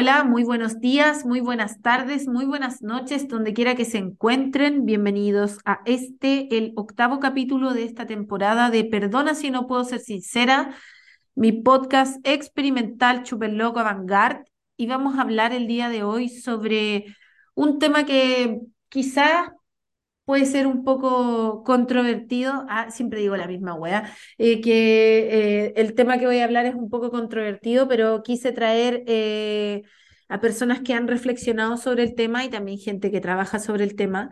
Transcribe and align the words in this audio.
Hola, 0.00 0.22
muy 0.22 0.44
buenos 0.44 0.78
días, 0.78 1.26
muy 1.26 1.40
buenas 1.40 1.82
tardes, 1.82 2.28
muy 2.28 2.44
buenas 2.44 2.82
noches, 2.82 3.26
donde 3.26 3.52
quiera 3.52 3.74
que 3.74 3.84
se 3.84 3.98
encuentren. 3.98 4.84
Bienvenidos 4.84 5.58
a 5.64 5.80
este, 5.86 6.56
el 6.56 6.72
octavo 6.76 7.18
capítulo 7.18 7.74
de 7.74 7.82
esta 7.82 8.06
temporada 8.06 8.70
de 8.70 8.84
Perdona 8.84 9.34
si 9.34 9.50
no 9.50 9.66
puedo 9.66 9.82
ser 9.82 9.98
sincera, 9.98 10.72
mi 11.34 11.50
podcast 11.50 12.24
experimental 12.24 13.26
Super 13.26 13.52
Loco 13.52 13.80
Avantgarde. 13.80 14.44
Y 14.76 14.86
vamos 14.86 15.18
a 15.18 15.22
hablar 15.22 15.52
el 15.52 15.66
día 15.66 15.88
de 15.88 16.04
hoy 16.04 16.28
sobre 16.28 17.06
un 17.56 17.80
tema 17.80 18.06
que 18.06 18.60
quizás 18.88 19.50
puede 20.28 20.44
ser 20.44 20.66
un 20.66 20.84
poco 20.84 21.62
controvertido. 21.64 22.66
Ah, 22.68 22.90
siempre 22.90 23.20
digo 23.20 23.34
la 23.34 23.46
misma 23.46 23.74
wea. 23.74 24.12
Eh, 24.36 24.60
que 24.60 25.68
eh, 25.68 25.72
el 25.76 25.94
tema 25.94 26.18
que 26.18 26.26
voy 26.26 26.40
a 26.40 26.44
hablar 26.44 26.66
es 26.66 26.74
un 26.74 26.90
poco 26.90 27.10
controvertido, 27.10 27.88
pero 27.88 28.22
quise 28.22 28.52
traer 28.52 29.04
eh, 29.06 29.84
a 30.28 30.38
personas 30.38 30.82
que 30.82 30.92
han 30.92 31.08
reflexionado 31.08 31.78
sobre 31.78 32.02
el 32.02 32.14
tema 32.14 32.44
y 32.44 32.50
también 32.50 32.78
gente 32.78 33.10
que 33.10 33.22
trabaja 33.22 33.58
sobre 33.58 33.84
el 33.84 33.96
tema. 33.96 34.28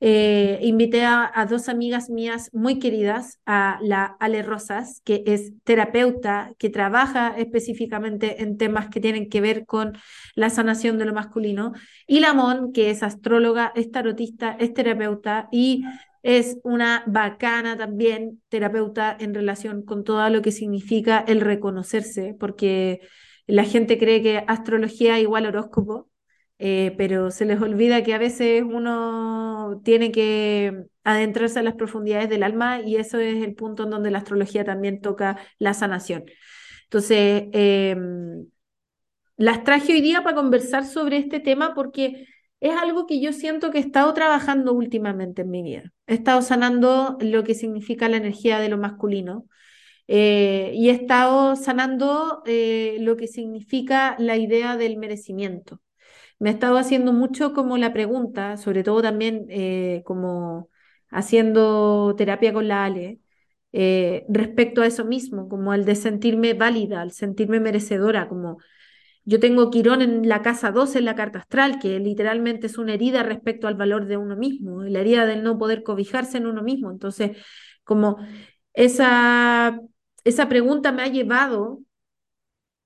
Eh, 0.00 0.58
invité 0.62 1.04
a, 1.04 1.46
dos 1.48 1.70
amigas 1.70 2.10
mías 2.10 2.50
muy 2.52 2.78
queridas, 2.78 3.40
a 3.46 3.78
la 3.82 4.16
Ale 4.20 4.42
Rosas, 4.42 5.00
que 5.04 5.22
es 5.26 5.52
terapeuta, 5.64 6.52
que 6.58 6.68
trabaja 6.68 7.34
específicamente 7.36 8.42
en 8.42 8.58
temas 8.58 8.88
que 8.88 9.00
tienen 9.00 9.30
que 9.30 9.40
ver 9.40 9.64
con 9.64 9.94
la 10.34 10.50
sanación 10.50 10.98
de 10.98 11.06
lo 11.06 11.14
masculino, 11.14 11.72
y 12.06 12.20
la 12.20 12.34
Mon, 12.34 12.72
que 12.72 12.90
es 12.90 13.02
astróloga, 13.02 13.72
es 13.74 13.90
tarotista, 13.90 14.56
es 14.58 14.74
terapeuta 14.74 15.48
y 15.50 15.84
es 16.22 16.58
una 16.64 17.04
bacana 17.06 17.76
también 17.76 18.42
terapeuta 18.48 19.16
en 19.18 19.32
relación 19.32 19.82
con 19.82 20.04
todo 20.04 20.28
lo 20.28 20.42
que 20.42 20.52
significa 20.52 21.24
el 21.26 21.40
reconocerse, 21.40 22.36
porque 22.38 23.00
la 23.46 23.64
gente 23.64 23.96
cree 23.98 24.22
que 24.22 24.44
astrología 24.46 25.20
igual 25.20 25.46
horóscopo 25.46 26.10
eh, 26.58 26.94
pero 26.96 27.30
se 27.30 27.44
les 27.44 27.60
olvida 27.60 28.02
que 28.02 28.14
a 28.14 28.18
veces 28.18 28.62
uno 28.62 29.80
tiene 29.84 30.10
que 30.10 30.86
adentrarse 31.04 31.58
a 31.58 31.62
las 31.62 31.74
profundidades 31.74 32.30
del 32.30 32.42
alma 32.42 32.80
y 32.80 32.96
eso 32.96 33.18
es 33.18 33.44
el 33.44 33.54
punto 33.54 33.84
en 33.84 33.90
donde 33.90 34.10
la 34.10 34.18
astrología 34.18 34.64
también 34.64 35.00
toca 35.00 35.38
la 35.58 35.74
sanación. 35.74 36.24
Entonces, 36.84 37.44
em, 37.52 38.46
las 39.36 39.64
traje 39.64 39.92
hoy 39.94 40.00
día 40.00 40.22
para 40.22 40.36
conversar 40.36 40.84
sobre 40.86 41.18
este 41.18 41.40
tema 41.40 41.74
porque 41.74 42.26
es 42.60 42.74
algo 42.76 43.06
que 43.06 43.20
yo 43.20 43.32
siento 43.32 43.70
que 43.70 43.78
he 43.78 43.80
estado 43.80 44.14
trabajando 44.14 44.72
últimamente 44.72 45.42
en 45.42 45.50
mi 45.50 45.62
vida. 45.62 45.92
He 46.06 46.14
estado 46.14 46.42
sanando 46.42 47.18
lo 47.20 47.44
que 47.44 47.54
significa 47.54 48.08
la 48.08 48.16
energía 48.18 48.60
de 48.60 48.68
lo 48.70 48.78
masculino. 48.78 49.46
Eh, 50.08 50.72
y 50.74 50.88
he 50.90 50.92
estado 50.92 51.56
sanando 51.56 52.42
eh, 52.46 52.96
lo 53.00 53.16
que 53.16 53.26
significa 53.26 54.16
la 54.18 54.36
idea 54.36 54.76
del 54.76 54.96
merecimiento 54.98 55.80
me 56.38 56.50
he 56.50 56.52
estado 56.52 56.78
haciendo 56.78 57.12
mucho 57.12 57.52
como 57.54 57.78
la 57.78 57.92
pregunta, 57.92 58.56
sobre 58.56 58.82
todo 58.82 59.02
también 59.02 59.46
eh, 59.48 60.02
como 60.04 60.68
haciendo 61.10 62.14
terapia 62.16 62.52
con 62.52 62.68
la 62.68 62.84
Ale, 62.84 63.20
eh, 63.72 64.24
respecto 64.28 64.82
a 64.82 64.86
eso 64.86 65.04
mismo, 65.04 65.48
como 65.48 65.74
el 65.74 65.84
de 65.84 65.94
sentirme 65.96 66.54
válida, 66.54 67.00
al 67.02 67.12
sentirme 67.12 67.60
merecedora, 67.60 68.28
como 68.28 68.58
yo 69.24 69.40
tengo 69.40 69.70
Quirón 69.70 70.02
en 70.02 70.28
la 70.28 70.42
casa 70.42 70.70
12 70.70 70.98
en 70.98 71.04
la 71.04 71.14
carta 71.16 71.40
astral, 71.40 71.78
que 71.80 71.98
literalmente 71.98 72.66
es 72.68 72.78
una 72.78 72.94
herida 72.94 73.22
respecto 73.22 73.66
al 73.68 73.74
valor 73.74 74.06
de 74.06 74.16
uno 74.16 74.36
mismo, 74.36 74.82
la 74.84 75.00
herida 75.00 75.26
del 75.26 75.42
no 75.42 75.58
poder 75.58 75.82
cobijarse 75.82 76.38
en 76.38 76.46
uno 76.46 76.62
mismo. 76.62 76.90
Entonces, 76.92 77.36
como 77.84 78.18
esa, 78.74 79.80
esa 80.24 80.48
pregunta 80.48 80.92
me 80.92 81.02
ha 81.02 81.08
llevado 81.08 81.80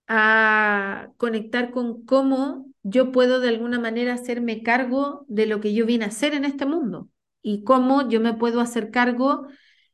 a 0.08 1.10
conectar 1.16 1.70
con 1.70 2.04
cómo 2.04 2.66
yo 2.82 3.12
puedo 3.12 3.40
de 3.40 3.48
alguna 3.48 3.78
manera 3.78 4.14
hacerme 4.14 4.62
cargo 4.62 5.24
de 5.28 5.46
lo 5.46 5.60
que 5.60 5.74
yo 5.74 5.86
vine 5.86 6.04
a 6.04 6.08
hacer 6.08 6.34
en 6.34 6.44
este 6.44 6.66
mundo 6.66 7.08
y 7.42 7.64
cómo 7.64 8.08
yo 8.08 8.20
me 8.20 8.34
puedo 8.34 8.60
hacer 8.60 8.90
cargo 8.90 9.46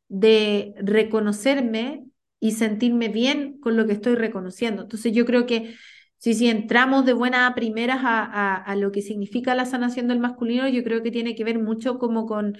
de 0.09 0.75
reconocerme 0.79 2.05
y 2.41 2.53
sentirme 2.53 3.09
bien 3.09 3.59
con 3.61 3.77
lo 3.77 3.87
que 3.87 3.93
estoy 3.93 4.15
reconociendo. 4.15 4.83
Entonces 4.83 5.13
yo 5.13 5.25
creo 5.25 5.47
que 5.47 5.75
si, 6.19 6.49
entramos 6.49 7.05
de 7.07 7.13
buenas 7.13 7.51
a 7.51 7.55
primeras 7.55 7.99
a, 8.03 8.75
lo 8.77 8.91
que 8.93 9.03
significa 9.03 9.55
la 9.55 9.67
sanación 9.67 10.09
del 10.09 10.19
masculino, 10.19 10.69
yo 10.69 10.83
creo 10.83 11.03
que 11.03 11.11
tiene 11.11 11.35
que 11.35 11.45
ver 11.45 11.59
mucho 11.59 11.99
como 11.99 12.27
con, 12.27 12.57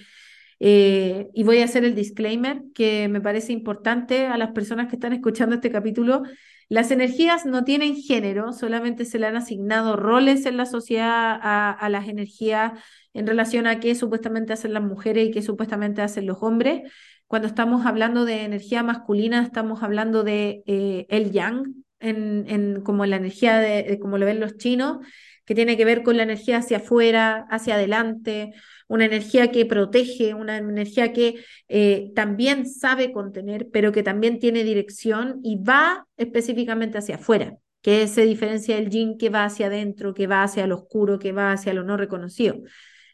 eh, 0.59 1.29
y 1.33 1.43
voy 1.43 1.59
a 1.59 1.65
hacer 1.65 1.83
el 1.83 1.95
disclaimer 1.95 2.61
que 2.73 3.07
me 3.07 3.21
parece 3.21 3.53
importante 3.53 4.27
a 4.27 4.37
las 4.37 4.51
personas 4.51 4.87
que 4.87 4.95
están 4.95 5.13
escuchando 5.13 5.55
este 5.55 5.71
capítulo, 5.71 6.23
las 6.69 6.91
energías 6.91 7.45
no 7.45 7.63
tienen 7.63 7.95
género, 7.95 8.51
solamente 8.51 9.05
se 9.05 9.19
le 9.19 9.27
han 9.27 9.37
asignado 9.37 9.95
roles 9.95 10.45
en 10.45 10.57
la 10.57 10.65
sociedad 10.65 11.39
a, 11.41 11.89
las 11.89 12.07
energías 12.09 12.73
en 13.13 13.25
relación 13.25 13.67
a 13.67 13.79
qué 13.79 13.95
supuestamente 13.95 14.53
hacen 14.53 14.73
las 14.73 14.83
mujeres 14.83 15.27
y 15.27 15.31
qué 15.31 15.41
supuestamente 15.41 16.01
hacen 16.01 16.25
los 16.25 16.39
hombres. 16.41 16.91
Cuando 17.25 17.47
estamos 17.47 17.85
hablando 17.85 18.25
de 18.25 18.43
energía 18.43 18.83
masculina, 18.83 19.43
estamos 19.43 19.81
hablando 19.81 20.23
de 20.23 20.63
eh, 20.65 21.05
el 21.09 21.31
yang, 21.31 21.85
en, 21.99 22.81
como 22.81 23.05
la 23.05 23.15
energía 23.15 23.59
de, 23.59 23.97
como 24.01 24.17
lo 24.17 24.25
ven 24.25 24.39
los 24.39 24.57
chinos, 24.57 24.97
que 25.45 25.55
tiene 25.55 25.77
que 25.77 25.85
ver 25.85 26.03
con 26.03 26.17
la 26.17 26.23
energía 26.23 26.57
hacia 26.57 26.77
afuera, 26.77 27.47
hacia 27.49 27.75
adelante, 27.75 28.53
una 28.87 29.05
energía 29.05 29.51
que 29.51 29.65
protege, 29.65 30.33
una 30.33 30.57
energía 30.57 31.13
que 31.13 31.43
eh, 31.67 32.11
también 32.15 32.65
sabe 32.65 33.11
contener, 33.11 33.67
pero 33.71 33.91
que 33.91 34.03
también 34.03 34.39
tiene 34.39 34.63
dirección 34.63 35.39
y 35.43 35.61
va 35.61 36.07
específicamente 36.17 36.97
hacia 36.97 37.15
afuera, 37.15 37.55
que 37.81 38.07
se 38.07 38.23
diferencia 38.25 38.75
del 38.75 38.89
yin 38.89 39.17
que 39.17 39.29
va 39.29 39.45
hacia 39.45 39.67
adentro, 39.67 40.13
que 40.13 40.27
va 40.27 40.43
hacia 40.43 40.67
lo 40.67 40.75
oscuro, 40.75 41.19
que 41.19 41.31
va 41.31 41.51
hacia 41.51 41.73
lo 41.73 41.83
no 41.83 41.97
reconocido. 41.97 42.57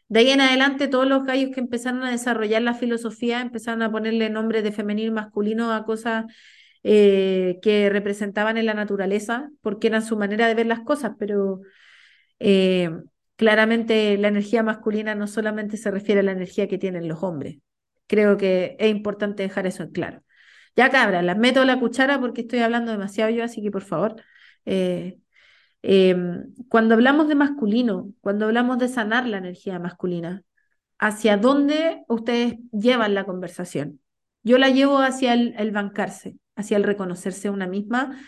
De 0.08 0.20
ahí 0.20 0.30
en 0.30 0.40
adelante, 0.40 0.86
todos 0.86 1.08
los 1.08 1.24
gallos 1.24 1.50
que 1.52 1.60
empezaron 1.60 2.04
a 2.04 2.10
desarrollar 2.10 2.62
la 2.62 2.74
filosofía 2.74 3.40
empezaron 3.40 3.82
a 3.82 3.90
ponerle 3.90 4.30
nombres 4.30 4.62
de 4.62 4.72
femenino 4.72 5.08
y 5.08 5.14
masculino 5.14 5.72
a 5.72 5.84
cosas 5.84 6.26
eh, 6.82 7.58
que 7.62 7.88
representaban 7.90 8.58
en 8.58 8.66
la 8.66 8.74
naturaleza, 8.74 9.50
porque 9.62 9.86
eran 9.88 10.04
su 10.04 10.16
manera 10.16 10.46
de 10.46 10.54
ver 10.54 10.66
las 10.66 10.80
cosas, 10.80 11.12
pero 11.18 11.62
eh, 12.38 12.90
claramente 13.36 14.16
la 14.18 14.28
energía 14.28 14.62
masculina 14.62 15.14
no 15.14 15.26
solamente 15.26 15.76
se 15.76 15.90
refiere 15.90 16.20
a 16.20 16.24
la 16.24 16.32
energía 16.32 16.68
que 16.68 16.78
tienen 16.78 17.08
los 17.08 17.22
hombres. 17.22 17.58
Creo 18.06 18.36
que 18.36 18.76
es 18.78 18.90
importante 18.90 19.42
dejar 19.42 19.66
eso 19.66 19.82
en 19.82 19.90
claro. 19.90 20.22
Ya 20.76 20.90
cabra, 20.90 21.22
las 21.22 21.38
meto 21.38 21.64
la 21.64 21.78
cuchara 21.78 22.20
porque 22.20 22.42
estoy 22.42 22.60
hablando 22.60 22.92
demasiado 22.92 23.30
yo, 23.30 23.44
así 23.44 23.62
que 23.62 23.70
por 23.70 23.82
favor, 23.82 24.16
eh, 24.64 25.18
em, 25.82 26.54
cuando 26.68 26.94
hablamos 26.94 27.28
de 27.28 27.34
masculino, 27.36 28.12
cuando 28.20 28.46
hablamos 28.46 28.78
de 28.78 28.88
sanar 28.88 29.26
la 29.28 29.38
energía 29.38 29.78
masculina, 29.78 30.42
¿hacia 30.98 31.36
dónde 31.36 32.04
ustedes 32.08 32.56
llevan 32.72 33.14
la 33.14 33.24
conversación? 33.24 34.00
Yo 34.42 34.58
la 34.58 34.70
llevo 34.70 34.98
hacia 34.98 35.34
el, 35.34 35.54
el 35.58 35.70
bancarse, 35.72 36.38
hacia 36.56 36.76
el 36.76 36.84
reconocerse 36.84 37.50
una 37.50 37.66
misma 37.66 38.18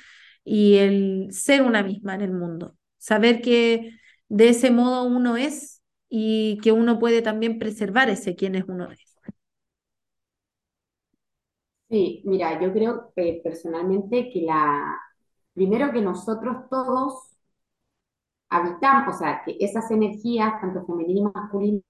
y 0.44 0.76
el 0.76 1.28
ser 1.32 1.62
una 1.62 1.82
misma 1.82 2.14
en 2.14 2.22
el 2.22 2.32
mundo. 2.32 2.76
Saber 2.98 3.42
que 3.42 3.98
de 4.28 4.50
ese 4.50 4.70
modo 4.70 5.05
uno 5.05 5.37
es 5.37 5.82
y 6.08 6.58
que 6.62 6.73
uno 6.73 6.99
puede 6.99 7.23
también 7.23 7.58
preservar 7.58 8.08
ese 8.11 8.37
quién 8.37 8.55
es 8.55 8.64
uno 8.69 8.90
es. 8.93 9.17
Sí, 11.88 12.23
mira, 12.25 12.61
yo 12.61 12.73
creo 12.73 13.12
eh, 13.17 13.40
personalmente 13.44 14.31
que 14.32 14.43
la, 14.43 14.99
primero 15.55 15.93
que 15.93 16.00
nosotros 16.02 16.69
todos 16.70 17.37
habitamos, 18.50 19.14
o 19.14 19.19
sea, 19.19 19.43
que 19.44 19.56
esas 19.61 19.88
energías, 19.93 20.61
tanto 20.61 20.84
femeninas 20.84 21.32
y 21.32 21.38
masculinas, 21.38 21.84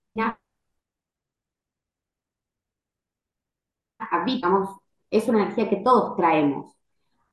habitamos, 3.98 4.70
es 5.10 5.28
una 5.28 5.42
energía 5.42 5.68
que 5.70 5.76
todos 5.76 6.16
traemos. 6.16 6.75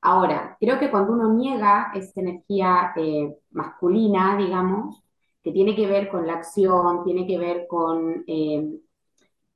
Ahora, 0.06 0.58
creo 0.60 0.80
que 0.80 0.92
cuando 0.92 1.14
uno 1.14 1.34
niega 1.34 1.92
esa 1.96 2.20
energía 2.20 2.92
eh, 2.98 3.38
masculina, 3.52 4.36
digamos, 4.38 5.02
que 5.42 5.52
tiene 5.54 5.76
que 5.76 5.88
ver 5.88 6.10
con 6.10 6.28
la 6.28 6.34
acción, 6.34 7.06
tiene 7.06 7.26
que 7.26 7.38
ver 7.38 7.68
con 7.68 8.24
eh, 8.28 8.80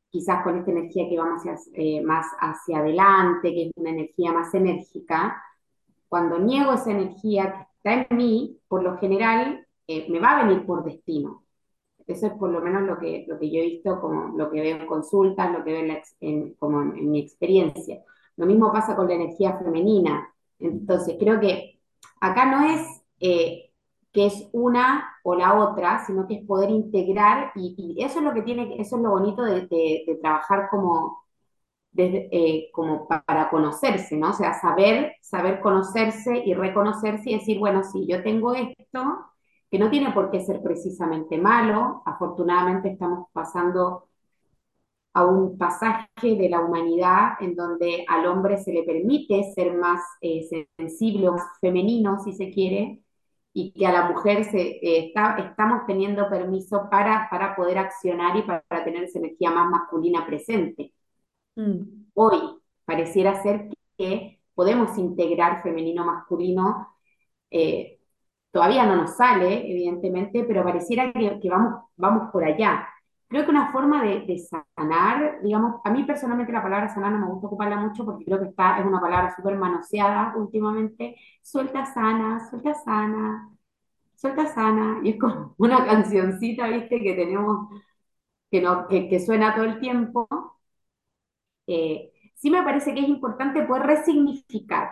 quizás 0.10 0.44
con 0.44 0.58
esta 0.58 0.72
energía 0.72 1.10
que 1.10 1.18
va 1.18 1.26
más 1.26 1.44
hacia, 1.44 1.74
eh, 1.76 2.02
más 2.02 2.26
hacia 2.40 2.80
adelante, 2.80 3.54
que 3.54 3.68
es 3.68 3.72
una 3.76 3.90
energía 3.90 4.32
más 4.32 4.54
enérgica, 4.54 5.44
cuando 6.08 6.40
niego 6.40 6.74
esa 6.74 6.92
energía 6.92 7.54
que 7.54 7.64
está 7.78 8.08
en 8.10 8.18
mí, 8.18 8.58
por 8.70 8.84
lo 8.84 8.98
general 9.00 9.68
me 9.88 10.20
va 10.20 10.40
a 10.40 10.46
venir 10.46 10.66
por 10.66 10.84
destino. 10.84 11.44
Eso 12.08 12.28
es 12.28 12.34
por 12.34 12.50
lo 12.52 12.62
menos 12.62 12.84
lo 12.84 12.98
que, 12.98 13.26
lo 13.28 13.38
que 13.38 13.52
yo 13.52 13.60
he 13.60 13.66
visto, 13.66 14.00
como 14.00 14.38
lo 14.38 14.50
que 14.50 14.62
veo 14.62 14.78
en 14.78 14.88
consultas, 14.88 15.52
lo 15.52 15.64
que 15.64 15.72
veo 15.74 16.02
en, 16.22 16.54
como 16.56 16.82
en 16.82 17.12
mi 17.12 17.20
experiencia. 17.20 18.02
Lo 18.38 18.46
mismo 18.46 18.72
pasa 18.72 18.96
con 18.96 19.08
la 19.08 19.16
energía 19.16 19.58
femenina. 19.58 20.34
Entonces, 20.60 21.16
creo 21.20 21.40
que 21.40 21.80
acá 22.22 22.46
no 22.46 22.66
es 22.74 22.82
eh, 23.20 23.72
que 24.12 24.26
es 24.28 24.50
una 24.54 25.16
o 25.24 25.36
la 25.36 25.56
otra, 25.60 26.06
sino 26.06 26.28
que 26.28 26.36
es 26.36 26.46
poder 26.46 26.70
integrar 26.70 27.52
y, 27.56 27.98
eso 28.04 28.20
es 28.20 28.26
lo 28.26 28.34
que 28.34 28.42
tiene, 28.44 28.76
eso 28.80 28.98
es 28.98 29.02
lo 29.04 29.12
bonito 29.12 29.44
de, 29.44 30.18
trabajar 30.22 30.70
como, 30.72 31.24
eh, 31.98 32.70
como 32.74 33.08
para 33.08 33.50
conocerse, 33.50 34.18
¿no? 34.18 34.32
O 34.32 34.34
sea, 34.34 34.54
saber, 34.56 35.16
saber 35.22 35.60
conocerse 35.62 36.38
y 36.46 36.54
reconocerse 36.54 37.30
y 37.32 37.38
decir, 37.40 37.60
bueno, 37.60 37.84
sí, 37.84 38.08
yo 38.08 38.24
tengo 38.24 38.54
esto 38.54 39.28
que 39.70 39.80
no 39.80 39.90
tiene 39.90 40.12
por 40.12 40.32
qué 40.32 40.42
ser 40.42 40.62
precisamente 40.62 41.38
malo. 41.38 42.02
Afortunadamente 42.06 42.90
estamos 42.90 43.28
pasando 43.34 44.07
a 45.18 45.26
un 45.26 45.58
pasaje 45.58 46.08
de 46.22 46.48
la 46.48 46.62
humanidad 46.62 47.32
en 47.40 47.56
donde 47.56 48.06
al 48.08 48.28
hombre 48.28 48.60
se 48.60 48.72
le 48.72 48.84
permite 48.84 49.52
ser 49.54 49.74
más 49.74 50.00
eh, 50.22 50.48
sensible 50.78 51.30
o 51.30 51.34
más 51.34 51.60
femenino, 51.60 52.20
si 52.24 52.34
se 52.34 52.52
quiere, 52.52 53.02
y 53.52 53.72
que 53.74 53.88
a 53.88 53.92
la 53.92 54.12
mujer 54.12 54.46
se, 54.46 54.60
eh, 54.60 55.08
está, 55.08 55.38
estamos 55.38 55.88
teniendo 55.88 56.30
permiso 56.30 56.88
para, 56.92 57.28
para 57.32 57.56
poder 57.56 57.80
accionar 57.80 58.38
y 58.38 58.44
para, 58.44 58.64
tener 58.84 59.06
esa 59.06 59.18
energía 59.20 59.50
más 59.50 59.70
masculina 59.72 60.24
presente. 60.26 60.94
Mm. 61.56 62.10
Hoy 62.14 62.40
pareciera 62.86 63.42
ser 63.42 63.70
que 63.98 64.40
podemos 64.54 64.98
integrar 65.00 65.64
femenino-masculino 65.64 66.90
eh, 67.50 67.98
Todavía 68.52 68.86
no 68.88 68.96
nos 68.96 69.16
sale, 69.16 69.70
evidentemente, 69.70 70.44
pero 70.44 70.64
pareciera 70.64 71.12
que, 71.14 71.50
vamos, 71.50 71.84
vamos 71.96 72.32
por 72.32 72.44
allá. 72.44 72.88
Creo 73.30 73.44
que 73.44 73.52
una 73.52 73.72
forma 73.74 74.04
de, 74.04 74.38
sanar, 74.40 75.42
digamos, 75.44 75.82
a 75.84 75.92
mí 75.92 76.04
personalmente 76.06 76.54
la 76.54 76.64
palabra 76.64 76.88
sanar 76.90 77.12
no 77.12 77.20
me 77.20 77.28
gusta 77.28 77.48
ocuparla 77.48 77.76
mucho 77.78 78.06
porque 78.06 78.24
creo 78.26 78.40
que 78.40 78.48
está, 78.50 78.80
es 78.80 78.86
una 78.86 79.02
palabra 79.02 79.36
súper 79.36 79.58
manoseada 79.58 80.34
últimamente. 80.38 81.16
Suelta 81.42 81.86
sana, 81.86 82.48
suelta 82.50 82.74
sana, 82.74 83.50
suelta 84.16 84.48
sana. 84.48 85.02
Y 85.04 85.12
es 85.12 85.20
como 85.20 85.56
una 85.60 85.86
cancioncita, 85.86 86.68
viste, 86.70 87.02
que 87.02 87.14
tenemos, 87.16 87.70
que, 88.52 88.62
no, 88.62 88.88
que, 88.88 89.20
suena 89.20 89.56
todo 89.56 89.66
el 89.66 89.80
tiempo. 89.80 90.28
Eh, 91.68 92.12
sí 92.36 92.50
me 92.50 92.64
parece 92.64 92.94
que 92.94 93.02
es 93.02 93.10
importante 93.10 93.64
poder 93.64 93.84
resignificar 93.84 94.92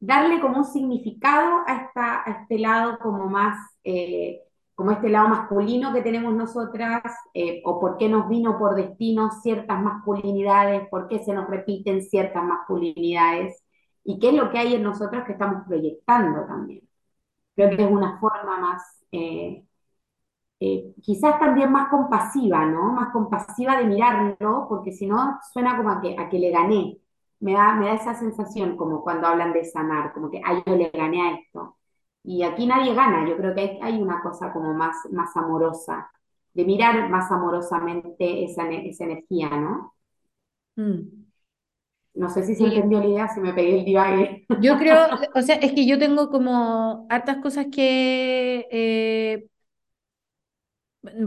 darle 0.00 0.40
como 0.40 0.58
un 0.58 0.64
significado 0.64 1.62
a, 1.66 1.76
esta, 1.76 2.22
a 2.24 2.42
este 2.42 2.58
lado 2.58 2.98
como 3.00 3.26
más, 3.28 3.58
eh, 3.84 4.42
como 4.78 4.92
este 4.92 5.08
lado 5.10 5.28
masculino 5.28 5.92
que 5.92 6.02
tenemos 6.02 6.34
nosotras, 6.34 7.02
eh, 7.34 7.62
o 7.64 7.80
por 7.80 7.98
qué 7.98 8.08
nos 8.08 8.28
vino 8.28 8.58
por 8.60 8.76
destino 8.76 9.32
ciertas 9.42 9.82
masculinidades, 9.82 10.88
por 10.88 11.08
qué 11.08 11.18
se 11.18 11.34
nos 11.34 11.48
repiten 11.50 12.00
ciertas 12.02 12.44
masculinidades, 12.44 13.64
y 14.04 14.20
qué 14.20 14.28
es 14.28 14.34
lo 14.36 14.50
que 14.50 14.58
hay 14.58 14.74
en 14.76 14.84
nosotros 14.84 15.24
que 15.24 15.32
estamos 15.32 15.66
proyectando 15.66 16.46
también. 16.46 16.88
Creo 17.56 17.70
que 17.76 17.84
es 17.84 17.90
una 17.90 18.20
forma 18.20 18.58
más, 18.60 19.04
eh, 19.12 19.64
quizás 21.02 21.38
también 21.40 21.72
más 21.72 21.88
compasiva, 21.88 22.64
¿no? 22.66 22.92
Más 22.92 23.12
compasiva 23.12 23.78
de 23.78 23.86
mirarlo, 23.86 24.66
porque 24.68 24.92
si 24.92 25.06
no 25.06 25.38
suena 25.52 25.76
como 25.76 25.90
a 25.90 26.00
que, 26.00 26.16
a 26.18 26.28
que 26.28 26.38
le 26.38 26.50
gané, 26.50 26.98
me 27.40 27.54
da, 27.54 27.74
me 27.74 27.86
da 27.86 27.94
esa 27.94 28.14
sensación 28.14 28.76
como 28.76 29.02
cuando 29.02 29.26
hablan 29.26 29.52
de 29.52 29.64
sanar, 29.64 30.12
como 30.12 30.30
que, 30.30 30.40
ay, 30.44 30.62
yo 30.66 30.76
le 30.76 30.90
gané 30.90 31.20
a 31.22 31.34
esto. 31.34 31.77
Y 32.24 32.42
aquí 32.42 32.66
nadie 32.66 32.94
gana, 32.94 33.28
yo 33.28 33.36
creo 33.36 33.54
que 33.54 33.78
hay, 33.80 34.00
una 34.00 34.20
cosa 34.22 34.52
como 34.52 34.74
más, 34.74 34.96
más 35.10 35.34
amorosa, 35.36 36.10
de 36.52 36.64
mirar 36.64 37.08
más 37.08 37.30
amorosamente 37.30 38.44
esa, 38.44 38.68
esa 38.70 39.04
energía, 39.04 39.48
¿no? 39.50 39.94
Mm. 40.76 41.28
No 42.14 42.28
sé 42.28 42.42
si 42.42 42.54
se 42.56 42.64
entendió 42.64 42.98
la 42.98 43.06
idea, 43.06 43.28
si 43.28 43.40
me 43.40 43.52
pedí 43.54 43.78
el 43.78 43.84
divague. 43.84 44.46
Yo 44.60 44.76
creo, 44.76 45.06
o 45.34 45.42
sea, 45.42 45.56
es 45.56 45.72
que 45.72 45.86
yo 45.86 45.98
tengo 45.98 46.30
como 46.30 47.06
hartas 47.08 47.36
cosas 47.36 47.66
que 47.70 48.66
eh, 48.72 49.46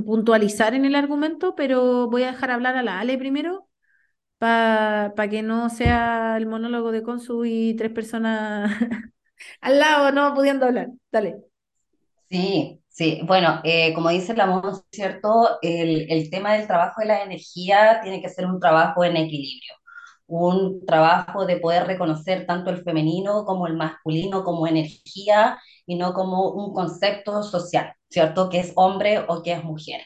puntualizar 0.06 0.74
en 0.74 0.86
el 0.86 0.96
argumento, 0.96 1.56
pero 1.56 2.10
voy 2.10 2.24
a 2.24 2.32
dejar 2.32 2.52
hablar 2.52 2.76
a 2.76 2.84
la 2.84 3.00
Ale 3.00 3.18
primero 3.18 3.70
para 4.38 5.30
que 5.30 5.44
no 5.44 5.70
sea 5.70 6.36
el 6.38 6.48
monólogo 6.48 6.92
de 6.92 7.04
Consu 7.04 7.46
y 7.46 7.76
tres 7.76 7.92
personas 7.92 8.72
al 9.62 9.80
lado 9.80 10.12
no 10.12 10.34
pudiendo 10.34 10.66
hablar. 10.66 10.90
Dale. 11.12 11.38
Sí, 12.30 12.82
sí. 12.88 13.22
Bueno, 13.26 13.60
eh, 13.64 13.94
como 13.94 14.10
dice 14.10 14.34
la 14.36 14.62
¿cierto? 14.92 15.58
El, 15.62 16.10
el 16.10 16.30
tema 16.30 16.54
del 16.54 16.68
trabajo 16.68 17.02
de 17.02 17.08
la 17.08 17.24
energía 17.24 18.00
tiene 18.02 18.22
que 18.22 18.30
ser 18.30 18.46
un 18.46 18.60
trabajo 18.60 19.04
en 19.04 19.18
equilibrio 19.18 19.74
un 20.28 20.86
trabajo 20.88 21.46
de 21.46 21.60
poder 21.60 21.88
reconocer 21.88 22.48
tanto 22.48 22.72
el 22.72 22.84
femenino 22.84 23.46
como 23.46 23.68
el 23.68 23.76
masculino 23.78 24.44
como 24.46 24.68
energía 24.68 25.60
y 25.86 25.96
no 25.98 26.14
como 26.16 26.52
un 26.52 26.74
concepto 26.74 27.44
social, 27.44 27.94
¿cierto? 28.10 28.50
Que 28.50 28.62
es 28.62 28.74
hombre 28.78 29.20
o 29.30 29.44
que 29.44 29.54
es 29.54 29.64
mujer. 29.64 30.02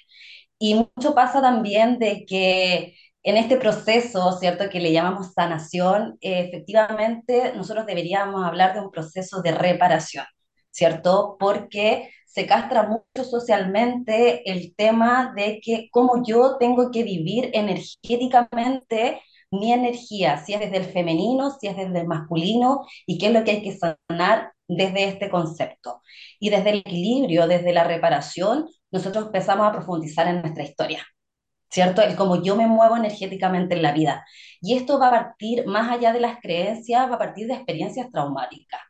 Y 0.60 0.76
mucho 0.76 1.16
pasa 1.16 1.42
también 1.42 2.00
de 2.00 2.26
que 2.26 2.96
en 3.26 3.38
este 3.38 3.58
proceso, 3.58 4.38
¿cierto?, 4.40 4.70
que 4.70 4.80
le 4.80 4.92
llamamos 4.92 5.34
sanación, 5.34 6.18
eh, 6.22 6.42
efectivamente 6.48 7.54
nosotros 7.56 7.88
deberíamos 7.88 8.46
hablar 8.46 8.76
de 8.76 8.82
un 8.82 8.92
proceso 8.92 9.42
de 9.42 9.52
reparación, 9.52 10.26
¿cierto? 10.70 11.36
Porque 11.40 12.12
se 12.28 12.46
castra 12.46 12.84
mucho 12.88 13.28
socialmente 13.28 14.50
el 14.52 14.76
tema 14.76 15.34
de 15.36 15.60
que 15.60 15.90
cómo 15.92 16.22
yo 16.24 16.58
tengo 16.60 16.92
que 16.92 17.04
vivir 17.04 17.50
energéticamente 17.54 19.22
mi 19.50 19.74
energía, 19.74 20.38
si 20.38 20.54
es 20.54 20.60
desde 20.60 20.78
el 20.78 20.86
femenino, 20.86 21.50
si 21.50 21.68
es 21.68 21.78
desde 21.78 22.02
el 22.02 22.08
masculino, 22.08 22.86
y 23.08 23.18
qué 23.18 23.28
es 23.28 23.34
lo 23.34 23.44
que 23.44 23.52
hay 23.52 23.64
que 23.64 23.76
sanar 23.76 24.52
desde 24.68 25.06
este 25.06 25.30
concepto. 25.32 26.02
Y 26.40 26.50
desde 26.52 26.72
el 26.72 26.80
equilibrio, 26.80 27.48
desde 27.48 27.74
la 27.74 27.86
reparación, 27.86 28.68
nosotros 28.92 29.28
empezamos 29.28 29.68
a 29.68 29.72
profundizar 29.72 30.28
en 30.28 30.42
nuestra 30.42 30.64
historia. 30.64 31.06
¿Cierto? 31.70 32.02
El 32.02 32.16
cómo 32.16 32.42
yo 32.42 32.56
me 32.56 32.68
muevo 32.68 32.98
energéticamente 32.98 33.76
en 33.76 33.82
la 33.82 33.92
vida. 33.94 34.26
Y 34.62 34.76
esto 34.78 35.00
va 35.00 35.08
a 35.10 35.12
partir, 35.12 35.66
más 35.68 35.92
allá 35.92 36.14
de 36.14 36.20
las 36.22 36.40
creencias, 36.40 37.10
va 37.10 37.16
a 37.16 37.20
partir 37.20 37.48
de 37.48 37.56
experiencias 37.56 38.10
traumáticas. 38.12 38.82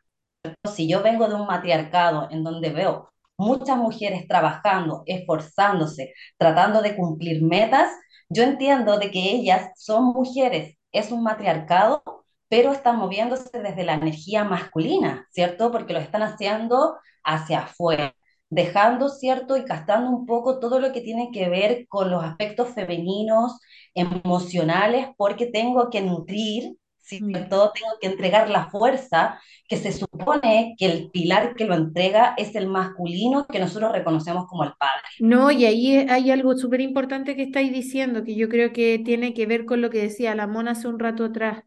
Si 0.74 0.88
yo 0.88 1.02
vengo 1.02 1.28
de 1.28 1.34
un 1.34 1.46
matriarcado 1.46 2.28
en 2.30 2.44
donde 2.44 2.70
veo 2.70 3.10
muchas 3.36 3.76
mujeres 3.76 4.26
trabajando, 4.28 5.02
esforzándose, 5.06 6.14
tratando 6.38 6.82
de 6.82 6.96
cumplir 6.96 7.42
metas, 7.42 7.90
yo 8.28 8.42
entiendo 8.42 8.98
de 8.98 9.10
que 9.10 9.20
ellas 9.20 9.70
son 9.76 10.06
mujeres, 10.06 10.76
es 10.92 11.12
un 11.12 11.22
matriarcado, 11.22 12.02
pero 12.48 12.72
están 12.72 12.96
moviéndose 12.98 13.60
desde 13.60 13.84
la 13.84 13.94
energía 13.94 14.44
masculina, 14.44 15.26
¿cierto? 15.32 15.70
Porque 15.72 15.92
lo 15.92 15.98
están 16.00 16.22
haciendo 16.22 16.96
hacia 17.24 17.60
afuera 17.60 18.14
dejando, 18.48 19.08
¿cierto? 19.08 19.56
Y 19.56 19.64
castrando 19.64 20.10
un 20.10 20.26
poco 20.26 20.58
todo 20.58 20.80
lo 20.80 20.92
que 20.92 21.00
tiene 21.00 21.30
que 21.32 21.48
ver 21.48 21.86
con 21.88 22.10
los 22.10 22.22
aspectos 22.22 22.70
femeninos, 22.74 23.58
emocionales, 23.94 25.08
porque 25.16 25.46
tengo 25.46 25.90
que 25.90 26.02
nutrir, 26.02 26.76
¿cierto? 26.98 27.72
Tengo 27.72 27.92
que 28.00 28.08
entregar 28.08 28.50
la 28.50 28.68
fuerza, 28.68 29.40
que 29.68 29.76
se 29.76 29.92
supone 29.92 30.74
que 30.78 30.86
el 30.86 31.10
pilar 31.10 31.54
que 31.54 31.64
lo 31.64 31.74
entrega 31.74 32.34
es 32.36 32.54
el 32.54 32.68
masculino 32.68 33.46
que 33.46 33.58
nosotros 33.58 33.92
reconocemos 33.92 34.46
como 34.46 34.64
el 34.64 34.72
padre. 34.78 35.02
No, 35.20 35.50
y 35.50 35.64
ahí 35.64 36.06
hay 36.08 36.30
algo 36.30 36.56
súper 36.56 36.80
importante 36.80 37.36
que 37.36 37.42
estáis 37.42 37.72
diciendo, 37.72 38.24
que 38.24 38.34
yo 38.34 38.48
creo 38.48 38.72
que 38.72 39.00
tiene 39.04 39.34
que 39.34 39.46
ver 39.46 39.64
con 39.64 39.80
lo 39.80 39.90
que 39.90 40.02
decía 40.02 40.34
la 40.34 40.46
mona 40.46 40.72
hace 40.72 40.88
un 40.88 40.98
rato 40.98 41.24
atrás 41.24 41.62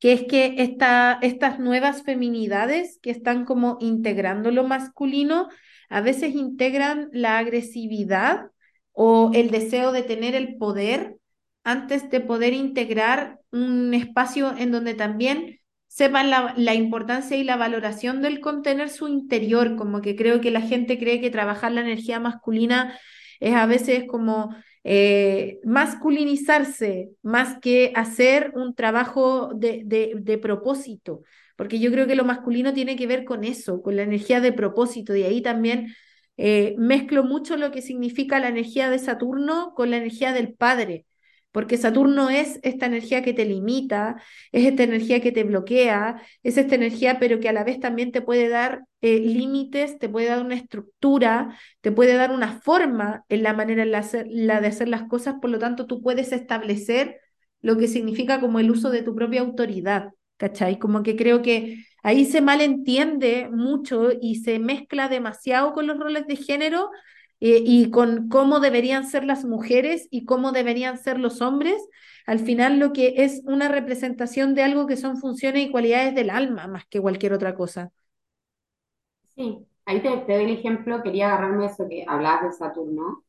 que 0.00 0.14
es 0.14 0.22
que 0.22 0.54
esta, 0.58 1.18
estas 1.20 1.58
nuevas 1.58 2.02
feminidades 2.02 2.98
que 3.02 3.10
están 3.10 3.44
como 3.44 3.76
integrando 3.80 4.50
lo 4.50 4.64
masculino 4.64 5.48
a 5.90 6.00
veces 6.00 6.34
integran 6.34 7.10
la 7.12 7.38
agresividad 7.38 8.46
o 8.92 9.32
el 9.34 9.50
deseo 9.50 9.92
de 9.92 10.02
tener 10.02 10.34
el 10.34 10.56
poder 10.56 11.16
antes 11.64 12.08
de 12.10 12.20
poder 12.20 12.54
integrar 12.54 13.40
un 13.50 13.92
espacio 13.92 14.56
en 14.56 14.70
donde 14.70 14.94
también 14.94 15.58
sepan 15.88 16.30
la, 16.30 16.74
importancia 16.74 17.36
y 17.36 17.42
la 17.42 17.56
valoración 17.56 18.22
del 18.22 18.40
contener 18.40 18.88
su 18.88 19.08
interior, 19.08 19.76
como 19.76 20.00
que 20.00 20.14
creo 20.14 20.40
que 20.40 20.52
la 20.52 20.60
gente 20.60 20.98
cree 20.98 21.20
que 21.20 21.30
trabajar 21.30 21.72
la 21.72 21.80
energía 21.80 22.20
masculina 22.20 22.96
es 23.40 23.54
a 23.54 23.66
veces 23.66 24.04
como 24.06 24.54
eh, 24.84 25.58
masculinizarse 25.64 27.10
más 27.22 27.58
que 27.60 27.92
hacer 27.96 28.52
un 28.54 28.74
trabajo 28.76 29.50
de, 29.54 29.82
de 29.84 30.38
propósito 30.38 31.22
porque 31.60 31.78
yo 31.78 31.92
creo 31.92 32.06
que 32.06 32.14
lo 32.14 32.24
masculino 32.24 32.72
tiene 32.72 32.96
que 32.96 33.06
ver 33.06 33.26
con 33.26 33.44
eso, 33.44 33.82
con 33.82 33.94
la 33.94 34.02
energía 34.02 34.40
de 34.40 34.50
propósito, 34.50 35.14
y 35.14 35.24
ahí 35.24 35.42
también 35.42 35.94
eh, 36.38 36.74
mezclo 36.78 37.22
mucho 37.22 37.58
lo 37.58 37.70
que 37.70 37.82
significa 37.82 38.40
la 38.40 38.48
energía 38.48 38.88
de 38.88 38.98
Saturno 38.98 39.74
con 39.76 39.90
la 39.90 39.98
energía 39.98 40.32
del 40.32 40.54
Padre, 40.54 41.04
porque 41.52 41.76
Saturno 41.76 42.30
es 42.30 42.60
esta 42.62 42.86
energía 42.86 43.20
que 43.22 43.34
te 43.34 43.44
limita, 43.44 44.16
es 44.52 44.64
esta 44.64 44.84
energía 44.84 45.20
que 45.20 45.32
te 45.32 45.44
bloquea, 45.44 46.22
es 46.42 46.56
esta 46.56 46.76
energía 46.76 47.18
pero 47.18 47.40
que 47.40 47.50
a 47.50 47.52
la 47.52 47.62
vez 47.62 47.78
también 47.78 48.10
te 48.10 48.22
puede 48.22 48.48
dar 48.48 48.84
eh, 49.02 49.18
límites, 49.18 49.98
te 49.98 50.08
puede 50.08 50.28
dar 50.28 50.42
una 50.42 50.54
estructura, 50.54 51.58
te 51.82 51.92
puede 51.92 52.14
dar 52.14 52.30
una 52.30 52.58
forma 52.60 53.26
en 53.28 53.42
la 53.42 53.52
manera 53.52 53.82
en 53.82 53.92
la 53.92 54.60
de 54.62 54.66
hacer 54.66 54.88
las 54.88 55.02
cosas, 55.08 55.34
por 55.42 55.50
lo 55.50 55.58
tanto 55.58 55.86
tú 55.86 56.00
puedes 56.00 56.32
establecer 56.32 57.20
lo 57.60 57.76
que 57.76 57.86
significa 57.86 58.40
como 58.40 58.60
el 58.60 58.70
uso 58.70 58.88
de 58.88 59.02
tu 59.02 59.14
propia 59.14 59.42
autoridad. 59.42 60.12
¿Cachai? 60.40 60.78
Como 60.78 61.02
que 61.02 61.16
creo 61.16 61.42
que 61.42 61.84
ahí 62.02 62.24
se 62.24 62.40
malentiende 62.40 63.50
mucho 63.50 64.08
y 64.18 64.36
se 64.36 64.58
mezcla 64.58 65.10
demasiado 65.10 65.74
con 65.74 65.86
los 65.86 65.98
roles 65.98 66.26
de 66.26 66.36
género 66.36 66.90
eh, 67.40 67.62
y 67.62 67.90
con 67.90 68.30
cómo 68.30 68.58
deberían 68.58 69.06
ser 69.06 69.24
las 69.24 69.44
mujeres 69.44 70.08
y 70.10 70.24
cómo 70.24 70.52
deberían 70.52 70.96
ser 70.96 71.18
los 71.20 71.42
hombres. 71.42 71.76
Al 72.26 72.38
final 72.38 72.78
lo 72.78 72.94
que 72.94 73.16
es 73.18 73.42
una 73.44 73.68
representación 73.68 74.54
de 74.54 74.62
algo 74.62 74.86
que 74.86 74.96
son 74.96 75.18
funciones 75.18 75.66
y 75.66 75.70
cualidades 75.70 76.14
del 76.14 76.30
alma 76.30 76.66
más 76.68 76.86
que 76.86 77.00
cualquier 77.02 77.34
otra 77.34 77.54
cosa. 77.54 77.92
Sí, 79.34 79.58
ahí 79.84 80.00
te, 80.00 80.08
doy 80.08 80.44
el 80.44 80.50
ejemplo, 80.58 81.02
quería 81.02 81.26
agarrarme 81.28 81.66
eso 81.66 81.86
que 81.86 82.04
hablabas 82.08 82.44
de 82.44 82.52
Saturno, 82.52 83.24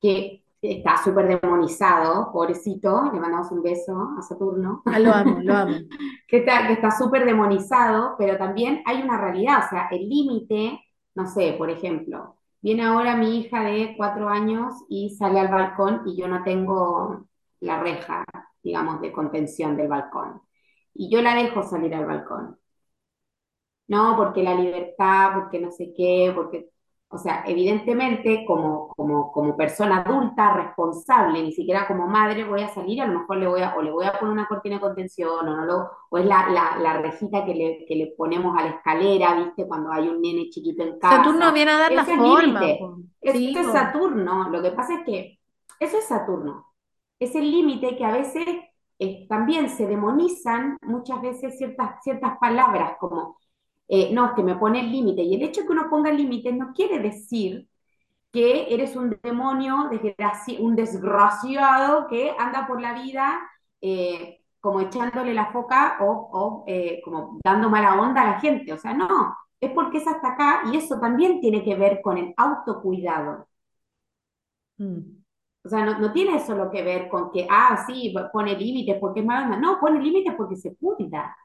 que 0.00 0.41
está 0.62 0.96
súper 1.02 1.40
demonizado, 1.40 2.30
pobrecito, 2.32 3.10
le 3.12 3.20
mandamos 3.20 3.50
un 3.50 3.62
beso 3.62 4.10
a 4.16 4.22
Saturno. 4.22 4.82
Ah, 4.86 4.98
lo 5.00 5.12
amo, 5.12 5.38
lo 5.42 5.54
amo. 5.54 5.74
que 6.28 6.38
está 6.38 6.90
súper 6.92 7.26
demonizado, 7.26 8.14
pero 8.16 8.38
también 8.38 8.82
hay 8.86 9.02
una 9.02 9.20
realidad, 9.20 9.64
o 9.66 9.68
sea, 9.68 9.88
el 9.90 10.08
límite, 10.08 10.80
no 11.14 11.26
sé, 11.26 11.54
por 11.58 11.68
ejemplo, 11.68 12.36
viene 12.60 12.84
ahora 12.84 13.16
mi 13.16 13.40
hija 13.40 13.62
de 13.64 13.94
cuatro 13.96 14.28
años 14.28 14.74
y 14.88 15.10
sale 15.10 15.40
al 15.40 15.48
balcón 15.48 16.02
y 16.06 16.16
yo 16.16 16.28
no 16.28 16.42
tengo 16.44 17.26
la 17.60 17.80
reja, 17.80 18.24
digamos, 18.62 19.00
de 19.00 19.12
contención 19.12 19.76
del 19.76 19.88
balcón. 19.88 20.42
Y 20.94 21.10
yo 21.10 21.22
la 21.22 21.34
dejo 21.34 21.62
salir 21.62 21.94
al 21.94 22.06
balcón. 22.06 22.58
No, 23.88 24.16
porque 24.16 24.42
la 24.42 24.54
libertad, 24.54 25.32
porque 25.34 25.60
no 25.60 25.70
sé 25.70 25.92
qué, 25.96 26.32
porque 26.34 26.70
o 27.14 27.18
sea, 27.18 27.44
evidentemente 27.46 28.42
como, 28.46 28.88
como, 28.88 29.30
como 29.32 29.54
persona 29.54 29.98
adulta, 29.98 30.54
responsable, 30.54 31.42
ni 31.42 31.52
siquiera 31.52 31.86
como 31.86 32.06
madre, 32.06 32.42
voy 32.44 32.62
a 32.62 32.68
salir, 32.68 33.02
a 33.02 33.06
lo 33.06 33.20
mejor 33.20 33.36
le 33.36 33.46
voy 33.46 33.60
a, 33.60 33.74
o 33.76 33.82
le 33.82 33.90
voy 33.90 34.06
a 34.06 34.18
poner 34.18 34.32
una 34.32 34.48
cortina 34.48 34.76
de 34.76 34.80
contención, 34.80 35.46
o, 35.46 35.56
no 35.56 35.64
lo, 35.66 35.90
o 36.08 36.16
es 36.16 36.24
la, 36.24 36.48
la, 36.48 36.78
la 36.78 37.02
rejita 37.02 37.44
que 37.44 37.54
le, 37.54 37.84
que 37.86 37.96
le, 37.96 38.14
ponemos 38.16 38.56
a 38.58 38.62
la 38.62 38.70
escalera, 38.70 39.34
¿viste? 39.34 39.68
Cuando 39.68 39.92
hay 39.92 40.08
un 40.08 40.22
nene 40.22 40.48
chiquito 40.48 40.82
en 40.82 40.98
casa. 40.98 41.18
Saturno 41.18 41.52
viene 41.52 41.72
a 41.72 41.78
dar 41.78 41.92
la 41.92 42.04
forma. 42.04 42.60
Eso 43.20 43.60
es 43.60 43.66
Saturno. 43.66 44.48
Lo 44.48 44.62
que 44.62 44.70
pasa 44.70 44.94
es 44.94 45.04
que 45.04 45.38
eso 45.78 45.98
es 45.98 46.04
Saturno. 46.06 46.72
Es 47.18 47.34
el 47.34 47.50
límite 47.50 47.94
que 47.94 48.06
a 48.06 48.12
veces 48.12 48.46
eh, 48.98 49.26
también 49.28 49.68
se 49.68 49.86
demonizan 49.86 50.78
muchas 50.80 51.20
veces 51.20 51.58
ciertas, 51.58 52.02
ciertas 52.02 52.38
palabras 52.38 52.94
como 52.98 53.36
eh, 53.94 54.10
no, 54.10 54.34
que 54.34 54.42
me 54.42 54.56
pone 54.56 54.80
el 54.80 54.90
límite. 54.90 55.22
Y 55.22 55.34
el 55.34 55.42
hecho 55.42 55.60
de 55.60 55.66
que 55.66 55.72
uno 55.74 55.90
ponga 55.90 56.08
el 56.10 56.16
límite 56.16 56.50
no 56.50 56.72
quiere 56.72 56.98
decir 56.98 57.68
que 58.32 58.72
eres 58.74 58.96
un 58.96 59.18
demonio, 59.22 59.90
un 60.60 60.76
desgraciado 60.76 62.06
que 62.08 62.34
anda 62.38 62.66
por 62.66 62.80
la 62.80 62.94
vida 62.94 63.38
eh, 63.82 64.40
como 64.60 64.80
echándole 64.80 65.34
la 65.34 65.52
foca 65.52 65.98
o, 66.00 66.64
eh, 66.66 67.02
como 67.04 67.38
dando 67.44 67.68
mala 67.68 68.00
onda 68.00 68.22
a 68.22 68.26
la 68.32 68.40
gente. 68.40 68.72
O 68.72 68.78
sea, 68.78 68.94
no, 68.94 69.36
es 69.60 69.70
porque 69.72 69.98
es 69.98 70.06
hasta 70.06 70.28
acá 70.32 70.62
y 70.72 70.76
eso 70.78 70.98
también 70.98 71.40
tiene 71.42 71.62
que 71.62 71.76
ver 71.76 72.00
con 72.02 72.16
el 72.16 72.32
autocuidado. 72.38 73.46
Mm. 74.78 75.22
O 75.64 75.68
sea, 75.68 75.84
no, 75.84 76.12
tiene 76.12 76.40
solo 76.40 76.70
que 76.70 76.82
ver 76.82 77.08
con 77.08 77.30
que, 77.30 77.46
ah, 77.50 77.84
sí, 77.86 78.14
pone 78.32 78.56
límites 78.56 78.96
porque 78.98 79.20
es 79.20 79.26
mala 79.26 79.44
onda. 79.44 79.58
No, 79.58 79.78
pone 79.78 80.00
límites 80.00 80.34
porque 80.34 80.56
se 80.56 80.74
cuida. 80.76 81.36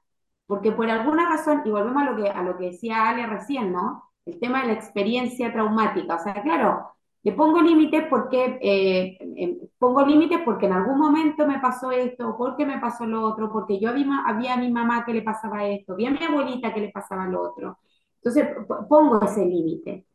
Porque 0.48 0.72
por 0.72 0.90
alguna 0.90 1.30
razón, 1.30 1.62
y 1.66 1.72
volvemos 1.72 2.04
a 2.04 2.12
lo 2.12 2.18
que, 2.18 2.30
a 2.30 2.44
lo 2.44 2.58
que 2.58 2.72
decía 2.72 3.10
Ale 3.10 3.28
recién, 3.28 3.72
¿no? 3.74 4.12
El 4.26 4.40
tema 4.40 4.62
de 4.62 4.68
la 4.68 4.74
experiencia 4.74 5.52
traumática. 5.54 6.16
O 6.16 6.20
sea, 6.20 6.42
claro, 6.42 6.92
le 7.24 7.34
pongo 7.34 7.62
límites 7.62 8.06
porque 8.10 8.58
eh, 8.62 9.18
em, 9.20 9.58
pongo 9.78 10.06
límites 10.06 10.40
porque 10.46 10.66
en 10.66 10.74
algún 10.74 10.98
momento 10.98 11.46
me 11.46 11.60
pasó 11.60 11.92
esto, 11.92 12.36
porque 12.38 12.66
me 12.66 12.80
pasó 12.80 13.06
lo 13.06 13.22
otro, 13.24 13.52
porque 13.52 13.80
yo 13.80 13.90
había, 13.90 14.08
había 14.26 14.54
a 14.54 14.58
mi 14.58 14.72
mamá 14.72 15.04
que 15.06 15.14
le 15.14 15.22
pasaba 15.24 15.66
esto, 15.68 15.94
había 15.94 16.10
a 16.10 16.12
mi 16.14 16.24
abuelita 16.24 16.74
que 16.74 16.82
le 16.82 16.90
pasaba 16.92 17.28
lo 17.28 17.42
otro. 17.42 17.80
Entonces 18.18 18.48
pongo 18.90 19.22
ese 19.22 19.46
límite, 19.46 20.06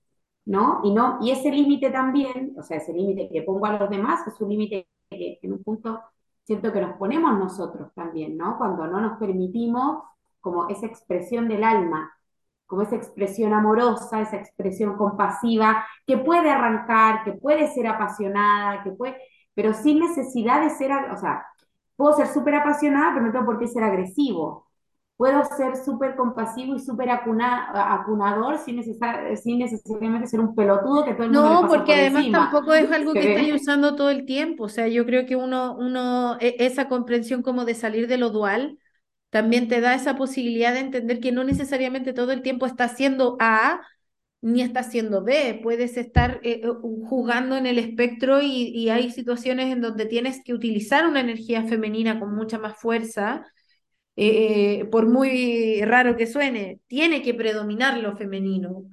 ¿no? 0.47 0.81
Y 0.85 0.93
no, 0.95 1.19
y 1.23 1.31
ese 1.31 1.51
límite 1.51 1.91
también, 1.91 2.55
o 2.59 2.63
sea, 2.63 2.79
ese 2.79 2.93
límite 2.93 3.29
que 3.31 3.43
pongo 3.43 3.67
a 3.67 3.79
los 3.79 3.91
demás 3.91 4.27
es 4.27 4.41
un 4.41 4.49
límite 4.51 4.89
que 5.11 5.39
en 5.43 5.53
un 5.53 5.63
punto 5.63 6.01
siento 6.45 6.73
que 6.73 6.81
nos 6.81 6.97
ponemos 6.97 7.39
nosotros 7.39 7.93
también, 7.95 8.37
¿no? 8.37 8.57
Cuando 8.59 8.87
no 8.87 9.01
nos 9.01 9.19
permitimos 9.19 10.03
como 10.43 10.69
esa 10.69 10.85
expresión 10.87 11.49
del 11.49 11.65
alma, 11.65 12.13
como 12.67 12.83
esa 12.83 12.97
expresión 12.97 13.55
amorosa, 13.55 14.21
esa 14.21 14.37
expresión 14.37 14.97
compasiva, 14.97 15.87
que 16.07 16.19
puede 16.19 16.51
arrancar, 16.51 17.25
que 17.25 17.33
puede 17.33 17.69
ser 17.69 17.87
apasionada, 17.87 18.83
que 18.83 18.91
puede, 18.93 19.17
pero 19.55 19.73
sin 19.75 20.01
necesidad 20.01 20.63
de 20.63 20.71
ser, 20.71 20.91
o 21.11 21.17
sea, 21.17 21.47
puedo 21.97 22.15
ser 22.15 22.29
súper 22.29 22.57
apasionada, 22.57 23.13
pero 23.15 23.27
no 23.27 23.33
tengo 23.33 23.47
por 23.47 23.59
qué 23.59 23.69
ser 23.69 23.85
agresivo. 23.85 24.69
Puedo 25.17 25.45
ser 25.45 25.77
súper 25.77 26.17
compasivo 26.17 26.75
y 26.75 26.81
súper 26.81 27.11
acunador 27.11 28.59
sin, 28.59 28.83
sin 29.37 29.59
necesariamente 29.59 30.27
ser 30.27 30.41
un 30.41 30.55
pelotudo 30.55 31.05
que 31.05 31.15
todo 31.15 31.25
el 31.25 31.31
mundo 31.31 31.63
No, 31.63 31.69
porque 31.69 31.93
además 31.93 32.27
tampoco 32.33 32.75
es 32.75 32.91
algo 32.91 33.13
que 33.13 33.35
estoy 33.35 33.53
usando 33.53 33.95
todo 33.95 34.11
el 34.11 34.25
tiempo. 34.25 34.65
O 34.65 34.69
sea, 34.69 34.89
yo 34.89 35.07
creo 35.07 35.25
que 35.27 35.37
uno, 35.37 35.77
uno, 35.79 36.39
e, 36.41 36.57
esa 36.59 36.89
comprensión 36.89 37.43
como 37.43 37.65
de 37.65 37.75
salir 37.75 38.09
de 38.09 38.17
lo 38.17 38.31
dual, 38.31 38.79
también 39.33 39.67
te 39.67 39.81
da 39.81 39.95
esa 39.95 40.15
posibilidad 40.15 40.75
de 40.75 40.81
entender 40.81 41.19
que 41.19 41.33
no 41.33 41.43
necesariamente 41.43 42.13
todo 42.13 42.33
el 42.33 42.43
tiempo 42.43 42.67
está 42.67 42.85
haciendo 42.85 43.39
A 43.41 43.81
ni 44.43 44.61
está 44.61 44.81
haciendo 44.81 45.25
B, 45.25 45.61
puedes 45.63 45.97
estar 45.97 46.41
eh, 46.43 46.61
eh, 46.65 46.69
jugando 47.09 47.57
en 47.57 47.65
el 47.67 47.79
espectro 47.79 48.43
y, 48.43 48.91
hay 48.91 49.11
situaciones 49.11 49.73
en 49.73 49.81
donde 49.81 50.05
tienes 50.05 50.43
que 50.45 50.53
utilizar 50.53 51.07
una 51.07 51.21
energía 51.21 51.65
femenina 51.65 52.21
con 52.21 52.35
mucha 52.35 52.59
más 52.59 52.77
fuerza, 52.77 53.47
eh, 54.17 54.85
por 54.93 55.09
muy 55.09 55.81
raro 55.83 56.17
que 56.17 56.27
suene, 56.27 56.81
tiene 56.87 57.23
que 57.23 57.33
predominar 57.35 57.99
lo 57.99 58.17
femenino. 58.17 58.85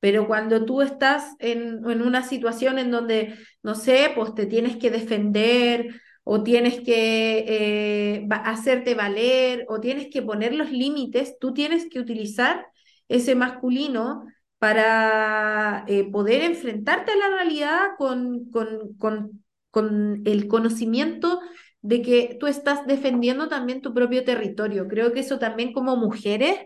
Pero 0.00 0.26
cuando 0.26 0.64
tú 0.66 0.82
estás 0.82 1.34
en, 1.38 1.88
en 1.88 2.02
una 2.02 2.24
situación 2.24 2.78
en 2.78 2.90
donde, 2.90 3.36
no 3.62 3.74
sé, 3.74 4.12
pues 4.14 4.34
te 4.34 4.46
tienes 4.46 4.76
que 4.76 4.90
defender 4.90 6.02
o 6.24 6.42
tienes 6.42 6.80
que 6.80 7.44
eh, 7.48 8.28
hacerte 8.30 8.94
valer, 8.94 9.66
o 9.68 9.80
tienes 9.80 10.08
que 10.10 10.22
poner 10.22 10.54
los 10.54 10.70
límites, 10.70 11.38
tú 11.38 11.52
tienes 11.52 11.88
que 11.88 12.00
utilizar 12.00 12.66
ese 13.08 13.34
masculino 13.34 14.24
para 14.58 15.84
eh, 15.88 16.04
poder 16.10 16.42
enfrentarte 16.42 17.12
a 17.12 17.16
la 17.16 17.28
realidad 17.36 17.80
con, 17.98 18.50
con, 18.50 18.94
con, 18.96 19.44
con, 19.70 20.22
el 20.24 20.46
conocimiento 20.48 21.40
de 21.80 22.02
que 22.02 22.36
tú 22.38 22.46
estás 22.46 22.86
defendiendo 22.86 23.48
también 23.48 23.82
tu 23.82 23.92
propio 23.92 24.24
territorio. 24.24 24.86
Creo 24.86 25.12
que 25.12 25.20
eso 25.20 25.38
también 25.40 25.72
como 25.72 25.96
mujeres 25.96 26.60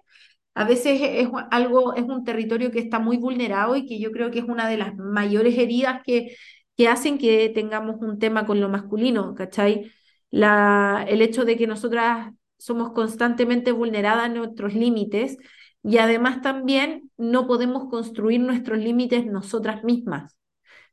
a 0.54 0.64
veces 0.64 1.00
es 1.02 1.28
algo, 1.50 1.94
es 1.94 2.04
un 2.04 2.24
territorio 2.24 2.70
que 2.70 2.78
está 2.80 2.98
muy 2.98 3.18
vulnerado 3.18 3.76
y 3.76 3.86
que 3.86 3.98
yo 3.98 4.10
creo 4.10 4.30
que 4.30 4.38
es 4.38 4.46
una 4.46 4.68
de 4.68 4.78
las 4.78 4.96
mayores 4.96 5.56
heridas 5.58 6.00
que, 6.04 6.34
que 6.76 6.88
hacen 6.88 7.18
que 7.18 7.48
tengamos 7.50 7.96
un 8.00 8.18
tema 8.18 8.46
con 8.46 8.60
lo 8.60 8.68
masculino, 8.68 9.34
¿cachai? 9.34 9.92
La, 10.30 11.04
el 11.08 11.22
hecho 11.22 11.44
de 11.44 11.56
que 11.56 11.66
nosotras 11.66 12.32
somos 12.58 12.92
constantemente 12.92 13.72
vulneradas 13.72 14.26
en 14.26 14.34
nuestros 14.34 14.74
límites 14.74 15.38
y 15.82 15.98
además 15.98 16.42
también 16.42 17.10
no 17.16 17.46
podemos 17.46 17.88
construir 17.88 18.40
nuestros 18.40 18.78
límites 18.78 19.26
nosotras 19.26 19.84
mismas. 19.84 20.36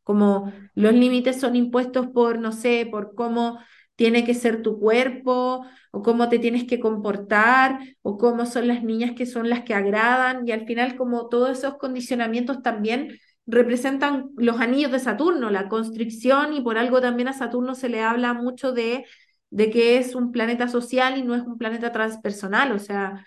Como 0.04 0.52
los 0.76 0.94
límites 0.94 1.40
son 1.40 1.56
impuestos 1.56 2.08
por, 2.08 2.40
no 2.40 2.52
sé, 2.52 2.88
por 2.90 3.16
cómo 3.16 3.60
tiene 3.96 4.26
que 4.26 4.34
ser 4.34 4.62
tu 4.62 4.80
cuerpo, 4.80 5.66
o 5.92 6.02
cómo 6.02 6.30
te 6.30 6.40
tienes 6.40 6.66
que 6.66 6.80
comportar, 6.80 7.80
o 8.02 8.18
cómo 8.18 8.46
son 8.46 8.68
las 8.68 8.84
niñas 8.84 9.12
que 9.16 9.26
son 9.26 9.50
las 9.50 9.64
que 9.64 9.74
agradan, 9.76 10.48
y 10.48 10.52
al 10.52 10.66
final 10.66 10.96
como 10.98 11.30
todos 11.30 11.58
esos 11.60 11.78
condicionamientos 11.78 12.62
también 12.62 13.18
representan 13.46 14.30
los 14.38 14.60
anillos 14.60 14.92
de 14.92 15.00
Saturno, 15.00 15.50
la 15.50 15.70
constricción, 15.70 16.54
y 16.54 16.62
por 16.62 16.78
algo 16.78 17.02
también 17.02 17.28
a 17.28 17.34
Saturno 17.34 17.76
se 17.76 17.90
le 17.90 18.02
habla 18.02 18.34
mucho 18.34 18.72
de, 18.72 19.06
de 19.50 19.70
que 19.70 19.98
es 19.98 20.16
un 20.16 20.32
planeta 20.32 20.68
social 20.68 21.18
y 21.18 21.24
no 21.24 21.36
es 21.36 21.44
un 21.44 21.58
planeta 21.58 21.92
transpersonal, 21.92 22.72
o 22.72 22.80
sea, 22.80 23.26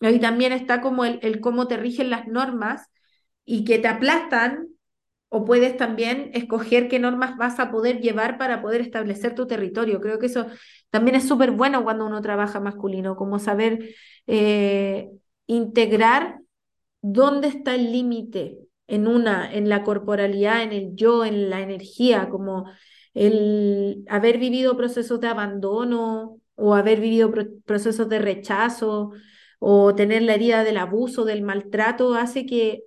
ahí 0.00 0.18
también 0.20 0.52
está 0.52 0.80
como 0.80 1.04
el, 1.04 1.18
el 1.22 1.40
cómo 1.40 1.68
te 1.68 1.76
rigen 1.76 2.10
las 2.10 2.26
normas 2.26 2.88
y 3.44 3.64
que 3.64 3.78
te 3.78 3.88
aplastan, 3.88 4.68
o 5.28 5.44
puedes 5.44 5.76
también 5.78 6.30
escoger 6.34 6.88
qué 6.88 6.98
normas 6.98 7.36
vas 7.38 7.58
a 7.58 7.70
poder 7.70 8.00
llevar 8.00 8.36
para 8.38 8.60
poder 8.60 8.82
establecer 8.82 9.34
tu 9.34 9.46
territorio. 9.46 10.00
Creo 10.00 10.18
que 10.18 10.26
eso 10.26 10.46
también 10.90 11.16
es 11.16 11.26
súper 11.26 11.52
bueno 11.52 11.84
cuando 11.84 12.06
uno 12.06 12.20
trabaja 12.20 12.60
masculino, 12.60 13.16
como 13.16 13.38
saber 13.38 13.94
eh, 14.26 15.08
integrar 15.46 16.40
dónde 17.00 17.48
está 17.48 17.74
el 17.74 17.92
límite 17.92 18.58
en 18.86 19.06
una, 19.08 19.52
en 19.52 19.68
la 19.68 19.82
corporalidad, 19.84 20.62
en 20.62 20.72
el 20.72 20.94
yo, 20.96 21.24
en 21.24 21.50
la 21.50 21.60
energía, 21.60 22.28
como 22.30 22.66
el 23.14 24.04
haber 24.08 24.38
vivido 24.38 24.76
procesos 24.76 25.20
de 25.20 25.28
abandono 25.28 26.40
o 26.54 26.74
haber 26.74 27.00
vivido 27.00 27.32
procesos 27.64 28.08
de 28.08 28.18
rechazo 28.18 29.12
o 29.58 29.94
tener 29.94 30.22
la 30.22 30.34
herida 30.34 30.64
del 30.64 30.76
abuso, 30.78 31.24
del 31.24 31.42
maltrato, 31.42 32.14
hace 32.14 32.46
que 32.46 32.84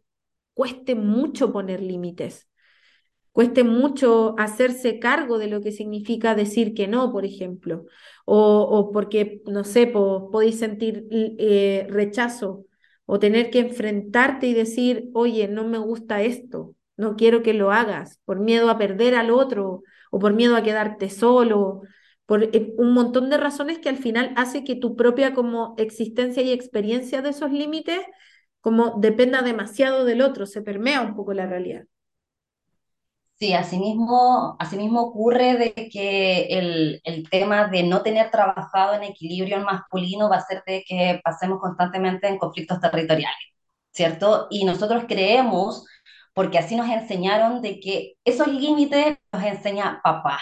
cueste 0.54 0.96
mucho 0.96 1.52
poner 1.54 1.82
límites, 1.82 2.50
cueste 3.32 3.64
mucho 3.64 4.36
hacerse 4.38 5.00
cargo 5.00 5.38
de 5.38 5.48
lo 5.48 5.62
que 5.62 5.72
significa 5.72 6.36
decir 6.36 6.74
que 6.74 6.88
no, 6.88 7.12
por 7.12 7.26
ejemplo, 7.26 7.86
o, 8.26 8.62
o 8.64 8.92
porque, 8.92 9.42
no 9.48 9.64
sé, 9.64 9.88
podéis 9.88 10.60
sentir 10.60 11.06
eh, 11.12 11.88
rechazo 11.90 12.66
o 13.06 13.20
tener 13.20 13.50
que 13.52 13.60
enfrentarte 13.60 14.48
y 14.48 14.54
decir, 14.54 15.10
oye, 15.14 15.48
no 15.48 15.66
me 15.68 15.78
gusta 15.78 16.22
esto, 16.24 16.76
no 16.98 17.16
quiero 17.16 17.44
que 17.44 17.54
lo 17.54 17.72
hagas, 17.72 18.20
por 18.26 18.40
miedo 18.40 18.70
a 18.70 18.78
perder 18.78 19.16
al 19.16 19.32
otro 19.32 19.84
o 20.12 20.20
por 20.20 20.34
miedo 20.34 20.56
a 20.56 20.64
quedarte 20.64 21.10
solo, 21.10 21.82
por 22.26 22.44
eh, 22.44 22.74
un 22.78 22.94
montón 22.94 23.30
de 23.30 23.38
razones 23.38 23.80
que 23.80 23.90
al 23.90 23.98
final 23.98 24.34
hace 24.36 24.64
que 24.64 24.76
tu 24.76 24.96
propia 24.96 25.34
como 25.34 25.76
existencia 25.78 26.42
y 26.44 26.52
experiencia 26.52 27.22
de 27.22 27.30
esos 27.30 27.52
límites 27.52 28.00
como 28.62 28.98
dependa 29.00 29.42
demasiado 29.44 30.06
del 30.06 30.22
otro, 30.22 30.46
se 30.48 30.62
permea 30.62 31.02
un 31.02 31.16
poco 31.16 31.34
la 31.34 31.46
realidad. 31.46 31.86
Sí, 33.38 33.54
asimismo, 33.54 34.56
asimismo 34.60 35.02
ocurre 35.02 35.56
de 35.58 35.74
que 35.74 36.44
el, 36.50 37.02
el, 37.04 37.30
tema 37.30 37.68
de 37.68 37.84
no 37.84 38.02
tener 38.02 38.32
trabajado 38.32 38.94
en 38.94 39.04
equilibrio 39.04 39.60
masculino 39.60 40.30
va 40.30 40.38
a 40.38 40.40
hacer 40.40 40.64
de 40.66 40.86
que 40.88 41.20
pasemos 41.22 41.60
constantemente 41.60 42.30
en 42.30 42.38
conflictos 42.38 42.80
territoriales, 42.80 43.38
¿cierto? 43.92 44.48
Y 44.50 44.64
nosotros 44.64 45.04
creemos, 45.08 45.86
porque 46.34 46.60
así 46.60 46.78
nos 46.78 46.90
enseñaron, 46.90 47.62
de 47.62 47.80
que 47.82 48.14
esos 48.24 48.48
límites 48.48 49.18
los 49.34 49.44
enseña 49.44 50.00
papá, 50.02 50.40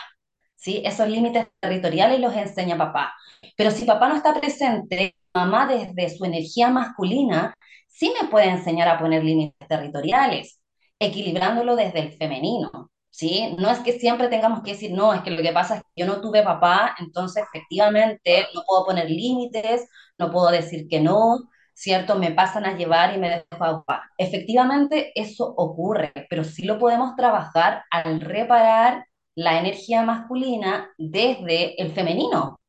¿sí? 0.55 0.83
Esos 0.85 1.07
límites 1.09 1.47
territoriales 1.59 2.19
los 2.19 2.35
enseña 2.35 2.77
papá. 2.77 3.15
Pero 3.57 3.71
si 3.71 3.85
papá 3.85 4.09
no 4.09 4.15
está 4.15 4.39
presente, 4.39 5.15
mamá 5.33 5.65
desde 5.67 6.15
su 6.15 6.25
energía 6.25 6.69
masculina 6.69 7.55
sí 7.87 8.13
me 8.21 8.29
puede 8.29 8.49
enseñar 8.49 8.87
a 8.87 8.99
poner 8.99 9.23
límites 9.23 9.67
territoriales 9.67 10.59
equilibrándolo 11.05 11.75
desde 11.75 11.99
el 11.99 12.13
femenino, 12.13 12.91
¿sí? 13.09 13.55
No 13.59 13.69
es 13.69 13.79
que 13.79 13.93
siempre 13.99 14.27
tengamos 14.29 14.61
que 14.63 14.71
decir, 14.71 14.91
no, 14.91 15.13
es 15.13 15.21
que 15.21 15.31
lo 15.31 15.41
que 15.41 15.51
pasa 15.53 15.77
es 15.77 15.81
que 15.83 15.89
yo 16.01 16.05
no 16.05 16.21
tuve 16.21 16.43
papá, 16.43 16.95
entonces 16.99 17.43
efectivamente 17.53 18.47
no 18.53 18.63
puedo 18.67 18.85
poner 18.85 19.09
límites, 19.09 19.87
no 20.17 20.31
puedo 20.31 20.49
decir 20.51 20.87
que 20.89 20.99
no, 21.01 21.49
¿cierto? 21.73 22.15
Me 22.17 22.31
pasan 22.31 22.65
a 22.65 22.75
llevar 22.77 23.15
y 23.15 23.19
me 23.19 23.29
dejo 23.29 23.45
a 23.51 23.83
papá. 23.85 24.03
Efectivamente 24.17 25.11
eso 25.15 25.53
ocurre, 25.57 26.11
pero 26.29 26.43
sí 26.43 26.63
lo 26.65 26.79
podemos 26.79 27.15
trabajar 27.15 27.83
al 27.91 28.21
reparar 28.21 29.05
la 29.35 29.59
energía 29.59 30.03
masculina 30.03 30.89
desde 30.97 31.81
el 31.81 31.91
femenino, 31.91 32.59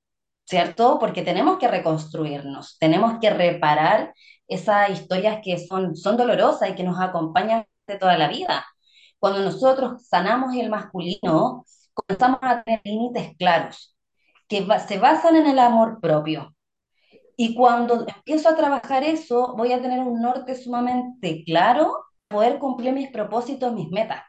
¿cierto? 0.44 0.98
Porque 0.98 1.22
tenemos 1.22 1.58
que 1.58 1.68
reconstruirnos, 1.68 2.78
tenemos 2.78 3.18
que 3.20 3.30
reparar 3.30 4.14
esas 4.48 4.90
historias 4.90 5.40
que 5.42 5.58
son, 5.58 5.96
son 5.96 6.16
dolorosas 6.16 6.70
y 6.70 6.74
que 6.74 6.84
nos 6.84 7.00
acompañan 7.00 7.64
de 7.86 7.98
toda 7.98 8.16
la 8.16 8.28
vida. 8.28 8.64
Cuando 9.18 9.40
nosotros 9.40 10.06
sanamos 10.06 10.54
el 10.54 10.70
masculino, 10.70 11.64
comenzamos 11.92 12.38
a 12.42 12.62
tener 12.62 12.80
límites 12.84 13.36
claros, 13.38 13.96
que 14.48 14.66
se 14.86 14.98
basan 14.98 15.36
en 15.36 15.46
el 15.46 15.58
amor 15.58 16.00
propio. 16.00 16.54
Y 17.36 17.54
cuando 17.54 18.06
empiezo 18.06 18.48
a 18.48 18.56
trabajar 18.56 19.02
eso, 19.02 19.54
voy 19.56 19.72
a 19.72 19.82
tener 19.82 20.00
un 20.00 20.20
norte 20.20 20.54
sumamente 20.54 21.42
claro, 21.44 22.04
poder 22.28 22.58
cumplir 22.58 22.92
mis 22.92 23.10
propósitos, 23.10 23.72
mis 23.72 23.90
metas. 23.90 24.22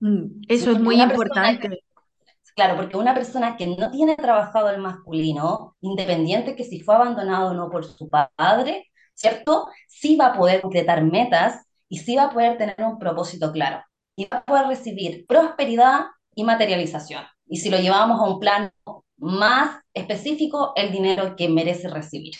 Mm, 0.00 0.42
eso 0.48 0.72
es 0.72 0.80
muy 0.80 1.00
importante. 1.00 1.82
claro, 2.54 2.76
porque 2.76 2.96
una 2.96 3.14
persona 3.14 3.56
que 3.56 3.66
no 3.66 3.90
tiene 3.90 4.16
trabajado 4.16 4.70
el 4.70 4.80
masculino, 4.80 5.76
independiente 5.80 6.54
que 6.56 6.64
si 6.64 6.80
fue 6.80 6.94
abandonado 6.96 7.50
o 7.50 7.54
no 7.54 7.70
por 7.70 7.84
su 7.84 8.08
padre, 8.08 8.90
¿cierto? 9.14 9.68
Sí 9.88 10.16
va 10.16 10.26
a 10.26 10.36
poder 10.36 10.60
completar 10.60 11.02
metas 11.02 11.66
y 11.90 11.98
sí 11.98 12.16
va 12.16 12.24
a 12.24 12.30
poder 12.30 12.56
tener 12.56 12.76
un 12.78 12.98
propósito 12.98 13.52
claro 13.52 13.84
y 14.16 14.26
va 14.26 14.38
a 14.38 14.44
poder 14.44 14.66
recibir 14.68 15.26
prosperidad 15.26 16.06
y 16.34 16.44
materialización. 16.44 17.24
Y 17.46 17.58
si 17.58 17.68
lo 17.68 17.78
llevamos 17.78 18.20
a 18.20 18.30
un 18.32 18.38
plano 18.38 18.70
más 19.18 19.80
específico, 19.92 20.72
el 20.76 20.92
dinero 20.92 21.36
que 21.36 21.48
merece 21.48 21.88
recibir. 21.88 22.34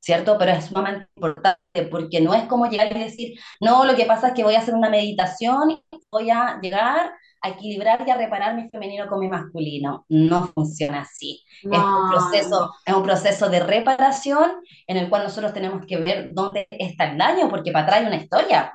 ¿Cierto? 0.00 0.36
Pero 0.38 0.52
es 0.52 0.66
sumamente 0.66 1.06
importante 1.16 1.60
porque 1.90 2.20
no 2.20 2.34
es 2.34 2.44
como 2.44 2.66
llegar 2.66 2.94
y 2.94 3.00
decir, 3.04 3.38
no, 3.60 3.84
lo 3.86 3.94
que 3.96 4.04
pasa 4.04 4.28
es 4.28 4.34
que 4.34 4.44
voy 4.44 4.54
a 4.54 4.58
hacer 4.58 4.74
una 4.74 4.90
meditación 4.90 5.70
y 5.70 5.82
voy 6.10 6.30
a 6.30 6.58
llegar 6.60 7.12
a 7.44 7.50
equilibrar 7.50 8.02
y 8.06 8.10
a 8.10 8.16
reparar 8.16 8.54
mi 8.56 8.70
femenino 8.70 9.06
con 9.06 9.20
mi 9.20 9.28
masculino. 9.28 10.06
No 10.08 10.46
funciona 10.48 11.02
así. 11.02 11.42
Es, 11.62 11.78
un 11.78 12.10
proceso, 12.10 12.74
es 12.86 12.94
un 12.94 13.02
proceso 13.02 13.50
de 13.50 13.60
reparación 13.60 14.50
en 14.86 14.96
el 14.96 15.10
cual 15.10 15.24
nosotros 15.24 15.52
tenemos 15.52 15.84
que 15.86 15.98
ver 15.98 16.30
dónde 16.32 16.66
está 16.70 17.10
el 17.10 17.18
daño, 17.18 17.50
porque 17.50 17.70
para 17.70 17.84
atrás 17.84 18.00
hay 18.00 18.06
una 18.06 18.16
historia. 18.16 18.72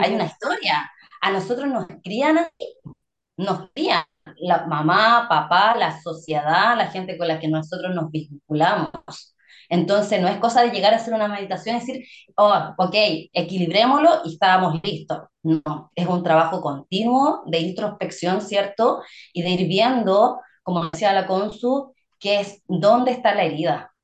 Hay 0.00 0.14
una 0.14 0.24
historia. 0.24 0.90
A 1.20 1.30
nosotros 1.30 1.68
nos 1.68 1.86
crían 2.02 2.38
así, 2.38 2.78
nos 3.36 3.70
crían 3.74 4.04
la 4.38 4.66
mamá, 4.66 5.26
papá, 5.28 5.76
la 5.76 6.00
sociedad, 6.00 6.76
la 6.78 6.86
gente 6.86 7.18
con 7.18 7.28
la 7.28 7.38
que 7.38 7.48
nosotros 7.48 7.94
nos 7.94 8.10
vinculamos. 8.10 9.35
Entonces, 9.68 10.20
no 10.20 10.28
es 10.28 10.38
cosa 10.38 10.62
de 10.62 10.70
llegar 10.70 10.92
a 10.92 10.96
hacer 10.96 11.14
una 11.14 11.28
meditación 11.28 11.76
y 11.76 11.80
decir, 11.80 12.06
oh, 12.36 12.74
ok, 12.78 12.94
equilibrémoslo 13.32 14.22
y 14.24 14.34
estábamos 14.34 14.80
listos. 14.82 15.20
No, 15.42 15.92
es 15.94 16.06
un 16.06 16.22
trabajo 16.22 16.60
continuo 16.60 17.42
de 17.46 17.60
introspección, 17.60 18.40
¿cierto? 18.40 19.02
Y 19.32 19.42
de 19.42 19.50
ir 19.50 19.68
viendo, 19.68 20.40
como 20.62 20.88
decía 20.90 21.12
la 21.12 21.26
Consu, 21.26 21.92
que 22.18 22.40
es 22.40 22.62
dónde 22.66 23.12
está 23.12 23.34
la 23.34 23.44
herida, 23.44 23.94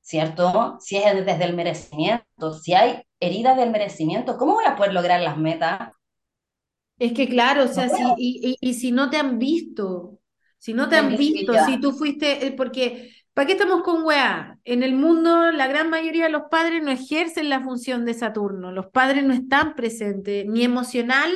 ¿cierto? 0.00 0.78
Si 0.80 0.96
es 0.96 1.24
desde 1.24 1.44
el 1.44 1.54
merecimiento, 1.54 2.52
si 2.54 2.74
hay 2.74 3.02
heridas 3.20 3.56
del 3.56 3.70
merecimiento, 3.70 4.36
¿cómo 4.36 4.54
voy 4.54 4.64
a 4.66 4.76
poder 4.76 4.92
lograr 4.92 5.20
las 5.20 5.36
metas? 5.36 5.90
Es 6.98 7.12
que 7.12 7.28
claro, 7.28 7.64
o 7.64 7.68
sea, 7.68 7.88
si, 7.88 8.02
y, 8.16 8.56
y, 8.60 8.74
si 8.74 8.92
no 8.92 9.10
te 9.10 9.16
han 9.16 9.38
visto, 9.38 10.20
si 10.58 10.72
no 10.74 10.88
te 10.88 10.96
han 10.96 11.16
visto, 11.16 11.52
si 11.66 11.80
tú 11.80 11.92
fuiste, 11.92 12.46
eh, 12.46 12.52
porque 12.52 13.10
¿Para 13.34 13.46
qué 13.46 13.52
estamos 13.52 13.82
con 13.82 14.04
weá? 14.04 14.58
En 14.64 14.82
el 14.82 14.94
mundo 14.94 15.50
la 15.52 15.66
gran 15.66 15.88
mayoría 15.88 16.24
de 16.24 16.30
los 16.30 16.44
padres 16.50 16.82
no 16.82 16.90
ejercen 16.90 17.48
la 17.48 17.62
función 17.62 18.04
de 18.04 18.12
Saturno, 18.12 18.72
los 18.72 18.88
padres 18.88 19.24
no 19.24 19.32
están 19.32 19.74
presentes, 19.74 20.46
ni 20.46 20.64
emocional 20.64 21.32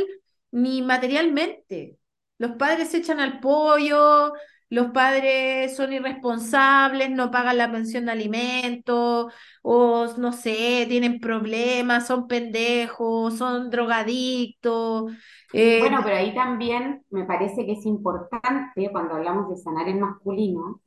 ni 0.50 0.82
materialmente. 0.82 1.96
Los 2.38 2.52
padres 2.52 2.90
se 2.90 2.98
echan 2.98 3.18
al 3.18 3.40
pollo, 3.40 4.34
los 4.68 4.90
padres 4.90 5.74
son 5.74 5.94
irresponsables, 5.94 7.10
no 7.10 7.30
pagan 7.30 7.56
la 7.56 7.72
pensión 7.72 8.04
de 8.06 8.12
alimentos, 8.12 9.32
o 9.62 10.06
no 10.18 10.32
sé, 10.32 10.84
tienen 10.90 11.18
problemas, 11.18 12.06
son 12.06 12.26
pendejos, 12.26 13.38
son 13.38 13.70
drogadictos. 13.70 15.12
Eh, 15.54 15.78
bueno, 15.80 16.00
pero 16.04 16.16
ahí 16.16 16.34
también 16.34 17.04
me 17.08 17.24
parece 17.24 17.64
que 17.64 17.72
es 17.72 17.86
importante 17.86 18.90
cuando 18.92 19.14
hablamos 19.14 19.48
de 19.48 19.56
sanar 19.56 19.88
el 19.88 19.98
masculino 19.98 20.82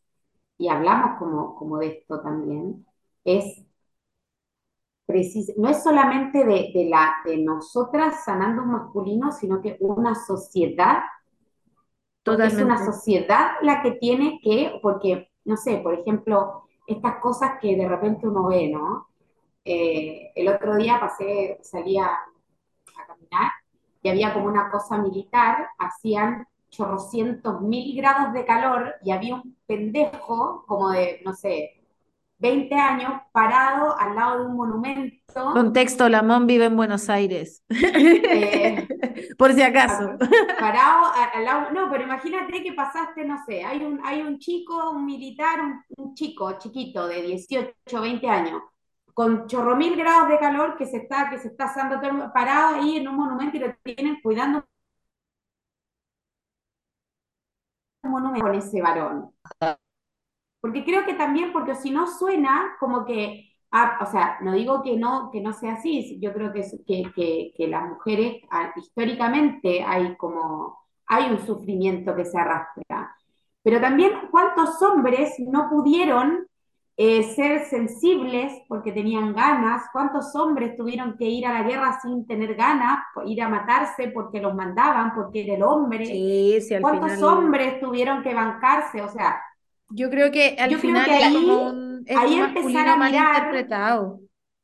y 0.59 0.67
hablamos 0.69 1.17
como, 1.17 1.55
como 1.55 1.79
de 1.79 1.87
esto 1.87 2.21
también, 2.21 2.85
es 3.23 3.65
no 5.57 5.69
es 5.69 5.81
solamente 5.83 6.45
de, 6.45 6.71
de, 6.73 6.85
la, 6.87 7.15
de 7.25 7.37
nosotras 7.37 8.23
sanando 8.23 8.61
un 8.61 8.71
masculino, 8.73 9.31
sino 9.31 9.59
que 9.59 9.75
una 9.79 10.13
sociedad, 10.13 10.99
es 12.43 12.53
una 12.53 12.85
sociedad 12.85 13.53
la 13.63 13.81
que 13.81 13.93
tiene 13.93 14.39
que, 14.43 14.79
porque, 14.83 15.31
no 15.45 15.57
sé, 15.57 15.77
por 15.77 15.95
ejemplo, 15.95 16.65
estas 16.85 17.15
cosas 17.21 17.53
que 17.59 17.75
de 17.75 17.87
repente 17.87 18.27
uno 18.27 18.47
ve, 18.47 18.69
¿no? 18.69 19.07
Eh, 19.65 20.31
el 20.35 20.47
otro 20.47 20.75
día 20.75 20.99
pasé, 20.99 21.59
salía 21.63 22.05
a 22.05 23.07
caminar 23.07 23.51
y 24.03 24.09
había 24.09 24.33
como 24.33 24.45
una 24.45 24.69
cosa 24.69 24.99
militar, 24.99 25.69
hacían 25.79 26.45
chorrocientos 26.69 27.61
mil 27.61 27.95
grados 27.97 28.33
de 28.33 28.45
calor 28.45 28.95
y 29.03 29.11
había 29.11 29.35
un 29.35 29.57
pendejo 29.65 30.63
como 30.67 30.89
de, 30.91 31.21
no 31.25 31.33
sé, 31.33 31.79
20 32.39 32.73
años 32.73 33.21
parado 33.33 33.97
al 33.99 34.15
lado 34.15 34.39
de 34.39 34.45
un 34.45 34.55
monumento. 34.55 35.51
Contexto, 35.53 36.07
Lamón 36.07 36.47
vive 36.47 36.65
en 36.65 36.75
Buenos 36.75 37.09
Aires. 37.09 37.63
Eh, 37.69 38.87
Por 39.37 39.53
si 39.53 39.61
acaso. 39.61 40.17
Parado 40.59 41.11
al 41.33 41.43
lado, 41.43 41.71
no, 41.71 41.89
pero 41.91 42.03
imagínate 42.03 42.63
que 42.63 42.73
pasaste, 42.73 43.25
no 43.25 43.37
sé, 43.45 43.63
hay 43.63 43.83
un, 43.83 43.99
hay 44.03 44.21
un 44.21 44.39
chico, 44.39 44.91
un 44.91 45.05
militar, 45.05 45.59
un, 45.97 46.13
chico 46.15 46.57
chiquito 46.57 47.07
de 47.07 47.21
18, 47.21 47.73
20 48.01 48.29
años, 48.29 48.61
con 49.13 49.47
chorro 49.47 49.75
mil 49.75 49.95
grados 49.97 50.29
de 50.29 50.39
calor 50.39 50.77
que 50.77 50.85
se 50.85 50.97
está, 50.97 51.29
que 51.29 51.39
se 51.39 51.49
está 51.49 51.65
asando 51.65 51.99
parado 52.33 52.77
ahí 52.77 52.97
en 52.97 53.07
un 53.07 53.17
monumento 53.17 53.57
y 53.57 53.59
lo 53.59 53.75
tienen 53.83 54.19
cuidando 54.21 54.65
con 58.01 58.55
ese 58.55 58.81
varón. 58.81 59.31
Porque 60.61 60.83
creo 60.83 61.05
que 61.05 61.13
también, 61.13 61.53
porque 61.53 61.75
si 61.75 61.91
no 61.91 62.07
suena 62.07 62.75
como 62.79 63.05
que, 63.05 63.49
ah, 63.71 63.99
o 64.01 64.05
sea, 64.05 64.37
no 64.41 64.53
digo 64.53 64.81
que 64.83 64.97
no, 64.97 65.29
que 65.31 65.41
no 65.41 65.53
sea 65.53 65.73
así, 65.73 66.19
yo 66.19 66.33
creo 66.33 66.51
que, 66.51 66.63
que, 66.85 67.53
que, 67.55 67.67
las 67.67 67.87
mujeres 67.87 68.41
ah, 68.51 68.73
históricamente 68.75 69.83
hay 69.83 70.15
como, 70.17 70.77
hay 71.07 71.31
un 71.31 71.45
sufrimiento 71.45 72.15
que 72.15 72.25
se 72.25 72.37
arrastra. 72.37 73.15
Pero 73.63 73.79
también 73.79 74.11
cuántos 74.31 74.81
hombres 74.81 75.33
no 75.39 75.69
pudieron 75.69 76.48
eh, 77.01 77.23
ser 77.23 77.65
sensibles 77.65 78.51
porque 78.67 78.91
tenían 78.91 79.33
ganas, 79.33 79.83
cuántos 79.93 80.35
hombres 80.35 80.75
tuvieron 80.75 81.15
que 81.17 81.25
ir 81.25 81.45
a 81.47 81.53
la 81.53 81.63
guerra 81.63 81.97
sin 82.01 82.27
tener 82.27 82.55
ganas, 82.55 82.99
ir 83.25 83.41
a 83.41 83.47
matarse 83.47 84.09
porque 84.09 84.41
los 84.41 84.53
mandaban, 84.53 85.13
porque 85.15 85.43
era 85.43 85.55
el 85.55 85.63
hombre, 85.63 86.05
sí, 86.05 86.59
sí, 86.61 86.75
cuántos 86.81 87.21
hombres 87.21 87.79
tuvieron 87.79 88.21
que 88.21 88.33
bancarse, 88.33 89.01
o 89.01 89.07
sea, 89.09 89.41
yo 89.89 90.09
creo 90.09 90.31
que 90.31 90.55
al 90.59 90.75
final 90.75 91.09
ahí, 91.09 91.71
ahí 92.15 92.35
empezar 92.35 92.87
a 92.89 92.97
mirar, 92.97 93.43
interpretado. 93.45 94.19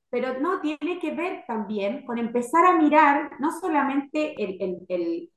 pero 0.10 0.40
no 0.40 0.62
tiene 0.62 1.00
que 1.00 1.12
ver 1.12 1.44
también 1.48 2.06
con 2.06 2.18
empezar 2.18 2.66
a 2.66 2.78
mirar 2.78 3.32
no 3.40 3.52
solamente 3.60 4.42
el, 4.44 4.58
el, 4.62 4.86
el 4.90 5.32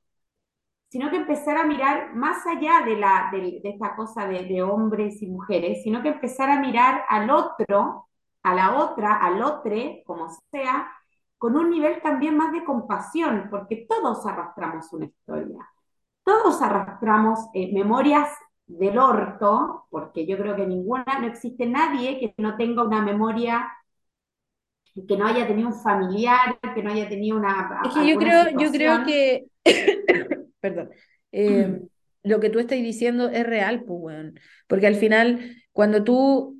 sino 0.89 1.09
que 1.09 1.17
empezar 1.17 1.57
a 1.57 1.65
mirar 1.65 2.15
más 2.15 2.45
allá 2.47 2.81
de, 2.85 2.97
la, 2.97 3.29
de, 3.31 3.61
esta 3.63 3.95
cosa 3.95 4.27
de, 4.27 4.61
hombres 4.63 5.21
y 5.21 5.27
mujeres, 5.27 5.83
sino 5.83 6.01
que 6.01 6.09
empezar 6.09 6.49
a 6.49 6.59
mirar 6.59 7.05
al 7.09 7.29
otro 7.29 8.09
a 8.43 8.55
la 8.55 8.77
otra, 8.77 9.17
al 9.17 9.41
otro, 9.41 9.75
como 10.05 10.29
sea, 10.51 10.89
con 11.37 11.55
un 11.55 11.69
nivel 11.69 12.01
también 12.01 12.37
más 12.37 12.51
de 12.51 12.63
compasión, 12.63 13.47
porque 13.49 13.85
todos 13.87 14.25
arrastramos 14.25 14.91
una 14.93 15.05
historia, 15.05 15.69
todos 16.23 16.61
arrastramos 16.61 17.39
eh, 17.53 17.71
memorias 17.73 18.29
del 18.65 18.97
orto, 18.97 19.87
porque 19.89 20.25
yo 20.25 20.37
creo 20.37 20.55
que 20.55 20.65
ninguna, 20.65 21.05
no 21.19 21.27
existe 21.27 21.65
nadie 21.65 22.19
que 22.19 22.33
no 22.37 22.55
tenga 22.55 22.83
una 22.83 23.01
memoria 23.01 23.67
que 25.07 25.17
no 25.17 25.27
haya 25.27 25.47
tenido 25.47 25.69
un 25.69 25.81
familiar, 25.81 26.59
que 26.73 26.83
no 26.83 26.91
haya 26.91 27.07
tenido 27.07 27.37
una. 27.37 27.81
Es 27.85 27.93
que 27.93 28.07
yo 28.07 28.17
creo, 28.17 28.49
yo 28.57 28.71
creo 28.71 29.03
que, 29.05 29.45
perdón, 30.59 30.89
eh, 31.31 31.79
lo 32.23 32.39
que 32.39 32.49
tú 32.49 32.59
estás 32.59 32.77
diciendo 32.79 33.29
es 33.29 33.45
real, 33.45 33.83
pues, 33.83 34.33
porque 34.67 34.87
al 34.87 34.95
final, 34.95 35.55
cuando 35.71 36.03
tú 36.03 36.59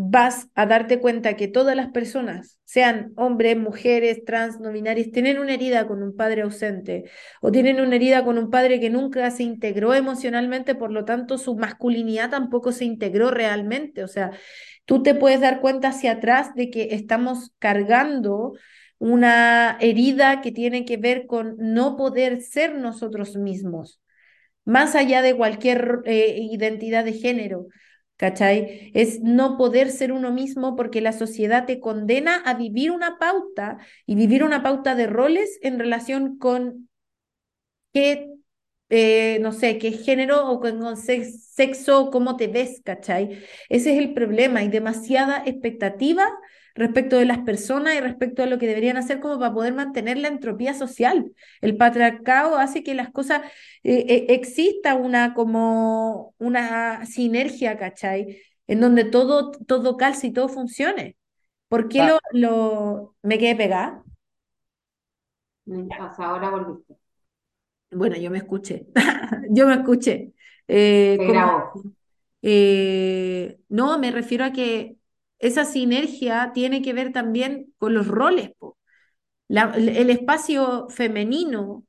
vas 0.00 0.48
a 0.54 0.66
darte 0.66 1.00
cuenta 1.00 1.34
que 1.34 1.48
todas 1.48 1.74
las 1.74 1.88
personas, 1.88 2.58
sean 2.64 3.12
hombres, 3.16 3.56
mujeres, 3.56 4.24
trans, 4.24 4.60
no 4.60 4.70
binarias, 4.70 5.10
tienen 5.10 5.38
una 5.38 5.54
herida 5.54 5.88
con 5.88 6.02
un 6.02 6.14
padre 6.14 6.42
ausente 6.42 7.10
o 7.40 7.50
tienen 7.50 7.80
una 7.80 7.96
herida 7.96 8.24
con 8.24 8.38
un 8.38 8.48
padre 8.48 8.78
que 8.78 8.90
nunca 8.90 9.28
se 9.32 9.42
integró 9.42 9.94
emocionalmente, 9.94 10.76
por 10.76 10.92
lo 10.92 11.04
tanto 11.04 11.36
su 11.36 11.56
masculinidad 11.56 12.30
tampoco 12.30 12.70
se 12.70 12.84
integró 12.84 13.32
realmente. 13.32 14.04
O 14.04 14.08
sea, 14.08 14.30
tú 14.84 15.02
te 15.02 15.14
puedes 15.14 15.40
dar 15.40 15.60
cuenta 15.60 15.88
hacia 15.88 16.12
atrás 16.12 16.54
de 16.54 16.70
que 16.70 16.88
estamos 16.92 17.52
cargando 17.58 18.52
una 18.98 19.78
herida 19.80 20.40
que 20.40 20.52
tiene 20.52 20.84
que 20.84 20.96
ver 20.96 21.26
con 21.26 21.56
no 21.58 21.96
poder 21.96 22.42
ser 22.42 22.74
nosotros 22.76 23.36
mismos, 23.36 24.00
más 24.64 24.94
allá 24.94 25.22
de 25.22 25.36
cualquier 25.36 26.02
eh, 26.04 26.38
identidad 26.40 27.04
de 27.04 27.12
género. 27.14 27.66
¿cachai? 28.18 28.90
Es 28.94 29.20
no 29.22 29.56
poder 29.56 29.90
ser 29.90 30.12
uno 30.12 30.32
mismo 30.32 30.76
porque 30.76 31.00
la 31.00 31.12
sociedad 31.12 31.66
te 31.66 31.80
condena 31.80 32.36
a 32.44 32.54
vivir 32.54 32.90
una 32.90 33.16
pauta 33.18 33.78
y 34.06 34.16
vivir 34.16 34.42
una 34.44 34.62
pauta 34.62 34.94
de 34.96 35.06
roles 35.06 35.58
en 35.62 35.78
relación 35.78 36.36
con 36.36 36.88
qué, 37.92 38.28
eh, 38.90 39.38
no 39.40 39.52
sé, 39.52 39.78
qué 39.78 39.92
género 39.92 40.48
o 40.50 40.60
con, 40.60 40.96
sexo, 40.96 42.10
cómo 42.10 42.36
te 42.36 42.48
ves, 42.48 42.80
¿cachai? 42.84 43.40
Ese 43.68 43.92
es 43.92 43.98
el 43.98 44.14
problema, 44.14 44.60
hay 44.60 44.68
demasiada 44.68 45.44
expectativa 45.46 46.28
respecto 46.74 47.16
de 47.16 47.24
las 47.24 47.38
personas 47.38 47.94
y 47.94 48.00
respecto 48.00 48.42
a 48.42 48.46
lo 48.46 48.58
que 48.58 48.66
deberían 48.66 48.96
hacer 48.96 49.20
como 49.20 49.38
para 49.38 49.54
poder 49.54 49.74
mantener 49.74 50.18
la 50.18 50.28
entropía 50.28 50.74
social. 50.74 51.32
El 51.60 51.76
patriarcado 51.76 52.58
hace 52.58 52.82
que 52.82 52.94
las 52.94 53.10
cosas, 53.10 53.42
eh, 53.82 54.04
eh, 54.08 54.26
exista 54.30 54.94
una 54.94 55.34
como 55.34 56.34
una 56.38 57.06
sinergia, 57.06 57.78
¿cachai? 57.78 58.42
En 58.66 58.80
donde 58.80 59.04
todo, 59.04 59.50
todo 59.50 59.96
calce 59.96 60.28
y 60.28 60.32
todo 60.32 60.48
funcione. 60.48 61.16
¿Por 61.68 61.88
qué 61.88 62.04
lo, 62.04 62.18
lo, 62.32 63.16
me 63.22 63.38
quedé 63.38 63.56
pegada? 63.56 64.02
ahora 66.18 66.50
volviste. 66.50 66.96
Bueno, 67.90 68.16
yo 68.16 68.30
me 68.30 68.38
escuché. 68.38 68.86
yo 69.50 69.66
me 69.66 69.74
escuché. 69.74 70.32
Eh, 70.66 71.16
no, 73.68 73.98
me 73.98 74.10
refiero 74.10 74.44
a 74.44 74.52
que 74.52 74.97
esa 75.38 75.64
sinergia 75.64 76.52
tiene 76.54 76.82
que 76.82 76.92
ver 76.92 77.12
también 77.12 77.72
con 77.78 77.94
los 77.94 78.08
roles. 78.08 78.50
el 79.48 80.10
espacio 80.10 80.88
femenino 80.90 81.84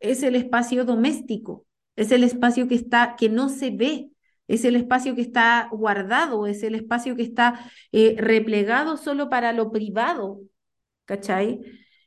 es 0.00 0.22
el 0.22 0.36
espacio 0.36 0.84
doméstico, 0.84 1.66
es 1.96 2.12
el 2.12 2.24
espacio 2.24 2.68
que 2.68 2.74
está, 2.74 3.16
que 3.16 3.28
no 3.28 3.48
se 3.48 3.70
ve, 3.70 4.10
es 4.48 4.64
el 4.64 4.76
espacio 4.76 5.14
que 5.14 5.22
está 5.22 5.68
guardado, 5.72 6.46
es 6.46 6.62
el 6.62 6.74
espacio 6.74 7.16
que 7.16 7.22
está 7.22 7.70
eh, 7.92 8.14
replegado 8.18 8.96
solo 8.96 9.28
para 9.30 9.52
lo 9.52 9.70
privado, 9.70 10.40
¿cachai? 11.06 11.60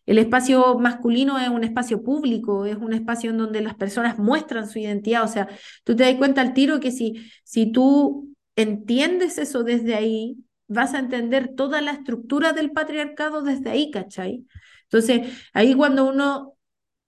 El 0.06 0.20
espacio 0.20 0.78
masculino 0.80 1.38
es 1.38 1.50
un 1.50 1.64
espacio 1.64 2.02
público, 2.04 2.66
es 2.66 2.78
un 2.78 2.94
espacio 2.94 3.32
en 3.32 3.38
donde 3.38 3.62
las 3.62 3.76
personas 3.76 4.18
muestran 4.20 4.70
su 4.70 4.80
identidad, 4.80 5.24
o 5.24 5.28
sea, 5.28 5.50
tú 5.84 5.96
te 5.96 6.04
das 6.04 6.16
cuenta 6.16 6.42
al 6.42 6.54
tiro 6.54 6.80
que 6.80 6.92
si, 6.92 7.30
si 7.44 7.72
tú 7.72 8.34
entiendes 8.56 9.38
eso 9.38 9.64
desde 9.64 9.96
ahí, 9.96 10.38
vas 10.68 10.94
a 10.94 11.00
entender 11.00 11.56
toda 11.56 11.82
la 11.82 11.92
estructura 11.92 12.54
del 12.54 12.72
patriarcado 12.72 13.42
desde 13.42 13.70
ahí, 13.70 13.92
¿cachai? 13.92 14.46
Entonces, 14.84 15.28
ahí 15.54 15.74
cuando 15.74 16.06
uno 16.08 16.58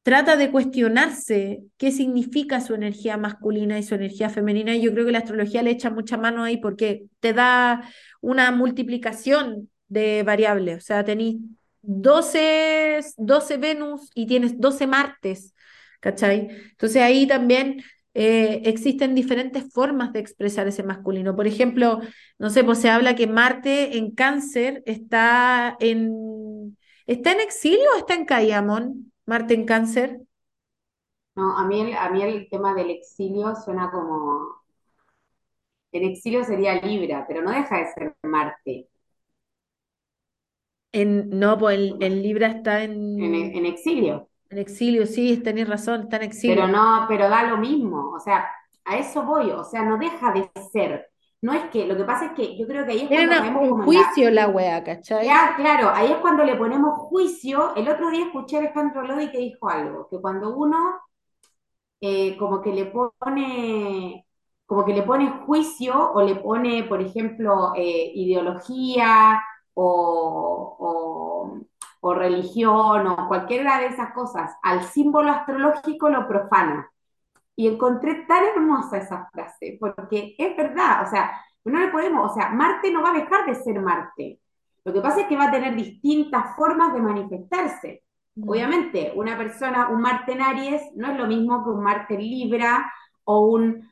trata 0.04 0.38
de 0.38 0.52
cuestionarse 0.52 1.64
qué 1.78 1.92
significa 1.92 2.62
su 2.62 2.74
energía 2.74 3.18
masculina 3.18 3.78
y 3.78 3.84
su 3.84 3.96
energía 3.96 4.30
femenina, 4.30 4.76
yo 4.76 4.92
creo 4.94 5.06
que 5.06 5.12
la 5.12 5.20
astrología 5.20 5.62
le 5.62 5.72
echa 5.72 5.90
mucha 5.90 6.18
mano 6.18 6.44
ahí 6.44 6.58
porque 6.58 7.06
te 7.20 7.34
da 7.34 7.84
una 8.22 8.52
multiplicación 8.52 9.70
de 9.88 10.24
variables, 10.24 10.78
o 10.78 10.82
sea, 10.82 11.04
tenéis 11.04 11.38
12, 11.82 13.00
12 13.18 13.58
Venus 13.58 14.10
y 14.14 14.26
tienes 14.28 14.60
12 14.60 14.88
Martes, 14.88 15.54
¿cachai? 16.00 16.50
Entonces 16.72 17.02
ahí 17.02 17.28
también 17.28 17.84
eh, 18.22 18.64
existen 18.66 19.16
diferentes 19.16 19.72
formas 19.72 20.12
de 20.12 20.20
expresar 20.20 20.68
ese 20.68 20.84
masculino. 20.84 21.38
Por 21.38 21.48
ejemplo, 21.48 22.02
no 22.38 22.50
sé, 22.50 22.66
pues 22.66 22.80
se 22.80 22.90
habla 22.90 23.16
que 23.16 23.28
Marte 23.28 23.98
en 23.98 24.12
cáncer 24.12 24.84
está 24.86 25.78
en, 25.80 26.78
¿está 27.08 27.32
en 27.32 27.40
exilio 27.40 27.86
o 27.96 27.98
está 27.98 28.16
en 28.16 28.26
Cayamón? 28.26 29.14
Marte 29.26 29.54
en 29.54 29.66
cáncer. 29.66 30.20
No, 31.36 31.58
a 31.58 31.66
mí, 31.66 31.80
el, 31.80 31.96
a 31.96 32.10
mí 32.10 32.22
el 32.22 32.50
tema 32.50 32.76
del 32.76 32.90
exilio 32.90 33.56
suena 33.56 33.90
como... 33.90 34.60
En 35.94 36.04
exilio 36.04 36.44
sería 36.44 36.76
Libra, 36.82 37.24
pero 37.26 37.42
no 37.42 37.52
deja 37.52 37.78
de 37.78 37.94
ser 37.94 38.16
Marte. 38.24 38.90
En, 40.92 41.30
no, 41.30 41.58
pues 41.58 41.94
el, 42.02 42.22
Libra 42.22 42.48
está 42.48 42.84
en... 42.84 43.24
en 43.24 43.66
exilio. 43.66 44.29
En 44.50 44.58
exilio, 44.58 45.06
sí, 45.06 45.38
tenés 45.38 45.70
razón, 45.70 46.02
está 46.02 46.18
en 46.18 46.24
exilio. 46.24 46.56
Pero 46.56 46.68
no, 46.68 47.06
pero 47.08 47.30
da 47.30 47.44
lo 47.44 47.58
mismo, 47.58 48.12
o 48.12 48.20
sea, 48.20 48.50
a 48.86 48.98
eso 48.98 49.24
voy, 49.24 49.52
o 49.52 49.64
sea, 49.64 49.84
no 49.84 49.98
deja 49.98 50.32
de 50.32 50.50
ser. 50.72 51.08
No 51.42 51.54
es 51.54 51.70
que, 51.70 51.86
lo 51.86 51.96
que 51.96 52.04
pasa 52.04 52.26
es 52.26 52.32
que 52.34 52.58
yo 52.58 52.68
creo 52.68 52.86
que 52.86 52.92
ahí 52.92 53.02
es 53.02 53.08
cuando 53.08 53.38
ponemos 53.38 53.70
un 53.70 53.84
juicio 53.84 54.30
la, 54.30 54.50
wea, 54.50 54.84
¿cachai? 54.84 55.26
Ya, 55.26 55.54
claro, 55.56 55.90
ahí 55.94 56.12
es 56.12 56.18
cuando 56.18 56.44
le 56.44 56.56
ponemos 56.56 56.98
juicio. 56.98 57.76
El 57.76 57.88
otro 57.88 58.10
día 58.10 58.26
escuché 58.26 58.58
a 58.58 58.60
Alejandro 58.60 59.04
Lodi 59.04 59.32
que 59.32 59.38
dijo 59.38 59.70
algo, 59.70 60.08
que 60.10 60.20
cuando 60.20 60.54
uno 60.58 61.00
eh, 62.02 62.36
como 62.38 62.62
que 62.62 62.72
le 62.74 62.86
pone 62.88 64.26
como 64.66 64.86
que 64.86 64.94
le 64.94 65.02
pone 65.04 65.30
juicio 65.46 66.12
o 66.14 66.22
le 66.22 66.36
pone, 66.36 66.84
por 66.84 67.02
ejemplo, 67.02 67.74
eh, 67.76 68.12
ideología 68.16 69.42
o, 69.74 70.76
o 70.80 71.60
religión 72.02 73.08
o 73.08 73.28
cualquiera 73.28 73.80
de 73.80 73.88
esas 73.88 74.14
cosas 74.14 74.56
al 74.64 74.84
símbolo 74.84 75.32
astrológico 75.32 76.10
lo 76.10 76.28
profana. 76.28 76.90
Y 77.56 77.68
encontré 77.68 78.26
tan 78.26 78.44
hermosa 78.46 78.98
esa 78.98 79.30
frase, 79.34 79.78
porque 79.80 80.36
es 80.38 80.56
verdad, 80.56 81.04
o 81.06 81.10
sea, 81.10 81.32
no 81.66 81.80
le 81.80 81.90
podemos, 81.90 82.32
o 82.32 82.34
sea, 82.34 82.50
Marte 82.50 82.92
no 82.92 83.02
va 83.02 83.10
a 83.12 83.20
dejar 83.20 83.46
de 83.46 83.56
ser 83.56 83.82
Marte. 83.82 84.40
Lo 84.86 84.94
que 84.94 85.02
pasa 85.02 85.22
es 85.22 85.28
que 85.28 85.36
va 85.36 85.48
a 85.48 85.52
tener 85.52 85.76
distintas 85.76 86.56
formas 86.56 86.94
de 86.94 87.02
manifestarse. 87.02 88.04
Mm. 88.36 88.50
Obviamente, 88.50 89.12
una 89.16 89.38
persona, 89.38 89.90
un 89.90 90.02
Marte 90.02 90.32
en 90.32 90.42
Aries, 90.42 90.82
no 90.96 91.12
es 91.12 91.18
lo 91.18 91.28
mismo 91.28 91.64
que 91.64 91.70
un 91.70 91.84
Marte 91.84 92.14
en 92.16 92.22
Libra 92.22 92.94
o 93.26 93.42
un, 93.42 93.90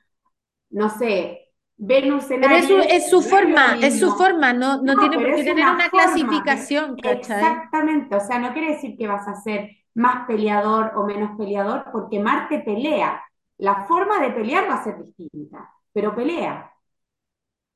no 0.69 0.89
sé, 0.89 1.46
Venus 1.77 2.29
en 2.31 2.41
Pero 2.41 2.55
es 2.55 3.09
su, 3.09 3.21
forma, 3.21 3.77
es, 3.77 3.99
su 3.99 4.11
forma, 4.11 4.51
no, 4.51 4.81
no, 4.81 4.97
tiene 4.97 5.17
por 5.17 5.35
qué 5.35 5.43
tener 5.43 5.69
una, 5.69 5.89
clasificación, 5.89 6.97
Exactamente, 7.03 8.15
o 8.15 8.19
sea, 8.19 8.39
no 8.39 8.51
quiere 8.51 8.73
decir 8.73 8.97
que 8.97 9.07
vas 9.07 9.27
a 9.27 9.35
ser 9.35 9.69
más 9.93 10.25
peleador 10.25 10.93
o 10.95 11.05
menos 11.05 11.37
peleador, 11.37 11.85
porque 11.91 12.19
Marte 12.19 12.59
pelea. 12.59 13.23
La 13.59 13.85
forma 13.85 14.19
de 14.19 14.31
pelear 14.31 14.69
va 14.69 14.75
a 14.75 14.83
ser 14.83 14.97
distinta, 15.03 15.71
pero 15.91 16.15
pelea. 16.15 16.71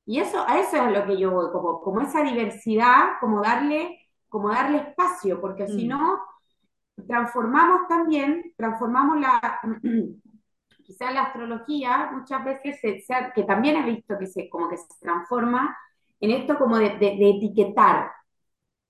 Y 0.04 0.18
eso, 0.18 0.44
a 0.46 0.58
eso 0.58 0.76
es 0.76 0.92
lo 0.92 1.06
que 1.06 1.16
yo 1.16 1.30
voy, 1.30 1.50
como, 1.52 1.80
como 1.80 2.00
esa 2.00 2.22
diversidad, 2.22 3.18
como 3.20 3.40
darle, 3.40 4.00
como 4.28 4.48
darle 4.50 4.78
espacio, 4.78 5.40
porque 5.40 5.66
si 5.68 5.86
mm. 5.86 5.88
no, 5.88 6.20
transformamos 7.06 7.88
también, 7.88 8.52
transformamos 8.56 9.20
la, 9.20 9.60
quizás 10.82 11.12
la 11.14 11.22
astrología 11.22 12.10
muchas 12.12 12.44
veces, 12.44 12.80
se, 12.80 13.04
que 13.34 13.42
también 13.44 13.76
he 13.76 13.82
visto 13.82 14.18
que 14.18 14.26
se, 14.26 14.48
como 14.48 14.68
que 14.68 14.76
se 14.76 14.86
transforma 15.00 15.76
en 16.20 16.30
esto 16.30 16.56
como 16.56 16.78
de, 16.78 16.96
etiquetar, 17.00 18.10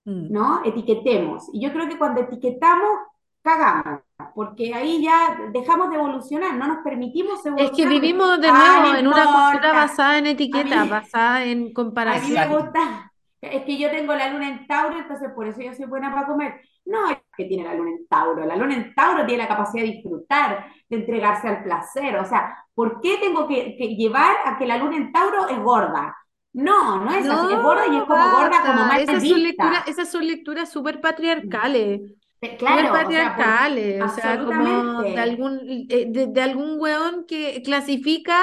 mm. 0.05 0.31
¿no? 0.31 0.61
Etiquetemos. 0.63 1.49
Y 1.53 1.61
yo 1.61 1.73
creo 1.73 1.89
que 1.89 1.97
cuando 1.97 2.21
etiquetamos, 2.21 2.99
cagamos, 3.41 4.01
porque 4.35 4.73
ahí 4.73 5.03
ya 5.03 5.49
dejamos 5.51 5.89
de 5.89 5.95
evolucionar, 5.95 6.55
no 6.55 6.67
nos 6.67 6.77
permitimos 6.83 7.45
evolucionar. 7.45 7.71
Es 7.71 7.71
que 7.71 7.87
vivimos 7.87 8.39
de 8.39 8.47
ah, 8.47 8.79
nuevo 8.81 8.97
en 8.97 9.07
una 9.07 9.25
cultura 9.25 9.73
basada 9.73 10.17
en 10.17 10.27
etiqueta, 10.27 10.85
basada 10.85 11.43
en 11.43 11.73
comparación. 11.73 12.37
A 12.37 12.45
mí 12.45 12.49
me 12.49 12.57
gusta, 12.57 13.11
es 13.41 13.63
que 13.63 13.77
yo 13.77 13.89
tengo 13.91 14.15
la 14.15 14.29
luna 14.29 14.49
en 14.49 14.67
Tauro, 14.67 14.97
entonces 14.97 15.29
por 15.35 15.47
eso 15.47 15.61
yo 15.61 15.73
soy 15.73 15.85
buena 15.85 16.13
para 16.13 16.27
comer. 16.27 16.61
No 16.85 17.09
es 17.09 17.17
que 17.35 17.45
tiene 17.45 17.63
la 17.63 17.75
luna 17.75 17.91
en 17.91 18.07
Tauro, 18.07 18.45
la 18.45 18.55
luna 18.55 18.75
en 18.75 18.93
Tauro 18.93 19.25
tiene 19.25 19.43
la 19.43 19.47
capacidad 19.47 19.83
de 19.83 19.91
disfrutar, 19.91 20.67
de 20.89 20.97
entregarse 20.97 21.47
al 21.47 21.63
placer. 21.63 22.17
O 22.17 22.25
sea, 22.25 22.57
¿por 22.73 22.99
qué 23.01 23.17
tengo 23.17 23.47
que, 23.47 23.75
llevar 23.97 24.35
a 24.45 24.57
que 24.57 24.65
la 24.65 24.77
luna 24.77 24.97
en 24.97 25.11
Tauro 25.11 25.47
es 25.47 25.59
gorda? 25.59 26.15
No, 26.51 26.99
no 26.99 27.11
es 27.11 27.27
así, 27.27 27.53
es 27.53 27.61
gorda 27.61 27.87
y 27.87 27.97
es 27.97 28.03
como 28.03 28.31
gorda, 28.31 28.61
como 28.61 28.85
mal 28.85 29.01
esas 29.01 29.27
son 29.27 29.41
lecturas, 29.41 29.87
esas 29.87 30.11
son 30.11 30.27
lecturas 30.27 30.71
súper 30.71 31.01
patriarcales. 31.01 32.01
Claro, 32.59 32.91
patriarcales, 32.91 34.03
o 34.03 34.09
sea, 34.09 34.43
como 34.43 35.01
de 35.01 35.17
algún, 35.17 35.61
eh, 35.89 36.05
de, 36.09 36.41
algún 36.41 36.79
weón 36.79 37.25
que 37.25 37.61
clasifica 37.63 38.37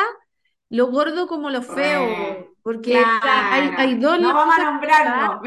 lo 0.70 0.87
gordo 0.87 1.26
como 1.26 1.50
lo 1.50 1.62
feo, 1.62 2.48
porque 2.62 2.96
hay, 2.96 3.70
hay, 3.76 3.94
dos... 3.96 4.18
No 4.18 4.33
vamos 4.33 4.59
a 4.59 4.64
nombrarlo. 4.64 5.42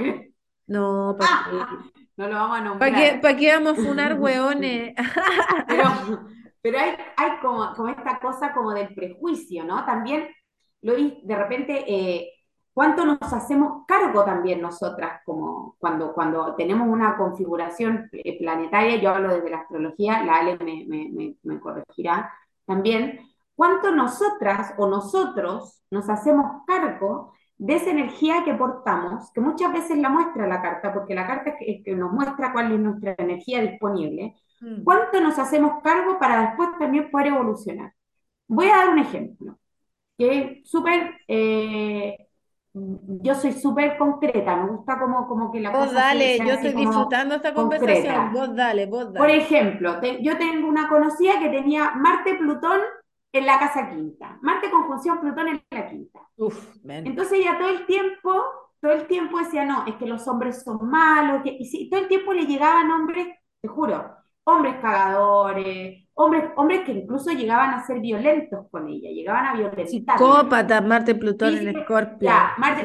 No, 0.67 1.17
no 2.17 2.27
lo 2.27 2.35
vamos 2.35 2.57
a 2.57 2.61
nombrar. 2.61 2.91
¿Para 2.91 3.01
qué, 3.01 3.19
¿para 3.19 3.37
qué 3.37 3.53
vamos 3.53 3.79
a 3.79 3.81
funar 3.81 4.13
weones? 4.19 4.95
pero, 5.67 5.83
pero 6.61 6.79
hay, 6.79 6.95
hay 7.17 7.31
como, 7.41 7.73
como, 7.73 7.89
esta 7.89 8.19
cosa 8.19 8.53
como 8.53 8.73
del 8.73 8.93
prejuicio, 8.93 9.63
¿no? 9.63 9.85
También, 9.85 10.27
lo 10.81 10.93
de 10.95 11.35
repente... 11.35 11.83
Eh, 11.87 12.29
cuánto 12.73 13.05
nos 13.05 13.19
hacemos 13.21 13.85
cargo 13.87 14.25
también 14.25 14.61
nosotras, 14.61 15.21
como 15.25 15.75
cuando, 15.77 16.13
cuando 16.13 16.55
tenemos 16.55 16.87
una 16.87 17.15
configuración 17.17 18.09
eh, 18.11 18.37
planetaria, 18.39 18.97
yo 18.97 19.11
hablo 19.11 19.33
desde 19.33 19.49
la 19.51 19.59
astrología, 19.59 20.23
la 20.23 20.37
Ale 20.37 20.57
me, 20.57 21.59
corregirá 21.59 22.33
también, 22.65 23.19
cuánto 23.55 23.91
nosotras 23.91 24.73
o 24.77 24.87
nosotros 24.87 25.83
nos 25.91 26.09
hacemos 26.09 26.63
cargo 26.65 27.33
de 27.63 27.75
esa 27.75 27.91
energía 27.91 28.43
que 28.43 28.53
portamos, 28.55 29.31
que 29.31 29.39
muchas 29.39 29.71
veces 29.71 29.97
la 29.97 30.09
muestra 30.09 30.47
la 30.47 30.61
carta, 30.61 30.93
porque 30.93 31.15
la 31.15 31.25
carta 31.25 31.55
es 31.61 31.81
que 31.81 31.95
nos 31.95 32.11
muestra 32.11 32.51
cuál 32.51 32.73
es 32.73 32.79
nuestra 32.79 33.15
energía 33.17 33.61
disponible, 33.61 34.35
mm. 34.59 34.83
cuánto 34.83 35.21
nos 35.21 35.39
hacemos 35.39 35.81
cargo 35.81 36.19
para 36.19 36.41
después 36.41 36.71
también 36.77 37.09
poder 37.09 37.27
evolucionar. 37.27 37.93
Voy 38.49 38.67
a 38.67 38.75
dar 38.75 38.89
un 38.89 38.99
ejemplo, 38.99 39.57
que 40.17 40.61
súper 40.65 41.15
eh, 41.29 42.17
yo 42.73 43.33
soy 43.33 43.53
súper 43.53 43.97
concreta, 43.97 44.57
me 44.57 44.71
gusta 44.71 44.99
como, 44.99 45.25
como 45.25 45.49
que 45.49 45.61
la 45.61 45.69
vos 45.69 45.85
cosa 45.85 45.93
dale, 45.93 46.39
yo 46.39 46.55
estoy 46.55 46.73
disfrutando 46.73 47.35
esta 47.35 47.53
conversación, 47.53 48.33
vos 48.33 48.53
dale, 48.53 48.87
vos 48.87 49.05
dale. 49.05 49.19
Por 49.19 49.29
ejemplo, 49.29 50.01
yo 50.19 50.37
tengo 50.37 50.67
una 50.67 50.89
conocida 50.89 51.39
que 51.39 51.47
tenía 51.47 51.91
Marte-Plutón 51.95 52.81
en 53.33 53.45
la 53.47 53.59
casa 53.59 53.89
quinta, 53.89 54.37
Marte 54.41 54.69
conjunción 54.69 55.19
Plutón 55.19 55.47
en 55.49 55.63
la 55.71 55.89
quinta. 55.89 56.19
Uf, 56.37 56.77
Entonces 56.87 57.39
ella 57.39 57.57
todo 57.57 57.69
el 57.69 57.85
tiempo, 57.85 58.43
todo 58.79 58.91
el 58.93 59.07
tiempo 59.07 59.39
decía, 59.39 59.65
no, 59.65 59.85
es 59.87 59.95
que 59.95 60.05
los 60.05 60.27
hombres 60.27 60.63
son 60.63 60.87
malos, 60.87 61.41
y 61.43 61.89
todo 61.89 62.01
el 62.01 62.07
tiempo 62.07 62.31
le 62.33 62.45
llegaban 62.45 62.91
hombres, 62.91 63.27
te 63.59 63.67
juro, 63.67 64.15
hombres 64.43 64.75
cagadores, 64.81 66.07
hombres, 66.13 66.51
hombres 66.55 66.81
que 66.81 66.91
incluso 66.91 67.31
llegaban 67.31 67.71
a 67.71 67.83
ser 67.83 67.99
violentos 67.99 68.67
con 68.69 68.87
ella, 68.87 69.09
llegaban 69.09 69.45
a 69.47 69.53
violentar. 69.55 69.87
Psicópata, 69.87 70.81
Marte 70.81 71.15
Plutón 71.15 71.57
en 71.57 71.75
Escorpio. 71.75 72.29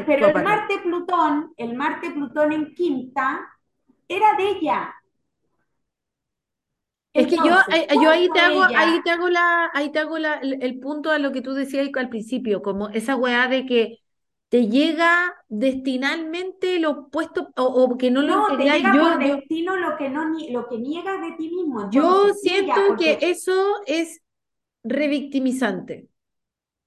pero 0.07 0.29
el 0.29 0.45
Marte 0.45 0.79
Plutón, 0.83 1.53
el 1.57 1.75
Marte 1.75 2.11
Plutón 2.11 2.53
en 2.53 2.75
quinta, 2.75 3.41
era 4.09 4.35
de 4.37 4.49
ella. 4.49 4.95
Es 7.19 7.27
que 7.27 7.37
yo, 7.37 7.55
yo 8.03 8.11
ahí 8.11 8.29
te 8.33 8.41
hago, 8.41 8.63
ahí 8.65 9.01
te 9.03 9.11
hago 9.11 9.29
la, 9.29 9.71
ahí 9.75 9.91
te 9.91 9.99
hago 9.99 10.19
la, 10.19 10.35
el, 10.35 10.79
punto 10.79 11.11
a 11.11 11.19
lo 11.19 11.33
que 11.33 11.43
tú 11.43 11.55
decías 11.55 11.89
al 11.95 12.09
principio, 12.09 12.63
como 12.63 12.89
esa 12.89 13.17
weá 13.17 13.49
de 13.49 13.67
que 13.67 13.99
te 14.49 14.69
llega 14.69 15.35
destinalmente 15.49 16.79
lo 16.79 16.91
opuesto 16.91 17.51
o, 17.57 17.99
que 17.99 18.11
no, 18.11 18.23
lo 18.23 18.57
te 18.57 18.65
llega 18.65 18.95
yo, 18.95 19.03
por 19.03 19.19
destino 19.19 19.77
lo 19.77 19.97
que 19.97 20.09
no 20.09 20.25
lo 20.51 20.69
que 20.69 20.79
niegas 20.79 21.21
de 21.21 21.33
ti 21.33 21.51
mismo. 21.51 21.91
yo 21.91 22.33
siento 22.35 22.97
que 22.99 23.19
eso 23.21 23.77
es 23.87 24.23
revictimizante. 24.83 26.09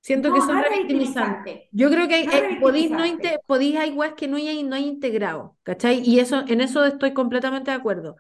Siento 0.02 0.34
que 0.34 0.39
eso 0.39 0.52
es 0.58 0.67
revictimizante. 0.67 1.70
Yo 1.72 1.91
creo 1.91 2.08
que 2.08 2.22
eh, 2.22 2.58
podéis, 2.60 2.89
no 2.89 3.04
podéis 3.46 3.78
hay 3.78 3.91
weas 3.91 4.15
que 4.15 4.28
no 4.28 4.38
hay, 4.38 4.63
no 4.63 4.76
hay 4.76 4.88
integrado, 4.88 5.58
¿cachai? 5.62 6.02
Y 6.04 6.20
eso, 6.20 6.44
en 6.48 6.62
eso 6.62 6.84
estoy 6.86 7.13
completamente 7.13 7.70
de 7.70 7.78
acuerdo. 7.78 8.15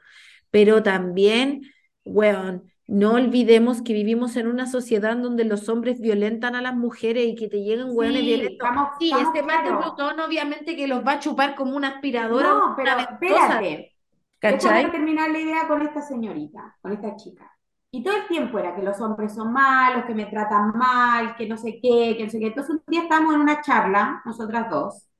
Pero 0.51 0.83
también, 0.83 1.63
weón, 2.05 2.71
no 2.87 3.13
olvidemos 3.13 3.81
que 3.81 3.93
vivimos 3.93 4.35
en 4.35 4.47
una 4.47 4.65
sociedad 4.65 5.15
donde 5.17 5.45
los 5.45 5.69
hombres 5.69 6.01
violentan 6.01 6.55
a 6.55 6.61
las 6.61 6.75
mujeres 6.75 7.25
y 7.25 7.35
que 7.35 7.47
te 7.47 7.63
llegan 7.63 7.91
hueones 7.91 8.21
violentos. 8.21 8.67
sí, 8.99 9.11
este 9.11 9.43
Marte 9.43 9.71
Plutón 9.71 10.19
obviamente 10.19 10.75
que 10.75 10.87
los 10.87 11.05
va 11.05 11.13
a 11.13 11.19
chupar 11.19 11.55
como 11.55 11.75
una 11.75 11.89
aspiradora. 11.89 12.49
No, 12.49 12.73
pero 12.75 12.91
espérate. 12.97 13.95
Déjame 14.41 14.89
terminar 14.89 15.29
la 15.29 15.39
idea 15.39 15.67
con 15.67 15.81
esta 15.83 16.01
señorita, 16.01 16.75
con 16.81 16.91
esta 16.91 17.15
chica. 17.15 17.49
Y 17.91 18.03
todo 18.03 18.15
el 18.15 18.27
tiempo 18.27 18.57
era 18.57 18.75
que 18.75 18.81
los 18.81 18.99
hombres 18.99 19.35
son 19.35 19.53
malos, 19.53 20.05
que 20.05 20.15
me 20.15 20.25
tratan 20.25 20.71
mal, 20.75 21.35
que 21.35 21.47
no 21.47 21.57
sé 21.57 21.79
qué, 21.81 22.15
que 22.17 22.23
no 22.23 22.29
sé 22.29 22.39
qué. 22.39 22.47
Entonces 22.47 22.75
un 22.75 22.83
día 22.87 23.03
estábamos 23.03 23.35
en 23.35 23.41
una 23.41 23.61
charla, 23.61 24.21
nosotras 24.25 24.69
dos, 24.69 25.11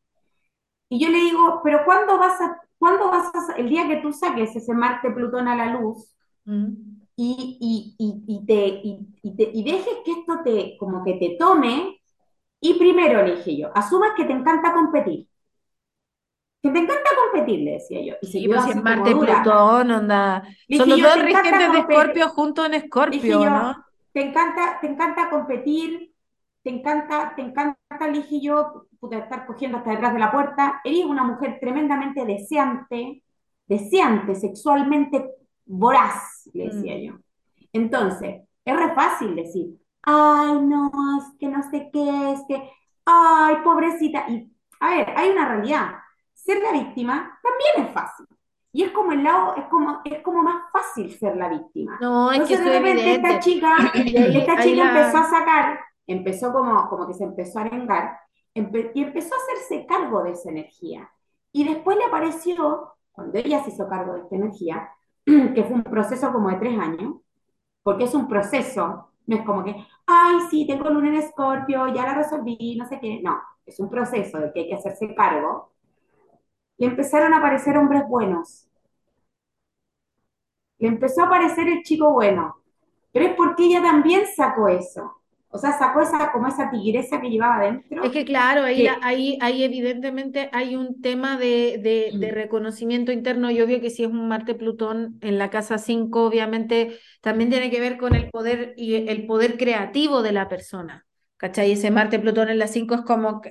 y 0.92 1.00
yo 1.00 1.10
le 1.10 1.20
digo, 1.20 1.62
pero 1.64 1.86
¿cuándo 1.86 2.18
vas 2.18 2.40
a, 2.42 2.60
cuándo 2.78 3.10
vas 3.10 3.32
a, 3.34 3.54
el 3.56 3.70
día 3.70 3.88
que 3.88 4.02
tú 4.02 4.12
saques 4.12 4.54
ese 4.54 4.74
Marte 4.74 5.10
Plutón 5.12 5.48
a 5.48 5.56
la 5.56 5.68
luz, 5.68 6.14
mm 6.46 6.92
y, 7.24 7.96
y, 7.98 8.24
y, 8.28 8.46
te, 8.46 8.82
y, 8.84 9.36
te, 9.36 9.52
y 9.54 9.64
dejes 9.64 9.98
que 10.04 10.12
esto 10.12 10.40
te, 10.44 10.78
como 10.78 11.04
que 11.04 11.14
te 11.14 11.36
tome, 11.38 12.02
y 12.60 12.74
primero 12.76 13.24
le 13.24 13.36
dije 13.36 13.58
yo, 13.58 13.70
asumas 13.76 14.12
que 14.16 14.26
te 14.26 14.34
encanta 14.34 14.74
competir. 14.74 15.28
Que 16.62 16.70
te 16.70 16.80
encanta 16.80 17.10
competir, 17.24 17.60
le 17.62 17.72
decía 17.72 18.02
yo. 18.04 18.16
Y 18.22 18.28
se 18.28 18.48
pues 18.48 18.64
si 18.64 18.80
Marte 18.80 19.16
Plutón, 19.16 19.92
onda. 19.92 20.44
Son 20.78 20.90
los 20.90 21.02
dos 21.02 21.22
regentes 21.22 21.72
de 21.72 21.80
Escorpio 21.80 22.30
juntos 22.30 22.66
en 22.68 22.74
Escorpio, 22.76 23.50
¿no? 23.50 23.86
Te 24.14 24.22
encanta, 24.22 24.80
te 24.80 24.88
encanta 24.88 25.30
competir, 25.30 26.14
te 26.64 26.70
encanta, 26.70 27.34
te 27.36 27.42
encanta, 27.42 28.08
le 28.08 28.20
dije 28.20 28.42
yo, 28.42 28.88
puta, 29.00 29.18
estar 29.18 29.46
cogiendo 29.48 29.78
hasta 29.80 29.92
detrás 29.92 30.14
de 30.14 30.20
la 30.20 30.32
puerta. 30.32 30.82
Eres 30.84 31.06
una 31.06 31.24
mujer 31.24 31.58
tremendamente 31.60 32.26
deseante, 32.26 33.24
deseante, 33.68 34.36
sexualmente 34.36 35.41
voraz, 35.66 36.50
le 36.54 36.70
decía 36.70 36.96
mm. 36.96 37.02
yo. 37.02 37.14
Entonces, 37.74 38.42
es 38.66 38.78
re 38.78 38.94
fácil 38.94 39.36
decir, 39.36 39.78
ay, 40.04 40.60
no, 40.62 40.92
es 41.20 41.38
que 41.40 41.48
no 41.48 41.64
sé 41.70 41.90
qué, 41.92 42.32
es 42.34 42.42
que, 42.48 42.70
ay, 43.06 43.56
pobrecita. 43.64 44.26
Y, 44.30 44.52
a 44.80 44.90
ver, 44.90 45.14
hay 45.16 45.30
una 45.30 45.48
realidad. 45.48 45.92
Ser 46.34 46.62
la 46.62 46.72
víctima 46.72 47.40
también 47.42 47.88
es 47.88 47.94
fácil. 47.94 48.26
Y 48.74 48.84
es 48.84 48.92
como 48.92 49.12
el 49.12 49.24
lado, 49.24 49.56
es 49.58 49.66
como, 49.66 50.02
es 50.06 50.22
como 50.22 50.44
más 50.44 50.64
fácil 50.72 51.12
ser 51.12 51.36
la 51.36 51.50
víctima. 51.50 51.98
No, 52.02 52.32
es 52.32 52.48
que 52.48 52.58
de 52.62 52.80
repente 52.80 53.16
esta 53.16 53.40
chica, 53.40 53.76
esta 53.94 54.64
chica 54.64 54.90
empezó 54.90 55.18
a 55.18 55.30
sacar, 55.30 55.80
empezó 56.08 56.54
como, 56.54 56.90
como 56.90 57.08
que 57.08 57.14
se 57.14 57.26
empezó 57.26 57.60
a 57.60 57.64
arengar, 57.64 58.18
y 58.54 58.60
empezó 59.02 59.34
a 59.34 59.38
hacerse 59.38 59.86
cargo 59.86 60.24
de 60.24 60.32
esa 60.32 60.50
energía. 60.50 61.10
Y 61.52 61.66
después 61.66 61.98
le 61.98 62.06
apareció, 62.06 62.94
cuando 63.12 63.38
ella 63.38 63.64
se 63.64 63.72
hizo 63.72 63.88
cargo 63.88 64.14
de 64.14 64.22
esta 64.22 64.36
energía, 64.36 64.90
que 65.26 65.64
fue 65.64 65.76
un 65.76 65.84
proceso 65.84 66.32
como 66.32 66.50
de 66.50 66.58
tres 66.58 66.80
años, 66.80 67.16
porque 67.84 68.06
es 68.06 68.14
un 68.16 68.28
proceso, 68.30 69.12
no 69.28 69.38
es 69.38 69.46
como 69.46 69.64
que, 69.64 69.76
ay, 70.08 70.36
sí, 70.52 70.68
tengo 70.68 70.90
luna 70.90 71.10
en 71.10 71.16
escorpio, 71.16 71.88
ya 71.90 72.04
la 72.06 72.16
resolví, 72.16 72.78
no 72.78 72.88
sé 72.88 73.00
qué, 73.02 73.22
no, 73.24 73.42
es 73.66 73.80
un 73.80 73.90
proceso 73.90 74.40
de 74.40 74.54
que 74.54 74.62
hay 74.62 74.70
que 74.70 74.76
hacerse 74.76 75.16
cargo, 75.16 75.74
y 76.78 76.84
empezaron 76.84 77.34
a 77.34 77.38
aparecer 77.38 77.78
hombres 77.78 78.06
buenos. 78.10 78.68
Le 80.80 80.90
empezó 80.90 81.22
a 81.22 81.28
aparecer 81.28 81.70
el 81.70 81.82
chico 81.82 82.12
bueno, 82.12 82.58
pero 83.14 83.26
es 83.26 83.36
porque 83.36 83.64
ella 83.68 83.82
también 83.82 84.24
sacó 84.36 84.68
eso. 84.68 85.21
O 85.54 85.58
sea, 85.58 85.78
sacó 85.78 86.02
esa, 86.02 86.32
como 86.32 86.48
esa 86.48 86.72
tigresa 86.72 87.20
que 87.20 87.30
llevaba 87.30 87.58
adentro. 87.58 88.04
Es 88.06 88.12
que 88.12 88.24
claro, 88.24 88.64
ahí, 88.64 88.88
ahí, 89.02 89.38
ahí 89.42 89.64
evidentemente 89.64 90.50
hay 90.54 90.78
un 90.78 91.02
tema 91.02 91.38
de, 91.38 91.78
de, 91.84 92.12
mm. 92.14 92.34
reconocimiento 92.34 93.12
interno 93.12 93.52
y 93.52 93.60
obvio 93.60 93.82
que 93.82 93.90
si 93.90 94.04
es 94.04 94.10
un 94.10 94.30
Marte 94.30 94.56
Plutón 94.56 95.18
en 95.20 95.38
la 95.38 95.50
casa 95.50 95.78
5, 95.78 96.24
obviamente 96.24 96.98
también 97.20 97.50
tiene 97.50 97.70
que 97.70 97.82
ver 97.82 97.98
con 97.98 98.16
el 98.16 98.30
poder 98.30 98.74
y 98.78 99.10
el 99.10 99.26
poder 99.26 99.58
creativo 99.58 100.22
de 100.22 100.32
la 100.32 100.48
persona. 100.48 101.06
¿Cachai? 101.36 101.72
Ese 101.72 101.92
Marte 101.92 102.20
Plutón 102.20 102.50
en 102.50 102.60
la 102.60 102.68
5 102.68 102.96
es 102.96 103.02
como, 103.02 103.42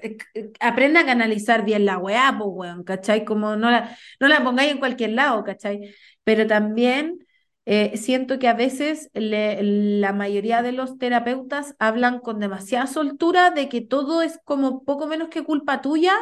aprenda 0.61 1.01
a 1.01 1.07
canalizar 1.07 1.65
bien 1.65 1.85
la 1.85 1.99
weá, 1.99 2.35
pues 2.39 2.49
weón, 2.51 2.85
¿cachai? 2.85 3.25
Como 3.25 3.57
no 3.57 3.69
la, 3.69 3.97
no 4.21 4.29
la 4.29 4.45
pongáis 4.45 4.71
en 4.71 4.79
cualquier 4.79 5.11
lado, 5.11 5.43
¿cachai? 5.43 5.93
Pero 6.23 6.47
también 6.47 7.20
eh, 7.67 7.97
siento 7.97 8.39
que 8.39 8.49
a 8.49 8.55
veces 8.55 9.11
la 9.13 10.13
mayoría 10.13 10.63
de 10.63 10.73
los 10.73 10.99
terapeutas 10.99 11.75
hablan 11.79 12.21
con 12.21 12.41
demasiada 12.41 12.87
soltura 12.87 13.51
de 13.51 13.69
que 13.69 13.81
todo 13.81 14.23
es 14.23 14.41
como 14.45 14.85
poco 14.85 15.07
menos 15.07 15.29
que 15.29 15.45
culpa 15.45 15.81
tuya, 15.81 16.15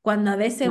cuando 0.00 0.30
a 0.30 0.36
veces, 0.36 0.70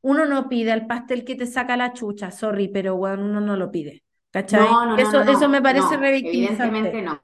uno 0.00 0.26
no 0.26 0.48
pide 0.48 0.72
el 0.72 0.86
pastel 0.86 1.24
que 1.24 1.34
te 1.34 1.46
saca 1.46 1.76
la 1.76 1.92
chucha, 1.92 2.30
sorry, 2.30 2.68
pero 2.68 2.94
weón, 2.94 3.20
uno 3.20 3.40
no 3.40 3.56
lo 3.56 3.70
pide. 3.70 4.02
¿Cachai? 4.30 4.66
eso, 4.96 5.22
eso 5.22 5.48
me 5.48 5.60
parece 5.60 5.96
revictimizante. 5.96 6.78
Evidentemente 6.78 7.02
no. 7.02 7.20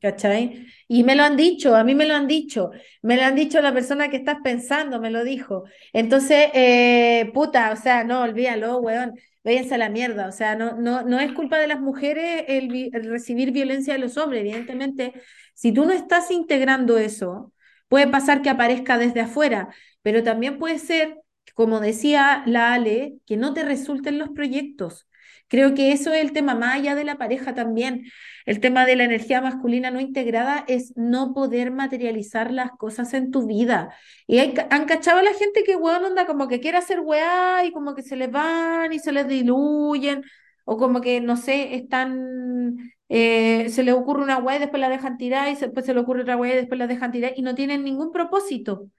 ¿Cachai? 0.00 0.66
Y 0.88 1.02
me 1.04 1.16
lo 1.16 1.24
han 1.24 1.36
dicho, 1.36 1.74
a 1.74 1.82
mí 1.82 1.94
me 1.94 2.06
lo 2.06 2.14
han 2.14 2.26
dicho, 2.26 2.70
me 3.02 3.16
lo 3.16 3.24
han 3.24 3.34
dicho 3.34 3.60
la 3.60 3.74
persona 3.74 4.08
que 4.08 4.18
estás 4.18 4.38
pensando, 4.42 5.00
me 5.00 5.10
lo 5.10 5.24
dijo. 5.24 5.64
Entonces, 5.92 6.48
eh, 6.54 7.30
puta, 7.34 7.72
o 7.72 7.76
sea, 7.76 8.04
no, 8.04 8.22
olvídalo, 8.22 8.78
weón 8.78 9.14
váyanse 9.46 9.74
a 9.76 9.78
la 9.78 9.88
mierda. 9.88 10.28
O 10.28 10.32
sea, 10.32 10.56
no, 10.56 10.76
no, 10.76 11.02
no 11.02 11.18
es 11.18 11.32
culpa 11.32 11.58
de 11.58 11.68
las 11.68 11.80
mujeres 11.80 12.44
el, 12.48 12.90
recibir 12.92 13.52
violencia 13.52 13.94
de 13.94 14.00
los 14.00 14.18
hombres. 14.18 14.42
Evidentemente, 14.42 15.14
si 15.54 15.72
tú 15.72 15.86
no 15.86 15.92
estás 15.92 16.30
integrando 16.30 16.98
eso, 16.98 17.52
Puede 17.88 18.08
pasar 18.08 18.42
que 18.42 18.50
aparezca 18.50 18.98
desde 18.98 19.20
afuera, 19.20 19.68
pero 20.02 20.22
también 20.22 20.58
puede 20.58 20.78
ser, 20.78 21.18
como 21.54 21.80
decía 21.80 22.42
la 22.46 22.72
Ale, 22.74 23.18
que 23.26 23.36
no 23.36 23.54
te 23.54 23.64
resulten 23.64 24.18
los 24.18 24.30
proyectos. 24.30 25.06
Creo 25.48 25.74
que 25.74 25.92
eso 25.92 26.12
es 26.12 26.22
el 26.22 26.32
tema 26.32 26.54
más 26.54 26.74
allá 26.74 26.94
de 26.96 27.04
la 27.04 27.16
pareja 27.16 27.54
también. 27.54 28.04
El 28.46 28.60
tema 28.60 28.86
de 28.86 28.96
la 28.96 29.04
energía 29.04 29.40
masculina 29.40 29.90
no 29.90 30.00
integrada 30.00 30.64
es 30.68 30.96
no 30.96 31.34
poder 31.34 31.72
materializar 31.72 32.52
las 32.52 32.70
cosas 32.72 33.12
en 33.14 33.30
tu 33.32 33.46
vida. 33.46 33.92
Y 34.26 34.38
han 34.38 34.86
cachado 34.86 35.18
a 35.18 35.22
la 35.22 35.34
gente 35.34 35.64
que, 35.64 35.76
weón, 35.76 36.04
onda 36.04 36.26
como 36.26 36.48
que 36.48 36.60
quiere 36.60 36.78
hacer 36.78 37.00
weá 37.00 37.64
y 37.64 37.72
como 37.72 37.94
que 37.94 38.02
se 38.02 38.16
les 38.16 38.30
van 38.30 38.92
y 38.92 39.00
se 39.00 39.12
les 39.12 39.26
diluyen, 39.28 40.22
o 40.64 40.76
como 40.76 41.00
que, 41.00 41.20
no 41.20 41.36
sé, 41.36 41.74
están, 41.74 42.76
eh, 43.08 43.68
se 43.68 43.82
les 43.82 43.94
ocurre 43.94 44.22
una 44.22 44.38
weá 44.38 44.56
y 44.56 44.60
después 44.60 44.80
la 44.80 44.88
dejan 44.88 45.16
tirar 45.18 45.48
y 45.48 45.56
después 45.56 45.84
se 45.84 45.94
le 45.94 46.00
ocurre 46.00 46.22
otra 46.22 46.36
weá 46.36 46.54
y 46.54 46.56
después 46.56 46.78
la 46.78 46.86
dejan 46.86 47.12
tirar 47.12 47.32
y 47.36 47.42
no 47.42 47.54
tienen 47.54 47.84
ningún 47.84 48.12
propósito. 48.12 48.90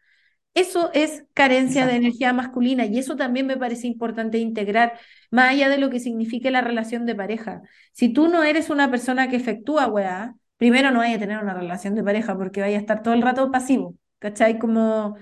Eso 0.58 0.90
es 0.96 1.24
carencia 1.36 1.86
de 1.86 1.98
energía 1.98 2.34
masculina 2.34 2.88
y 2.88 2.98
eso 2.98 3.16
también 3.16 3.46
me 3.46 3.58
parece 3.58 3.86
importante 3.86 4.40
integrar, 4.40 5.00
más 5.30 5.52
allá 5.52 5.70
de 5.70 5.78
lo 5.78 5.92
que 5.92 6.00
signifique 6.00 6.50
la 6.50 6.62
relación 6.62 7.06
de 7.06 7.14
pareja. 7.14 7.62
Si 7.94 8.10
tú 8.10 8.28
no 8.28 8.44
eres 8.44 8.72
una 8.72 8.90
persona 8.90 9.30
que 9.30 9.36
efectúa 9.36 9.86
weá, 9.86 10.34
primero 10.58 10.90
no 10.90 10.98
vaya 10.98 11.18
a 11.18 11.20
tener 11.20 11.38
una 11.38 11.54
relación 11.54 11.94
de 11.94 12.04
pareja 12.04 12.36
porque 12.36 12.62
vaya 12.62 12.78
a 12.78 12.80
estar 12.80 13.04
todo 13.04 13.14
el 13.14 13.22
rato 13.22 13.52
pasivo, 13.52 13.94
¿cachai? 14.18 14.58
Como 14.58 15.16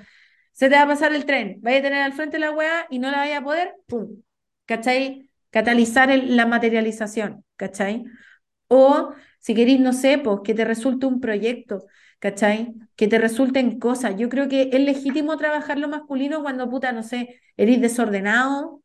se 0.53 0.69
te 0.69 0.75
va 0.75 0.83
a 0.83 0.87
pasar 0.87 1.13
el 1.13 1.25
tren, 1.25 1.57
vaya 1.61 1.79
a 1.79 1.81
tener 1.81 2.01
al 2.03 2.13
frente 2.13 2.39
la 2.39 2.51
weá 2.51 2.87
y 2.89 2.99
no 2.99 3.11
la 3.11 3.17
vaya 3.17 3.39
a 3.39 3.43
poder, 3.43 3.73
¡pum! 3.87 4.21
¿cachai? 4.65 5.29
Catalizar 5.49 6.17
la 6.17 6.45
materialización, 6.45 7.43
¿cachai? 7.57 8.05
O 8.69 9.13
si 9.39 9.53
queréis, 9.53 9.81
no 9.81 9.91
sé, 9.91 10.17
pues 10.17 10.39
que 10.45 10.53
te 10.53 10.63
resulte 10.63 11.07
un 11.07 11.19
proyecto. 11.19 11.87
¿Cachai? 12.25 12.73
Que 12.95 13.07
te 13.07 13.19
resulten 13.19 13.79
cosas. 13.79 14.15
Yo 14.17 14.29
creo 14.29 14.49
que 14.49 14.69
es 14.73 14.79
legítimo 14.79 15.37
trabajar 15.37 15.77
lo 15.77 15.87
masculino 15.87 16.41
cuando, 16.41 16.67
puta, 16.69 16.91
no 16.91 17.03
sé, 17.03 17.39
eres 17.55 17.81
desordenado 17.81 18.81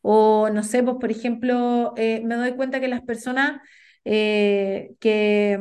o, 0.00 0.48
no 0.50 0.62
sé, 0.62 0.82
pues, 0.84 0.96
por 1.00 1.10
ejemplo, 1.10 1.94
eh, 1.96 2.22
me 2.24 2.36
doy 2.36 2.54
cuenta 2.54 2.78
que 2.80 2.86
las 2.88 3.02
personas 3.02 3.60
eh, 4.04 4.94
que 5.00 5.58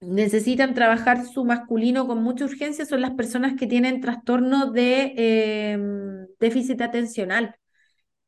necesitan 0.00 0.74
trabajar 0.74 1.24
su 1.26 1.44
masculino 1.46 2.06
con 2.06 2.22
mucha 2.22 2.44
urgencia 2.44 2.84
son 2.84 3.00
las 3.00 3.12
personas 3.12 3.54
que 3.58 3.66
tienen 3.66 4.02
trastorno 4.02 4.70
de 4.70 5.14
em, 5.72 6.26
déficit 6.40 6.82
atencional. 6.82 7.56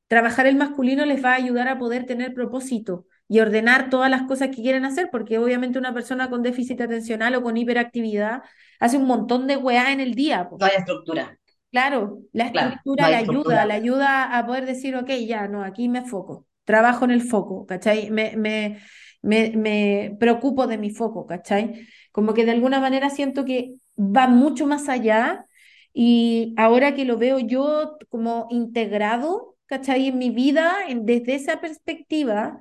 Trabajar 0.08 0.46
el 0.46 0.56
masculino 0.56 1.04
les 1.04 1.24
va 1.24 1.32
a 1.32 1.36
ayudar 1.36 1.68
a 1.68 1.78
poder 1.78 2.06
tener 2.06 2.32
propósito 2.34 3.06
y 3.28 3.40
ordenar 3.40 3.90
todas 3.90 4.10
las 4.10 4.22
cosas 4.22 4.48
que 4.48 4.62
quieren 4.62 4.84
hacer, 4.84 5.08
porque 5.10 5.38
obviamente 5.38 5.78
una 5.78 5.92
persona 5.94 6.30
con 6.30 6.42
déficit 6.42 6.80
atencional 6.80 7.34
o 7.34 7.42
con 7.42 7.56
hiperactividad 7.56 8.42
hace 8.78 8.96
un 8.96 9.06
montón 9.06 9.46
de 9.46 9.56
weá 9.56 9.92
en 9.92 10.00
el 10.00 10.14
día. 10.14 10.48
No 10.58 10.66
hay 10.66 10.72
estructura. 10.76 11.38
Claro, 11.70 12.20
la 12.32 12.46
estructura 12.46 13.08
le 13.08 13.16
ayuda, 13.16 13.66
le 13.66 13.74
ayuda 13.74 14.38
a 14.38 14.46
poder 14.46 14.66
decir, 14.66 14.96
ok, 14.96 15.10
ya, 15.26 15.48
no, 15.48 15.62
aquí 15.62 15.88
me 15.88 16.02
foco, 16.02 16.46
trabajo 16.64 17.04
en 17.04 17.10
el 17.10 17.22
foco, 17.22 17.66
¿cachai? 17.66 18.10
Me, 18.10 18.34
me, 18.36 18.78
me, 19.22 19.52
me 19.56 20.16
preocupo 20.18 20.66
de 20.66 20.78
mi 20.78 20.90
foco, 20.90 21.26
¿cachai? 21.26 21.86
Como 22.12 22.32
que 22.32 22.44
de 22.44 22.52
alguna 22.52 22.80
manera 22.80 23.10
siento 23.10 23.44
que 23.44 23.74
va 23.98 24.26
mucho 24.28 24.66
más 24.66 24.88
allá 24.88 25.44
y 25.92 26.54
ahora 26.56 26.94
que 26.94 27.04
lo 27.04 27.18
veo 27.18 27.38
yo 27.40 27.98
como 28.08 28.46
integrado, 28.50 29.56
¿cachai? 29.66 30.08
En 30.08 30.18
mi 30.18 30.30
vida, 30.30 30.74
desde 30.94 31.34
esa 31.34 31.60
perspectiva, 31.60 32.58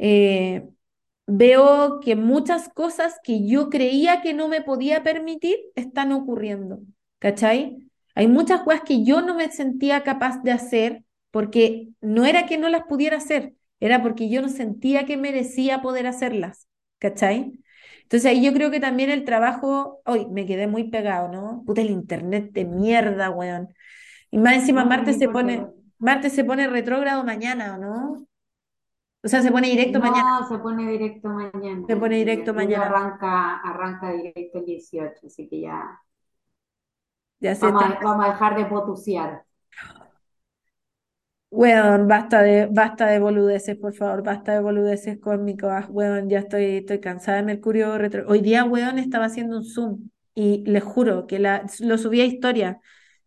eh, 0.00 0.66
veo 1.26 2.00
que 2.00 2.16
muchas 2.16 2.68
cosas 2.70 3.20
que 3.22 3.46
yo 3.46 3.68
creía 3.70 4.22
que 4.22 4.34
no 4.34 4.48
me 4.48 4.62
podía 4.62 5.02
permitir 5.02 5.58
están 5.76 6.12
ocurriendo, 6.12 6.80
¿cachai? 7.18 7.90
Hay 8.14 8.26
muchas 8.26 8.62
cosas 8.62 8.82
que 8.82 9.04
yo 9.04 9.20
no 9.22 9.34
me 9.34 9.50
sentía 9.52 10.02
capaz 10.02 10.42
de 10.42 10.52
hacer 10.52 11.04
porque 11.30 11.90
no 12.00 12.24
era 12.24 12.46
que 12.46 12.58
no 12.58 12.68
las 12.70 12.84
pudiera 12.84 13.18
hacer, 13.18 13.54
era 13.78 14.02
porque 14.02 14.30
yo 14.30 14.42
no 14.42 14.48
sentía 14.48 15.06
que 15.06 15.16
merecía 15.16 15.82
poder 15.82 16.06
hacerlas, 16.06 16.66
¿cachai? 16.98 17.52
Entonces 18.02 18.26
ahí 18.30 18.44
yo 18.44 18.52
creo 18.52 18.70
que 18.70 18.80
también 18.80 19.10
el 19.10 19.24
trabajo, 19.24 20.00
hoy 20.06 20.26
me 20.30 20.46
quedé 20.46 20.66
muy 20.66 20.90
pegado, 20.90 21.28
¿no? 21.28 21.62
Puta, 21.66 21.82
el 21.82 21.90
internet 21.90 22.50
de 22.52 22.64
mierda, 22.64 23.30
weón. 23.30 23.68
Y 24.30 24.38
más 24.38 24.54
encima 24.54 24.84
Marte 24.84 25.12
se 25.14 25.28
pone, 25.28 25.66
Marte 25.98 26.30
se 26.30 26.44
pone 26.44 26.66
retrógrado 26.68 27.24
mañana, 27.24 27.78
no? 27.78 28.26
O 29.22 29.28
sea, 29.28 29.42
se 29.42 29.50
pone 29.50 29.68
directo 29.68 30.00
mañana. 30.00 30.40
No, 30.40 30.48
se 30.48 30.58
pone 30.58 30.90
directo 30.90 31.28
mañana. 31.28 31.84
Se 31.86 31.96
pone 31.96 32.16
directo 32.16 32.54
mañana. 32.54 32.86
Arranca, 32.86 33.56
arranca 33.58 34.12
directo 34.12 34.58
el 34.58 34.64
18, 34.64 35.26
así 35.26 35.48
que 35.48 35.60
ya. 35.60 36.00
Ya 37.38 37.54
se 37.54 37.66
vamos, 37.66 37.84
a, 37.84 38.00
vamos 38.02 38.24
a 38.26 38.28
dejar 38.30 38.56
de 38.56 38.64
potuciar. 38.66 39.44
Weón, 41.50 42.06
basta 42.06 42.42
de, 42.42 42.68
basta 42.70 43.06
de 43.06 43.18
boludeces, 43.18 43.76
por 43.76 43.92
favor, 43.92 44.22
basta 44.22 44.52
de 44.52 44.60
boludeces 44.60 45.18
cósmicos. 45.18 45.86
Weón, 45.88 46.28
ya 46.30 46.38
estoy, 46.38 46.76
estoy 46.76 47.00
cansada 47.00 47.38
de 47.38 47.42
Mercurio 47.42 47.98
retro. 47.98 48.24
Hoy 48.28 48.40
día, 48.40 48.64
weón, 48.64 48.98
estaba 48.98 49.26
haciendo 49.26 49.58
un 49.58 49.64
Zoom 49.64 50.10
y 50.34 50.64
les 50.64 50.84
juro 50.84 51.26
que 51.26 51.38
la, 51.40 51.66
lo 51.80 51.98
subí 51.98 52.20
a 52.20 52.24
historia 52.24 52.80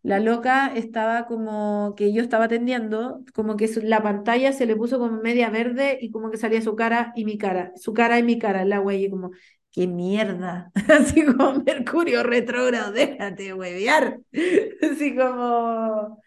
la 0.04 0.20
loca 0.20 0.70
estaba 0.74 1.26
como 1.26 1.94
que 1.96 2.12
yo 2.12 2.22
estaba 2.22 2.44
atendiendo, 2.44 3.22
como 3.34 3.56
que 3.56 3.68
la 3.82 4.02
pantalla 4.02 4.52
se 4.52 4.66
le 4.66 4.76
puso 4.76 4.98
como 4.98 5.16
media 5.22 5.48
verde 5.48 5.98
y 5.98 6.10
como 6.10 6.30
que 6.30 6.36
salía 6.36 6.60
su 6.60 6.76
cara 6.76 7.14
y 7.16 7.24
mi 7.24 7.38
cara, 7.38 7.72
su 7.76 7.94
cara 7.94 8.18
y 8.18 8.22
mi 8.22 8.38
cara, 8.38 8.66
la 8.66 8.78
güey, 8.78 9.06
y 9.06 9.10
como, 9.10 9.30
qué 9.72 9.86
mierda, 9.86 10.70
así 10.90 11.24
como 11.24 11.54
Mercurio 11.64 12.22
retrógrado, 12.22 12.92
déjate 12.92 13.54
huevear, 13.54 14.18
así 14.92 15.16
como... 15.16 16.22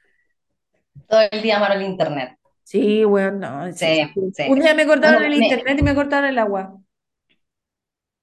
Todo 1.08 1.22
el 1.32 1.42
día 1.44 1.60
malo 1.60 1.76
el 1.76 1.84
internet. 1.84 2.38
Sí, 2.64 3.04
bueno, 3.06 3.66
no. 3.66 3.74
Sí, 3.74 4.12
Un 4.50 4.60
día 4.60 4.74
me 4.74 4.88
cortaron 4.88 5.24
el 5.24 5.36
internet 5.36 5.78
y 5.80 5.84
me 5.84 5.94
cortaron 5.94 6.30
el 6.30 6.40
agua. 6.40 6.78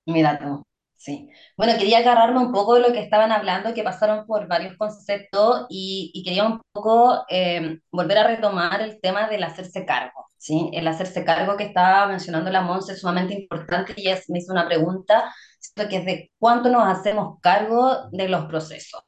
Mira 0.06 0.38
tú. 0.38 0.64
Sí. 0.96 1.28
Bueno, 1.57 1.74
quería 1.78 1.98
agarrarme 1.98 2.40
un 2.40 2.52
poco 2.52 2.74
de 2.74 2.80
lo 2.80 2.92
que 2.92 3.00
estaban 3.00 3.30
hablando, 3.30 3.74
que 3.74 3.83
pasaron 3.83 4.26
por 4.26 4.48
varios 4.48 4.76
conceptos 4.78 5.66
y, 5.68 6.22
quería 6.24 6.46
un 6.46 6.61
poco 6.72 7.24
eh, 7.28 7.78
volver 7.90 8.18
a 8.18 8.26
retomar 8.26 8.80
el 8.80 9.00
tema 9.00 9.28
del 9.28 9.44
hacerse 9.44 9.85
cargo. 9.85 10.26
¿sí? 10.38 10.70
El 10.72 10.88
hacerse 10.88 11.24
cargo 11.24 11.57
que 11.57 11.64
estaba 11.64 12.07
mencionando 12.07 12.50
la 12.50 12.62
Monse 12.62 12.92
es 12.92 13.00
sumamente 13.00 13.35
importante 13.35 13.94
y 13.96 14.09
ella 14.09 14.20
me 14.28 14.38
hizo 14.38 14.52
una 14.52 14.66
pregunta, 14.66 15.35
que 15.88 15.96
es 15.96 16.04
de 16.07 16.30
cuánto 16.38 16.70
nos 16.70 16.87
hacemos 16.87 17.38
cargo 17.40 18.11
de 18.11 18.28
los 18.28 18.46
procesos. 18.46 19.02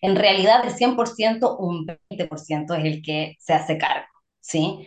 En 0.00 0.16
realidad, 0.16 0.64
el 0.64 0.72
100%, 0.74 1.56
un 1.58 1.86
20% 1.86 2.74
es 2.78 2.84
el 2.84 3.02
que 3.02 3.36
se 3.38 3.54
hace 3.54 3.78
cargo. 3.78 4.06
¿sí? 4.40 4.86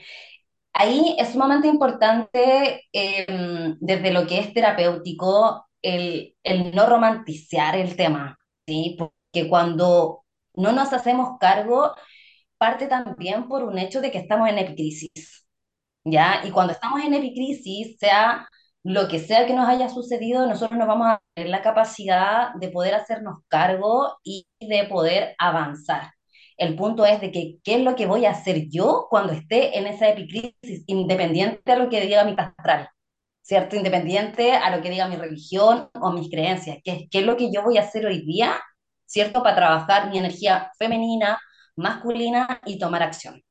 Ahí 0.73 1.15
es 1.19 1.29
sumamente 1.33 1.67
importante 1.67 2.83
em, 2.91 3.77
desde 3.79 4.11
lo 4.11 4.25
que 4.27 4.39
es 4.39 4.53
terapéutico 4.53 5.65
el, 5.83 6.35
no 6.75 6.87
romantizar 6.87 7.75
el 7.75 7.95
tema, 7.95 8.39
¿sí? 8.67 8.95
Porque 8.97 9.49
cuando 9.49 10.25
no 10.55 10.71
nos 10.71 10.93
hacemos 10.93 11.37
cargo, 11.39 11.93
parte 12.57 12.87
también 12.87 13.47
por 13.47 13.63
un 13.63 13.77
hecho 13.79 14.01
de 14.01 14.11
que 14.11 14.19
estamos 14.19 14.49
en 14.49 14.59
epicrisis, 14.59 15.45
¿ya? 16.05 16.41
Y 16.45 16.51
cuando 16.51 16.73
estamos 16.73 17.03
en 17.03 17.13
epicrisis, 17.13 17.97
sea 17.99 18.47
lo 18.83 19.07
que 19.07 19.19
sea 19.19 19.45
que 19.47 19.53
nos 19.53 19.67
haya 19.67 19.89
sucedido, 19.89 20.47
nosotros 20.47 20.77
nos 20.77 20.87
vamos 20.87 21.07
a 21.07 21.21
tener 21.35 21.49
la 21.51 21.61
capacidad 21.61 22.53
de 22.55 22.69
poder 22.69 22.95
hacernos 22.95 23.39
cargo 23.47 24.17
y 24.23 24.47
de 24.59 24.85
poder 24.85 25.35
avanzar. 25.39 26.11
El 26.57 26.75
punto 26.75 27.05
es 27.05 27.21
de 27.21 27.31
que 27.31 27.57
qué 27.63 27.75
es 27.75 27.81
lo 27.81 27.95
que 27.95 28.05
voy 28.05 28.25
a 28.25 28.31
hacer 28.31 28.69
yo 28.69 29.07
cuando 29.09 29.33
esté 29.33 29.77
en 29.77 29.87
esa 29.87 30.09
epicrisis, 30.09 30.83
independiente 30.87 31.61
de 31.65 31.77
lo 31.77 31.89
que 31.89 32.01
diga 32.01 32.23
mi 32.25 32.35
astral. 32.37 32.89
¿Cierto? 33.43 33.75
Independiente 33.75 34.53
a 34.53 34.75
lo 34.75 34.81
que 34.81 34.89
diga 34.89 35.07
mi 35.07 35.17
religión 35.17 35.89
o 36.01 36.11
mis 36.11 36.29
creencias, 36.29 36.77
¿Qué 36.83 37.07
es 37.11 37.25
lo 37.25 37.37
que 37.37 37.51
yo 37.53 37.61
voy 37.61 37.77
a 37.77 37.81
hacer 37.81 38.05
hoy 38.05 38.25
día, 38.25 38.59
¿cierto? 39.05 39.43
Para 39.43 39.57
trabajar 39.57 40.09
mi 40.09 40.17
energía 40.17 40.71
femenina, 40.79 41.39
masculina 41.75 42.61
y 42.65 42.79
tomar 42.79 43.03
acción, 43.03 43.43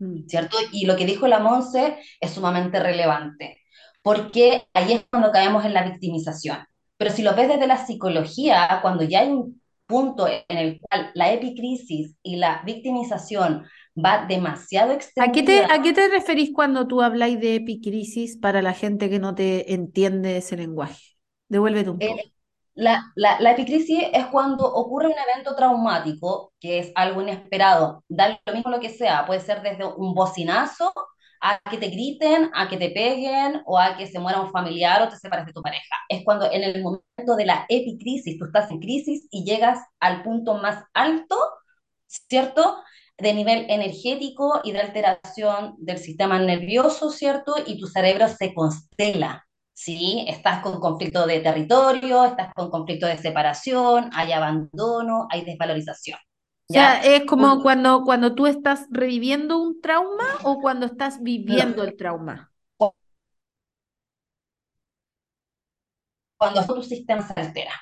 mm. 0.00 0.26
¿cierto? 0.28 0.58
Y 0.72 0.86
lo 0.86 0.96
que 0.96 1.06
dijo 1.06 1.28
la 1.28 1.38
Monse 1.38 1.98
es 2.20 2.30
sumamente 2.32 2.80
relevante, 2.80 3.62
porque 4.02 4.66
ahí 4.74 4.92
es 4.94 5.04
cuando 5.10 5.32
caemos 5.32 5.64
en 5.64 5.74
la 5.74 5.84
victimización. 5.84 6.58
Pero 6.96 7.12
si 7.12 7.22
lo 7.22 7.34
ves 7.34 7.48
desde 7.48 7.68
la 7.68 7.86
psicología, 7.86 8.80
cuando 8.82 9.04
ya 9.04 9.20
hay 9.20 9.28
un 9.30 9.62
punto 9.86 10.26
en 10.28 10.58
el 10.58 10.80
cual 10.80 11.12
la 11.14 11.32
epicrisis 11.32 12.16
y 12.22 12.36
la 12.36 12.62
victimización 12.64 13.64
va 14.04 14.26
demasiado 14.26 14.92
extendida. 14.92 15.30
¿A 15.30 15.32
qué 15.32 15.42
te, 15.42 15.64
a 15.72 15.82
qué 15.82 15.92
te 15.92 16.08
referís 16.08 16.52
cuando 16.54 16.86
tú 16.86 17.02
habláis 17.02 17.40
de 17.40 17.56
epicrisis 17.56 18.36
para 18.36 18.62
la 18.62 18.72
gente 18.72 19.10
que 19.10 19.18
no 19.18 19.34
te 19.34 19.74
entiende 19.74 20.36
ese 20.36 20.56
lenguaje? 20.56 21.02
Devuélvete 21.48 21.90
un 21.90 21.98
poco. 21.98 22.12
Eh, 22.12 22.32
la, 22.74 23.12
la, 23.16 23.40
la, 23.40 23.52
epicrisis 23.52 24.04
es 24.12 24.26
cuando 24.26 24.64
ocurre 24.64 25.08
un 25.08 25.18
evento 25.30 25.56
traumático, 25.56 26.52
que 26.60 26.78
es 26.78 26.92
algo 26.94 27.22
inesperado, 27.22 28.04
da 28.08 28.40
lo 28.46 28.54
mismo 28.54 28.70
lo 28.70 28.78
que 28.78 28.90
sea, 28.90 29.26
puede 29.26 29.40
ser 29.40 29.62
desde 29.62 29.84
un 29.84 30.14
bocinazo 30.14 30.92
a 31.40 31.60
que 31.70 31.78
te 31.78 31.88
griten, 31.88 32.50
a 32.54 32.68
que 32.68 32.76
te 32.76 32.90
peguen 32.90 33.62
o 33.66 33.78
a 33.78 33.96
que 33.96 34.06
se 34.06 34.18
muera 34.18 34.40
un 34.40 34.50
familiar 34.50 35.02
o 35.02 35.08
te 35.08 35.16
separes 35.16 35.46
de 35.46 35.52
tu 35.52 35.62
pareja. 35.62 35.96
Es 36.08 36.24
cuando 36.24 36.50
en 36.50 36.62
el 36.64 36.82
momento 36.82 37.36
de 37.36 37.46
la 37.46 37.66
epicrisis, 37.68 38.38
tú 38.38 38.46
estás 38.46 38.70
en 38.70 38.80
crisis 38.80 39.26
y 39.30 39.44
llegas 39.44 39.80
al 40.00 40.22
punto 40.22 40.54
más 40.54 40.84
alto, 40.94 41.36
¿cierto? 42.06 42.82
De 43.18 43.34
nivel 43.34 43.66
energético 43.68 44.60
y 44.62 44.72
de 44.72 44.80
alteración 44.80 45.74
del 45.78 45.98
sistema 45.98 46.38
nervioso, 46.38 47.10
¿cierto? 47.10 47.54
Y 47.66 47.78
tu 47.78 47.86
cerebro 47.86 48.28
se 48.28 48.54
constela, 48.54 49.44
¿sí? 49.74 50.24
Estás 50.28 50.62
con 50.62 50.78
conflicto 50.78 51.26
de 51.26 51.40
territorio, 51.40 52.24
estás 52.24 52.52
con 52.54 52.70
conflicto 52.70 53.06
de 53.06 53.18
separación, 53.18 54.10
hay 54.14 54.32
abandono, 54.32 55.26
hay 55.30 55.44
desvalorización. 55.44 56.18
O 56.70 56.74
sea, 56.74 57.00
es 57.02 57.24
como 57.24 57.62
cuando, 57.62 58.04
cuando 58.04 58.34
tú 58.34 58.46
estás 58.46 58.86
reviviendo 58.90 59.58
un 59.58 59.80
trauma 59.80 60.24
o 60.44 60.60
cuando 60.60 60.86
estás 60.86 61.22
viviendo 61.22 61.82
el 61.82 61.96
trauma. 61.96 62.52
Cuando 66.36 66.64
tu 66.66 66.82
sistema 66.82 67.26
se 67.26 67.40
altera. 67.40 67.72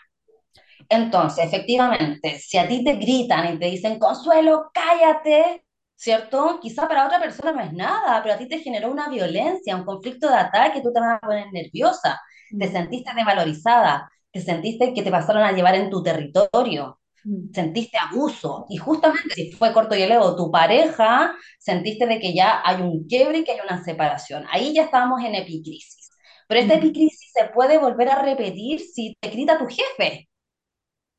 Entonces, 0.88 1.44
efectivamente, 1.44 2.38
si 2.38 2.58
a 2.58 2.68
ti 2.68 2.84
te 2.84 2.94
gritan 2.94 3.54
y 3.54 3.58
te 3.58 3.66
dicen, 3.66 3.98
Consuelo, 3.98 4.70
cállate, 4.72 5.64
¿cierto? 5.94 6.58
Quizá 6.60 6.88
para 6.88 7.06
otra 7.06 7.20
persona 7.20 7.52
no 7.52 7.62
es 7.62 7.72
nada, 7.72 8.22
pero 8.22 8.34
a 8.34 8.38
ti 8.38 8.48
te 8.48 8.58
generó 8.60 8.90
una 8.90 9.08
violencia, 9.08 9.76
un 9.76 9.84
conflicto 9.84 10.28
de 10.28 10.36
ataque, 10.36 10.80
tú 10.82 10.92
te 10.92 11.00
vas 11.00 11.18
a 11.22 11.26
poner 11.26 11.52
nerviosa, 11.52 12.20
te 12.50 12.68
mm. 12.68 12.72
sentiste 12.72 13.12
devalorizada, 13.14 14.10
te 14.30 14.40
sentiste 14.40 14.94
que 14.94 15.02
te 15.02 15.10
pasaron 15.10 15.42
a 15.42 15.52
llevar 15.52 15.74
en 15.74 15.90
tu 15.90 16.02
territorio, 16.02 17.00
Mm. 17.26 17.52
sentiste 17.52 17.98
abuso. 17.98 18.66
Y 18.68 18.76
justamente 18.76 19.34
si 19.34 19.52
fue 19.52 19.72
corto 19.72 19.96
y 19.96 20.02
elevo 20.02 20.36
tu 20.36 20.50
pareja, 20.50 21.34
sentiste 21.58 22.06
de 22.06 22.20
que 22.20 22.32
ya 22.34 22.62
hay 22.64 22.80
un 22.82 23.04
quiebre 23.06 23.38
y 23.38 23.44
que 23.44 23.52
hay 23.52 23.58
una 23.68 23.82
separación. 23.82 24.44
Ahí 24.50 24.72
ya 24.72 24.84
estábamos 24.84 25.22
en 25.24 25.34
epicrisis. 25.34 26.10
Pero 26.46 26.60
esta 26.60 26.74
mm. 26.76 26.78
epicrisis 26.78 27.32
se 27.34 27.46
puede 27.46 27.78
volver 27.78 28.10
a 28.10 28.22
repetir 28.22 28.80
si 28.80 29.16
te 29.20 29.30
grita 29.30 29.58
tu 29.58 29.66
jefe. 29.66 30.28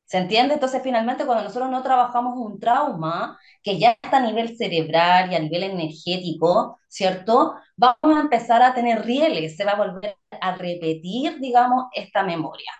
¿Se 0.08 0.18
entiende? 0.18 0.54
Entonces, 0.54 0.82
finalmente, 0.82 1.26
cuando 1.26 1.44
nosotros 1.44 1.70
no 1.70 1.82
trabajamos 1.82 2.34
un 2.38 2.58
trauma, 2.58 3.38
que 3.62 3.78
ya 3.78 3.90
está 4.02 4.18
a 4.18 4.20
nivel 4.20 4.56
cerebral 4.56 5.30
y 5.30 5.34
a 5.36 5.40
nivel 5.40 5.64
energético, 5.64 6.78
¿cierto? 6.88 7.56
Vamos 7.76 8.16
a 8.18 8.22
empezar 8.22 8.62
a 8.62 8.74
tener 8.74 9.04
rieles, 9.04 9.56
se 9.56 9.64
va 9.66 9.72
a 9.72 9.76
volver 9.76 10.16
a 10.40 10.56
repetir, 10.56 11.38
digamos, 11.40 11.86
esta 11.94 12.22
memoria. 12.22 12.72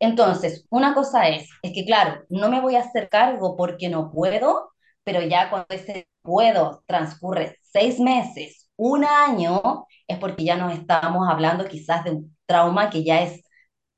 Entonces, 0.00 0.66
una 0.70 0.94
cosa 0.94 1.28
es, 1.28 1.48
es 1.62 1.72
que 1.72 1.84
claro, 1.86 2.24
no 2.28 2.48
me 2.50 2.60
voy 2.60 2.76
a 2.76 2.80
hacer 2.80 3.08
cargo 3.08 3.56
porque 3.56 3.88
no 3.88 4.10
puedo, 4.10 4.72
pero 5.04 5.22
ya 5.22 5.48
cuando 5.50 5.68
ese 5.70 6.08
puedo 6.22 6.82
transcurre 6.86 7.58
seis 7.62 7.98
meses, 8.00 8.68
un 8.76 9.04
año, 9.04 9.86
es 10.06 10.18
porque 10.18 10.44
ya 10.44 10.56
nos 10.56 10.74
estamos 10.74 11.28
hablando 11.28 11.66
quizás 11.66 12.04
de 12.04 12.10
un 12.12 12.36
trauma 12.46 12.90
que 12.90 13.04
ya 13.04 13.22
es 13.22 13.42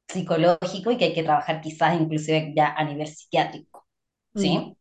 psicológico 0.08 0.90
y 0.90 0.96
que 0.96 1.06
hay 1.06 1.14
que 1.14 1.22
trabajar 1.22 1.60
quizás 1.60 2.00
inclusive 2.00 2.52
ya 2.56 2.72
a 2.74 2.84
nivel 2.84 3.06
psiquiátrico, 3.06 3.86
¿sí? 4.34 4.58
Mm. 4.58 4.74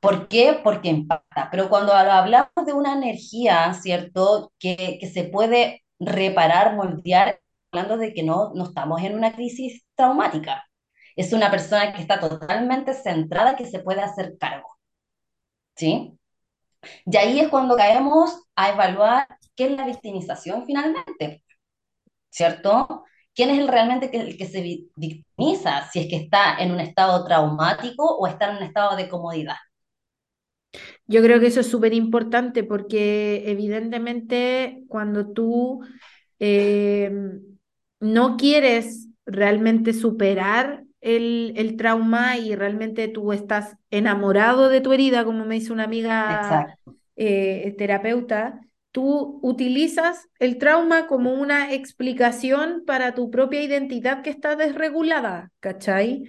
¿Por 0.00 0.28
qué? 0.28 0.60
Porque 0.64 0.88
impacta. 0.88 1.48
Pero 1.50 1.68
cuando 1.68 1.92
hablamos 1.92 2.50
de 2.66 2.72
una 2.72 2.94
energía, 2.94 3.72
¿cierto? 3.74 4.52
Que, 4.58 4.98
que 5.00 5.08
se 5.08 5.24
puede 5.24 5.84
reparar, 6.00 6.74
moldear 6.74 7.40
hablando 7.70 7.96
de 7.98 8.12
que 8.12 8.22
no, 8.22 8.52
no 8.54 8.64
estamos 8.64 9.00
en 9.02 9.14
una 9.14 9.32
crisis 9.32 9.84
traumática. 9.94 10.64
Es 11.16 11.32
una 11.32 11.50
persona 11.50 11.92
que 11.92 12.02
está 12.02 12.18
totalmente 12.20 12.94
centrada, 12.94 13.56
que 13.56 13.66
se 13.66 13.80
puede 13.80 14.00
hacer 14.02 14.36
cargo. 14.38 14.68
¿Sí? 15.76 16.18
Y 17.06 17.16
ahí 17.16 17.40
es 17.40 17.48
cuando 17.48 17.76
caemos 17.76 18.42
a 18.56 18.70
evaluar 18.70 19.26
qué 19.54 19.66
es 19.66 19.72
la 19.72 19.86
victimización 19.86 20.66
finalmente. 20.66 21.44
¿Cierto? 22.30 23.04
¿Quién 23.34 23.50
es 23.50 23.58
el 23.58 23.68
realmente 23.68 24.10
que, 24.10 24.20
el 24.20 24.36
que 24.36 24.46
se 24.46 24.60
victimiza? 24.60 25.88
Si 25.90 26.00
es 26.00 26.06
que 26.08 26.16
está 26.16 26.56
en 26.58 26.72
un 26.72 26.80
estado 26.80 27.24
traumático 27.24 28.04
o 28.04 28.26
está 28.26 28.50
en 28.50 28.58
un 28.58 28.62
estado 28.64 28.96
de 28.96 29.08
comodidad. 29.08 29.56
Yo 31.06 31.22
creo 31.22 31.40
que 31.40 31.46
eso 31.46 31.60
es 31.60 31.70
súper 31.70 31.92
importante 31.94 32.64
porque 32.64 33.44
evidentemente 33.46 34.84
cuando 34.88 35.32
tú 35.32 35.82
eh, 36.38 37.10
no 38.00 38.36
quieres 38.36 39.08
realmente 39.26 39.92
superar 39.92 40.84
el, 41.00 41.74
trauma 41.76 42.36
y 42.36 42.54
realmente 42.54 43.08
tú 43.08 43.32
estás 43.32 43.76
enamorado 43.90 44.68
de 44.68 44.80
tu 44.80 44.92
herida, 44.92 45.24
como 45.24 45.44
me 45.44 45.56
dice 45.56 45.72
una 45.72 45.84
amiga 45.84 46.78
eh, 47.16 47.74
terapeuta, 47.76 48.60
tú 48.92 49.40
utilizas 49.42 50.28
el 50.38 50.58
trauma 50.58 51.06
como 51.06 51.32
una 51.34 51.72
explicación 51.72 52.84
para 52.86 53.14
tu 53.14 53.30
propia 53.30 53.62
identidad 53.62 54.22
que 54.22 54.30
está 54.30 54.56
desregulada, 54.56 55.50
¿cachai? 55.60 56.24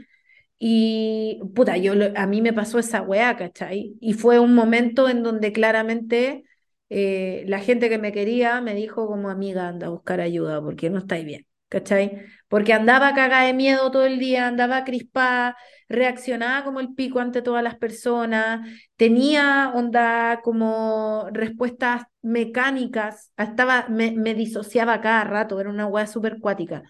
Y 0.58 1.42
puta, 1.56 1.78
yo 1.78 1.94
a 2.16 2.28
mí 2.28 2.42
me 2.42 2.54
pasó 2.54 2.80
esa 2.80 3.02
weá, 3.02 3.36
¿cachai? 3.38 3.96
Y 4.00 4.14
fue 4.14 4.40
un 4.40 4.56
momento 4.56 5.10
en 5.10 5.24
donde 5.24 5.52
claramente 5.52 6.44
eh, 6.90 7.44
la 7.48 7.60
gente 7.60 7.90
que 7.90 7.98
me 7.98 8.14
quería 8.14 8.62
me 8.62 8.76
dijo 8.76 9.08
como 9.08 9.30
amiga, 9.30 9.68
anda 9.68 9.88
a 9.88 9.90
buscar 9.90 10.22
ayuda 10.22 10.62
porque 10.62 10.90
no 10.90 11.00
estáis 11.00 11.26
bien. 11.26 11.46
¿Cachai? 11.74 12.22
Porque 12.48 12.72
andaba 12.72 13.16
cagada 13.16 13.46
de 13.48 13.54
miedo 13.54 13.90
todo 13.90 14.06
el 14.06 14.20
día, 14.20 14.48
andaba 14.48 14.84
crispada, 14.84 15.58
reaccionaba 15.90 16.64
como 16.64 16.80
el 16.80 16.94
pico 16.94 17.20
ante 17.20 17.42
todas 17.42 17.64
las 17.64 17.76
personas, 17.78 18.70
tenía 18.96 19.72
onda 19.74 20.42
como 20.44 21.28
respuestas 21.32 22.04
mecánicas, 22.22 23.32
estaba, 23.38 23.88
me, 23.90 24.36
disociaba 24.36 25.02
cada 25.02 25.24
rato, 25.24 25.60
era 25.60 25.70
una 25.72 25.88
weá 25.88 26.06
súper 26.06 26.40
cuática. 26.40 26.84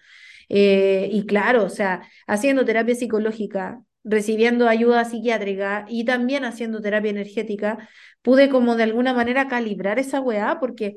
Eh, 0.50 1.08
y 1.10 1.24
claro, 1.24 1.64
o 1.64 1.70
sea, 1.70 2.02
haciendo 2.26 2.64
terapia 2.66 2.94
psicológica, 2.94 3.80
recibiendo 4.04 4.68
ayuda 4.68 5.06
psiquiátrica 5.06 5.86
y 5.88 6.04
también 6.04 6.44
haciendo 6.44 6.82
terapia 6.82 7.10
energética, 7.10 7.88
pude 8.20 8.50
como 8.50 8.76
de 8.76 8.82
alguna 8.84 9.14
manera 9.14 9.48
calibrar 9.48 9.98
esa 9.98 10.20
weá, 10.20 10.60
porque 10.60 10.96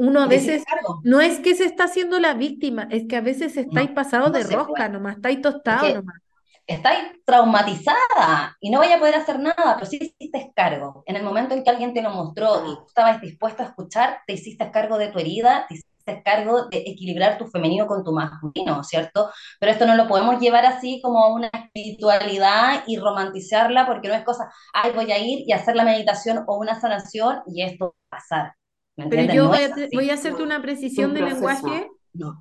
uno 0.00 0.22
a 0.22 0.26
veces 0.26 0.64
no 1.04 1.20
es 1.20 1.40
que 1.40 1.54
se 1.54 1.64
está 1.64 1.84
haciendo 1.84 2.18
la 2.18 2.32
víctima, 2.32 2.88
es 2.90 3.06
que 3.06 3.16
a 3.16 3.20
veces 3.20 3.54
estáis 3.58 3.90
pasados 3.90 4.32
de 4.32 4.44
rosca 4.44 4.88
nomás, 4.88 5.16
estáis 5.16 5.42
tostados 5.42 5.94
nomás. 5.94 6.16
Estáis 6.66 7.00
traumatizada 7.26 8.56
y 8.60 8.70
no 8.70 8.78
vaya 8.78 8.96
a 8.96 8.98
poder 8.98 9.16
hacer 9.16 9.38
nada, 9.40 9.74
pero 9.74 9.84
sí 9.86 9.98
hiciste 10.00 10.52
cargo. 10.54 11.02
En 11.04 11.16
el 11.16 11.22
momento 11.22 11.52
en 11.52 11.64
que 11.64 11.70
alguien 11.70 11.92
te 11.92 12.00
lo 12.00 12.10
mostró 12.10 12.62
y 12.64 12.76
tú 12.76 12.84
estabas 12.86 13.20
dispuesto 13.20 13.62
a 13.62 13.66
escuchar, 13.66 14.20
te 14.26 14.34
hiciste 14.34 14.70
cargo 14.70 14.96
de 14.96 15.08
tu 15.08 15.18
herida, 15.18 15.66
te 15.68 15.74
hiciste 15.74 16.22
cargo 16.22 16.66
de 16.68 16.78
equilibrar 16.78 17.36
tu 17.36 17.48
femenino 17.48 17.86
con 17.86 18.02
tu 18.02 18.12
masculino, 18.12 18.82
¿cierto? 18.84 19.30
Pero 19.58 19.72
esto 19.72 19.86
no 19.86 19.96
lo 19.96 20.08
podemos 20.08 20.40
llevar 20.40 20.64
así 20.64 21.00
como 21.02 21.22
a 21.24 21.34
una 21.34 21.48
espiritualidad 21.48 22.84
y 22.86 22.96
romantizarla 22.98 23.84
porque 23.84 24.08
no 24.08 24.14
es 24.14 24.24
cosa, 24.24 24.50
ay, 24.72 24.92
voy 24.92 25.10
a 25.12 25.18
ir 25.18 25.44
y 25.46 25.52
hacer 25.52 25.76
la 25.76 25.84
meditación 25.84 26.44
o 26.46 26.56
una 26.56 26.80
sanación 26.80 27.42
y 27.46 27.64
esto 27.64 27.96
va 28.12 28.16
a 28.16 28.20
pasar 28.20 28.59
pero 29.08 29.32
yo 29.32 29.48
voy, 29.48 30.10
a, 30.10 30.14
hacerte 30.14 30.42
una 30.42 30.60
precisión 30.60 31.14
de 31.14 31.22
lenguaje 31.22 31.88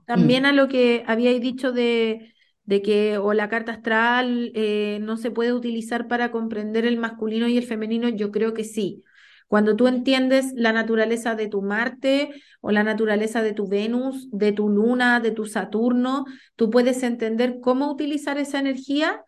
también 0.06 0.46
a 0.46 0.52
lo 0.52 0.68
que 0.68 1.04
habíais 1.08 1.42
dicho 1.42 1.72
de, 1.72 2.34
de 2.64 2.82
que 2.82 3.18
o 3.18 3.34
la 3.34 3.50
carta 3.50 3.74
astral 3.74 4.52
eh, 4.54 5.00
no 5.02 5.18
se 5.18 5.32
puede 5.32 5.54
utilizar 5.54 6.08
para 6.08 6.32
comprender 6.32 6.86
el 6.86 6.98
masculino 6.98 7.48
y 7.48 7.58
el 7.58 7.66
femenino, 7.66 8.10
yo 8.10 8.32
creo 8.32 8.54
que 8.54 8.64
sí. 8.64 9.04
Cuando 9.48 9.76
tú 9.76 9.88
entiendes 9.88 10.54
la 10.56 10.72
naturaleza 10.72 11.34
de 11.34 11.48
tu 11.48 11.64
Marte 11.64 12.30
o 12.62 12.70
la 12.70 12.84
naturaleza 12.84 13.42
de 13.42 13.54
tu 13.54 13.68
Venus, 13.68 14.30
de 14.32 14.52
tu 14.52 14.70
Luna, 14.70 15.20
de 15.20 15.32
tu 15.32 15.48
Saturno, 15.48 16.26
tú 16.56 16.70
puedes 16.70 17.02
entender 17.02 17.60
cómo 17.60 17.92
utilizar 17.92 18.38
esa 18.38 18.60
energía, 18.60 19.24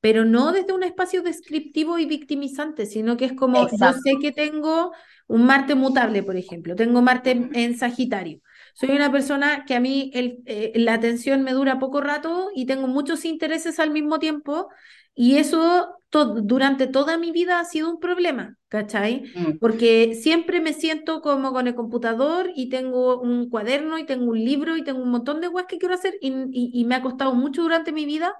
pero 0.00 0.24
no 0.24 0.52
desde 0.52 0.72
un 0.72 0.82
espacio 0.82 1.22
descriptivo 1.22 1.98
y 1.98 2.06
victimizante, 2.06 2.86
sino 2.86 3.18
que 3.18 3.26
es 3.26 3.34
como 3.34 3.68
yo 3.68 3.92
sé 3.92 4.14
que 4.18 4.32
tengo 4.32 4.92
un 5.26 5.44
Marte 5.46 5.74
mutable, 5.74 6.22
por 6.22 6.36
ejemplo. 6.36 6.76
Tengo 6.76 7.02
Marte 7.02 7.48
en, 7.52 7.76
Sagitario. 7.76 8.40
Soy 8.74 8.90
una 8.90 9.10
persona 9.10 9.64
que 9.66 9.74
a 9.74 9.80
mí 9.80 10.10
eh, 10.14 10.72
la 10.76 10.94
atención 10.94 11.42
me 11.42 11.52
dura 11.52 11.78
poco 11.78 12.00
rato 12.00 12.50
y 12.54 12.66
tengo 12.66 12.86
muchos 12.86 13.24
intereses 13.24 13.78
al 13.78 13.90
mismo 13.90 14.18
tiempo 14.18 14.68
y 15.14 15.36
eso 15.36 15.88
durante 16.10 16.86
toda 16.86 17.18
mi 17.18 17.30
vida 17.30 17.58
ha 17.58 17.64
sido 17.64 17.90
un 17.90 18.00
problema, 18.00 18.56
¿cachai? 18.68 19.24
Mm. 19.34 19.58
Porque 19.58 20.14
siempre 20.14 20.60
me 20.60 20.72
siento 20.72 21.20
como 21.20 21.52
con 21.52 21.66
el 21.66 21.74
computador 21.74 22.50
y 22.54 22.68
tengo 22.68 23.20
un 23.20 23.50
cuaderno 23.50 23.98
y 23.98 24.04
tengo 24.04 24.30
un 24.30 24.38
libro 24.38 24.76
y 24.76 24.84
tengo 24.84 25.02
un 25.02 25.10
montón 25.10 25.40
de 25.40 25.50
cosas 25.50 25.66
que 25.68 25.78
quiero 25.78 25.94
hacer 25.94 26.14
y 26.20 26.84
me 26.84 26.94
ha 26.94 27.02
costado 27.02 27.34
mucho 27.34 27.62
durante 27.62 27.92
mi 27.92 28.06
vida 28.06 28.34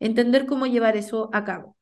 entender 0.00 0.46
cómo 0.46 0.66
llevar 0.66 0.96
eso 0.96 1.30
a 1.32 1.44
cabo. 1.44 1.76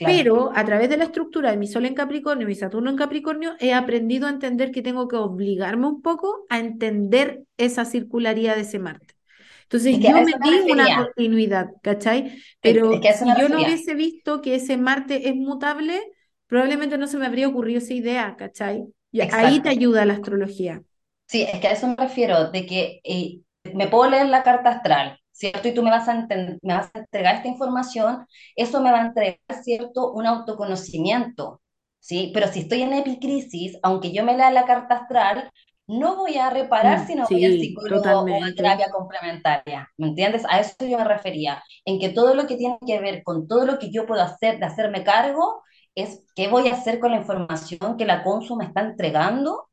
Pero 0.00 0.52
a 0.54 0.64
través 0.64 0.88
de 0.88 0.96
la 0.96 1.04
estructura 1.04 1.50
de 1.50 1.56
mi 1.56 1.66
Sol 1.68 1.84
en 1.86 1.94
Capricornio 1.94 2.44
y 2.46 2.48
mi 2.48 2.54
Saturno 2.56 2.90
en 2.90 2.96
Capricornio, 2.96 3.54
he 3.60 3.72
aprendido 3.72 4.26
a 4.26 4.30
entender 4.30 4.72
que 4.72 4.82
tengo 4.82 5.06
que 5.08 5.16
obligarme 5.16 5.86
un 5.86 6.02
poco 6.02 6.44
a 6.48 6.58
entender 6.58 7.44
esa 7.56 7.84
circularidad 7.84 8.56
de 8.56 8.62
ese 8.62 8.78
Marte. 8.78 9.14
Entonces 9.62 10.00
yo 10.00 10.20
me 10.20 10.32
di 10.40 10.60
una 10.60 10.92
continuidad, 10.92 11.68
¿cachai? 11.82 12.42
Pero 12.60 13.08
si 13.10 13.34
yo 13.34 13.48
no 13.48 13.62
hubiese 13.62 13.94
visto 13.94 14.42
que 14.42 14.56
ese 14.56 14.76
Marte 14.76 15.28
es 15.28 15.34
mutable, 15.36 16.02
probablemente 16.46 16.98
no 16.98 17.06
se 17.06 17.18
me 17.18 17.26
habría 17.26 17.48
ocurrido 17.48 17.78
esa 17.78 17.94
idea, 17.94 18.36
¿cachai? 18.36 18.84
Y 19.10 19.20
ahí 19.32 19.60
te 19.60 19.68
ayuda 19.68 20.04
la 20.04 20.14
astrología. 20.14 20.82
Sí, 21.26 21.42
es 21.42 21.60
que 21.60 21.68
a 21.68 21.72
eso 21.72 21.86
me 21.88 21.96
refiero, 21.96 22.50
de 22.50 22.66
que 22.66 23.00
eh, 23.04 23.40
me 23.72 23.88
puedo 23.88 24.10
leer 24.10 24.26
la 24.28 24.42
carta 24.42 24.70
astral, 24.70 25.18
¿cierto? 25.32 25.68
Y 25.68 25.74
tú 25.74 25.82
me 25.82 25.90
vas 25.90 26.08
a, 26.08 26.14
me 26.28 26.74
vas 26.74 26.90
a 26.94 26.98
entregar 27.00 27.36
esta 27.36 27.48
información, 27.48 28.26
eso 28.56 28.80
me 28.82 28.92
va 28.92 29.00
a 29.02 29.06
entregar, 29.06 29.38
¿cierto? 29.62 30.12
Un 30.12 30.26
autoconocimiento, 30.26 31.60
¿sí? 32.00 32.30
Pero 32.34 32.48
si 32.48 32.60
estoy 32.60 32.82
en 32.82 32.92
epicrisis, 32.94 33.78
aunque 33.82 34.12
yo 34.12 34.24
me 34.24 34.36
lea 34.36 34.50
la 34.50 34.64
carta 34.66 34.96
astral, 34.96 35.50
no 35.86 36.16
voy 36.16 36.36
a 36.38 36.50
reparar 36.50 37.00
Mm, 37.00 37.06
si 37.06 37.14
no 37.14 37.28
voy 37.30 37.44
al 37.44 37.52
sí, 37.52 37.58
psicólogo 37.58 38.20
o 38.26 38.44
a 38.44 38.54
totalmente. 38.54 38.56
terapia 38.56 38.90
complementaria, 38.90 39.88
¿me 39.98 40.08
entiendes? 40.08 40.44
A 40.48 40.60
eso 40.60 40.74
yo 40.86 40.98
me 40.98 41.04
refería, 41.04 41.62
en 41.84 41.98
que 42.00 42.08
todo 42.10 42.34
lo 42.34 42.46
que 42.46 42.56
tiene 42.56 42.78
que 42.86 43.00
ver 43.00 43.22
con 43.22 43.46
todo 43.48 43.66
lo 43.66 43.78
que 43.78 43.90
yo 43.90 44.06
puedo 44.06 44.22
hacer 44.22 44.58
de 44.58 44.66
hacerme 44.66 45.04
cargo, 45.04 45.62
es 45.94 46.24
qué 46.34 46.48
voy 46.48 46.68
a 46.68 46.74
hacer 46.74 47.00
con 47.00 47.10
la 47.12 47.18
información 47.18 47.96
que 47.98 48.06
la 48.06 48.22
Consu 48.24 48.56
me 48.56 48.64
está 48.66 48.80
entregando 48.82 49.68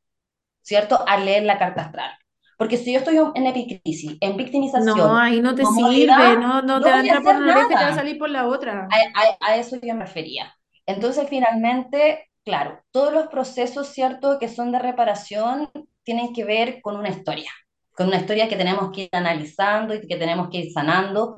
¿cierto? 0.62 1.00
A 1.06 1.18
leer 1.18 1.44
la 1.44 1.58
carta 1.58 1.82
astral. 1.82 2.12
Porque 2.60 2.78
si 2.78 2.92
yo 2.94 3.00
estoy 3.00 3.18
en 3.36 3.46
epicrisis, 3.46 4.18
en 4.20 4.38
No, 4.74 4.96
victimización, 4.96 5.12
ahí 5.16 5.40
no 5.40 5.54
te 5.54 5.66
sirve, 5.66 6.36
no, 6.36 6.62
no 6.62 6.82
te 6.82 6.88
no 6.88 6.90
va 6.90 6.98
a 6.98 7.00
entrar 7.00 7.22
por 7.24 7.36
una 7.36 7.50
oreja 7.50 7.76
te 7.78 7.84
va 7.84 7.90
a 7.90 7.94
salir 7.94 8.18
por 8.18 8.30
la 8.30 8.46
otra. 8.46 8.96
A, 9.14 9.20
a- 9.22 9.52
a 9.52 9.56
eso 9.56 9.76
yo 9.82 9.94
me 9.94 10.04
refería. 10.06 10.54
Entonces, 10.86 11.28
finalmente, 11.28 12.30
claro, 12.44 12.80
todos 12.90 13.12
los 13.12 13.28
procesos, 13.28 13.88
¿cierto?, 13.88 14.38
que 14.38 14.48
son 14.48 14.72
de 14.72 14.78
reparación 14.78 15.70
tienen 16.04 16.32
que 16.34 16.44
ver 16.44 16.80
con 16.82 16.96
una 16.96 17.10
historia, 17.10 17.50
con 17.94 18.08
una 18.08 18.18
historia 18.18 18.48
que 18.48 18.56
tenemos 18.56 18.90
que 18.92 19.02
ir 19.04 19.08
analizando 19.12 19.94
y 19.94 20.06
que 20.06 20.16
tenemos 20.16 20.48
que 20.50 20.58
ir 20.58 20.72
sanando, 20.72 21.36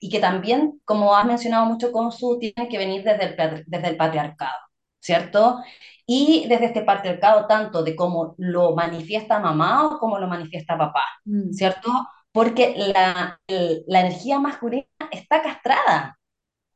y 0.00 0.10
que 0.10 0.20
también, 0.20 0.80
como 0.84 1.16
has 1.16 1.26
mencionado 1.26 1.66
mucho 1.66 1.92
con 1.92 2.12
su, 2.12 2.38
tiene 2.38 2.68
que 2.68 2.78
venir 2.78 3.02
desde 3.04 3.24
el, 3.26 3.64
desde 3.66 3.88
el 3.88 3.96
patriarcado, 3.96 4.58
¿cierto? 5.00 5.58
Y 6.06 6.46
desde 6.48 6.66
este 6.66 6.82
patriarcado, 6.82 7.46
tanto 7.46 7.82
de 7.82 7.96
cómo 7.96 8.34
lo 8.38 8.74
manifiesta 8.74 9.38
mamá 9.40 9.86
o 9.86 9.98
cómo 9.98 10.18
lo 10.18 10.28
manifiesta 10.28 10.76
papá, 10.78 11.02
Mm, 11.26 11.50
¿cierto? 11.50 11.90
Porque 12.32 12.74
la, 12.76 13.40
el- 13.46 13.84
la 13.86 14.00
energía 14.00 14.38
masculina 14.40 14.86
está 15.10 15.42
castrada, 15.42 16.18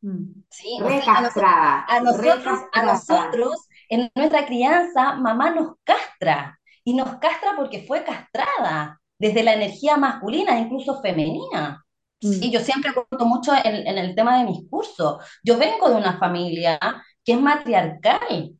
mm, 0.02 0.24
¿sí? 0.50 0.80
Sea, 1.04 1.14
a, 1.14 1.30
Recastrada, 1.30 1.86
a 1.86 2.00
nosotros, 2.00 2.60
a 2.72 2.82
recastrada. 2.82 2.82
nosotros, 2.82 3.68
en 3.88 4.10
nuestra 4.14 4.46
crianza, 4.46 5.14
mamá 5.16 5.50
nos 5.50 5.74
castra, 5.84 6.58
y 6.84 6.94
nos 6.94 7.16
castra 7.18 7.52
porque 7.56 7.84
fue 7.86 8.04
castrada 8.04 9.00
desde 9.18 9.42
la 9.42 9.54
energía 9.54 9.96
masculina, 9.96 10.58
incluso 10.58 11.00
femenina. 11.02 11.84
Sí, 12.20 12.50
mm. 12.50 12.50
yo 12.50 12.60
siempre 12.60 12.92
cuento 12.94 13.26
mucho 13.26 13.52
en, 13.54 13.86
en 13.86 13.98
el 13.98 14.14
tema 14.14 14.38
de 14.38 14.44
mis 14.44 14.68
cursos. 14.70 15.18
Yo 15.44 15.58
vengo 15.58 15.88
de 15.88 15.96
una 15.96 16.18
familia 16.18 16.78
que 17.24 17.32
es 17.32 17.40
matriarcal 17.40 18.57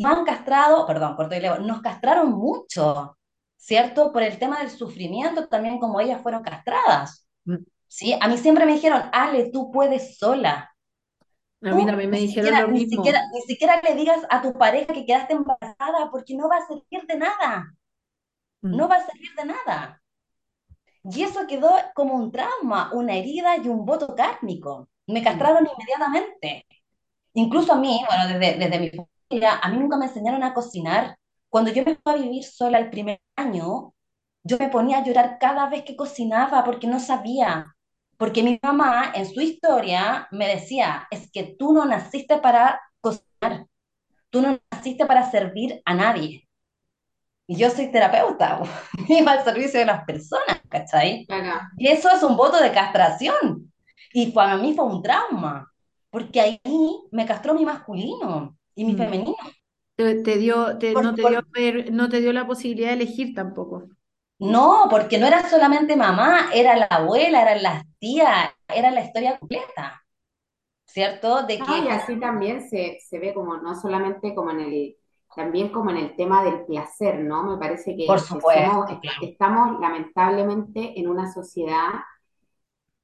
y 0.00 0.06
han 0.06 0.24
castrado, 0.24 0.86
perdón, 0.86 1.14
corto 1.14 1.34
y 1.34 1.40
leo, 1.40 1.58
nos 1.58 1.82
castraron 1.82 2.32
mucho, 2.32 3.18
¿cierto? 3.56 4.12
Por 4.12 4.22
el 4.22 4.38
tema 4.38 4.60
del 4.60 4.70
sufrimiento, 4.70 5.46
también 5.46 5.78
como 5.78 6.00
ellas 6.00 6.22
fueron 6.22 6.42
castradas, 6.42 7.28
mm. 7.44 7.56
¿sí? 7.86 8.16
A 8.18 8.26
mí 8.26 8.38
siempre 8.38 8.64
me 8.64 8.72
dijeron, 8.72 9.02
Ale, 9.12 9.50
tú 9.52 9.70
puedes 9.70 10.16
sola. 10.16 10.74
A 11.62 11.74
mí 11.74 11.84
también 11.84 12.08
me 12.08 12.16
ni 12.18 12.28
dijeron 12.28 12.46
siquiera, 12.46 12.66
lo 12.66 12.72
ni 12.72 12.86
siquiera, 12.86 13.20
ni 13.30 13.42
siquiera 13.42 13.82
le 13.82 13.94
digas 13.94 14.20
a 14.30 14.40
tu 14.40 14.54
pareja 14.54 14.94
que 14.94 15.04
quedaste 15.04 15.34
embarazada 15.34 16.10
porque 16.10 16.34
no 16.34 16.48
va 16.48 16.56
a 16.56 16.66
servir 16.66 17.06
de 17.06 17.16
nada, 17.18 17.70
no 18.62 18.86
Mm, 18.86 18.90
va 18.90 18.96
a 18.96 19.06
servir 19.06 19.34
de 19.36 19.44
nada. 19.44 20.02
Y 21.04 21.22
eso 21.24 21.46
quedó 21.46 21.72
como 21.94 22.14
un 22.14 22.32
trauma, 22.32 22.90
una 22.94 23.16
herida 23.16 23.58
y 23.58 23.68
un 23.68 23.84
voto 23.84 24.14
kármico. 24.14 24.88
Me 25.06 25.20
mm, 25.20 25.24
castraron 25.24 25.68
inmediatamente. 25.70 26.66
Incluso 27.34 27.74
a 27.74 27.76
mí, 27.76 28.02
bueno, 28.08 28.38
desde, 28.38 28.58
desde 28.58 28.78
mi 28.80 28.90
a 29.30 29.68
mí 29.68 29.78
nunca 29.78 29.96
me 29.96 30.06
enseñaron 30.06 30.42
a 30.42 30.54
cocinar. 30.54 31.16
Cuando 31.48 31.70
yo 31.70 31.84
me 31.84 31.96
fui 31.96 32.12
a 32.12 32.16
vivir 32.16 32.44
sola 32.44 32.78
el 32.78 32.90
primer 32.90 33.20
año, 33.36 33.94
yo 34.42 34.58
me 34.58 34.68
ponía 34.68 34.98
a 34.98 35.04
llorar 35.04 35.38
cada 35.38 35.68
vez 35.68 35.84
que 35.84 35.96
cocinaba 35.96 36.64
porque 36.64 36.86
no 36.86 37.00
sabía. 37.00 37.74
Porque 38.16 38.42
mi 38.42 38.58
mamá 38.62 39.12
en 39.14 39.26
su 39.26 39.40
historia 39.40 40.28
me 40.30 40.46
decía, 40.48 41.06
es 41.10 41.30
que 41.30 41.56
tú 41.58 41.72
no 41.72 41.84
naciste 41.84 42.38
para 42.38 42.80
cocinar, 43.00 43.66
tú 44.28 44.42
no 44.42 44.58
naciste 44.70 45.06
para 45.06 45.30
servir 45.30 45.80
a 45.84 45.94
nadie. 45.94 46.46
Y 47.46 47.56
yo 47.56 47.70
soy 47.70 47.90
terapeuta, 47.90 48.60
iba 49.08 49.32
al 49.32 49.44
servicio 49.44 49.80
de 49.80 49.86
las 49.86 50.04
personas, 50.04 50.60
¿cachai? 50.68 51.26
Claro. 51.26 51.60
Y 51.78 51.88
eso 51.88 52.10
es 52.10 52.22
un 52.22 52.36
voto 52.36 52.60
de 52.62 52.72
castración. 52.72 53.72
Y 54.12 54.32
para 54.32 54.56
mí 54.56 54.74
fue 54.74 54.84
un 54.84 55.02
trauma, 55.02 55.72
porque 56.10 56.40
ahí 56.40 56.60
me 57.10 57.26
castró 57.26 57.54
mi 57.54 57.64
masculino 57.64 58.56
y 58.74 58.84
mi 58.84 58.94
mm. 58.94 58.96
femenino. 58.96 59.36
Te, 59.96 60.22
te 60.22 60.38
dio, 60.38 60.78
te- 60.78 60.96
no 60.96 61.14
Por- 61.14 61.16
te 61.16 61.24
dio 61.26 61.40
por- 61.40 61.50
ver- 61.52 61.92
no 61.92 62.08
te 62.10 62.20
dio 62.20 62.32
la 62.32 62.46
posibilidad 62.46 62.88
de 62.90 62.94
elegir 62.96 63.34
tampoco. 63.34 63.88
no, 64.38 64.86
porque 64.90 65.18
no 65.18 65.26
era 65.26 65.48
solamente 65.48 65.96
mamá, 65.96 66.50
era 66.54 66.76
la 66.76 66.86
abuela, 66.86 67.42
eran 67.42 67.62
las 67.62 67.84
tías, 67.98 68.50
era 68.68 68.90
la 68.90 69.02
historia 69.04 69.38
completa, 69.38 70.02
¿cierto? 70.86 71.44
De 71.44 71.64
que, 71.64 71.78
y 71.80 71.88
final- 71.88 71.90
así 71.90 72.18
también 72.18 72.68
se, 72.68 72.98
se 73.00 73.18
ve 73.18 73.34
como, 73.34 73.56
no 73.58 73.74
solamente 73.80 74.34
como 74.34 74.50
en 74.50 74.60
el, 74.60 74.96
también 75.34 75.70
como 75.70 75.90
en 75.90 75.98
el 75.98 76.16
tema 76.16 76.42
del 76.44 76.64
placer, 76.66 77.20
¿no? 77.20 77.44
Me 77.44 77.58
parece 77.58 77.96
por 78.04 78.20
que, 78.22 78.28
que 78.32 78.40
somos, 78.42 78.90
supuesto, 78.90 78.98
claro. 79.00 79.22
estamos 79.22 79.80
lamentablemente 79.80 80.98
en 80.98 81.08
una 81.08 81.32
sociedad 81.32 81.90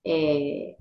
eh, 0.04 0.76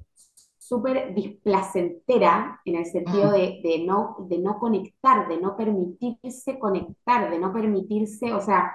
súper 0.68 1.14
displacentera 1.14 2.60
en 2.66 2.76
el 2.76 2.86
sentido 2.86 3.32
de, 3.32 3.62
de 3.64 3.84
no, 3.86 4.16
de 4.28 4.40
no 4.40 4.60
conectar, 4.60 5.28
de 5.28 5.38
no 5.40 5.56
permitirse 5.58 6.60
conectar, 6.60 7.30
de 7.30 7.40
no 7.40 7.54
permitirse, 7.54 8.34
o 8.34 8.42
sea, 8.42 8.74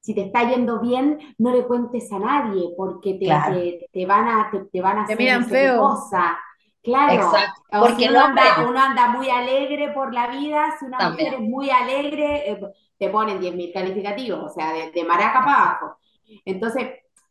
si 0.00 0.14
te 0.14 0.22
está 0.22 0.48
yendo 0.48 0.80
bien, 0.80 1.18
no 1.38 1.50
le 1.52 1.66
cuentes 1.66 2.12
a 2.12 2.18
nadie 2.18 2.70
porque 2.76 3.14
te, 3.14 3.26
claro, 3.26 3.54
te, 3.54 3.88
te 3.92 4.06
van 4.06 4.28
a, 4.28 4.50
te, 4.50 4.60
te 4.66 4.80
van 4.80 4.98
a 4.98 5.04
Te 5.04 5.12
hacer 5.12 5.16
miran 5.16 5.46
feo 5.46 5.76
cosa. 5.78 6.38
Claro, 6.82 7.12
exacto. 7.14 7.60
o 7.74 7.88
si 7.88 8.04
Porque 8.04 8.08
uno 8.08 8.20
anda, 8.20 8.42
hombre 8.42 8.66
uno 8.68 8.78
anda 8.80 9.08
muy 9.08 9.28
alegre 9.28 9.90
por 9.92 10.14
la 10.14 10.28
vida, 10.28 10.76
si 10.78 10.86
una 10.86 11.00
mujer 11.10 11.34
es 11.34 11.40
muy 11.40 11.70
alegre, 11.70 12.50
eh, 12.52 12.60
te 12.98 13.10
ponen 13.10 13.40
10.000 13.40 13.72
calificativos, 13.72 14.40
o 14.44 14.48
sea, 14.54 14.72
de, 14.72 14.90
de 14.92 15.04
maraca 15.04 15.40
para 15.44 15.62
abajo. 15.62 15.98
Entonces, 16.44 16.88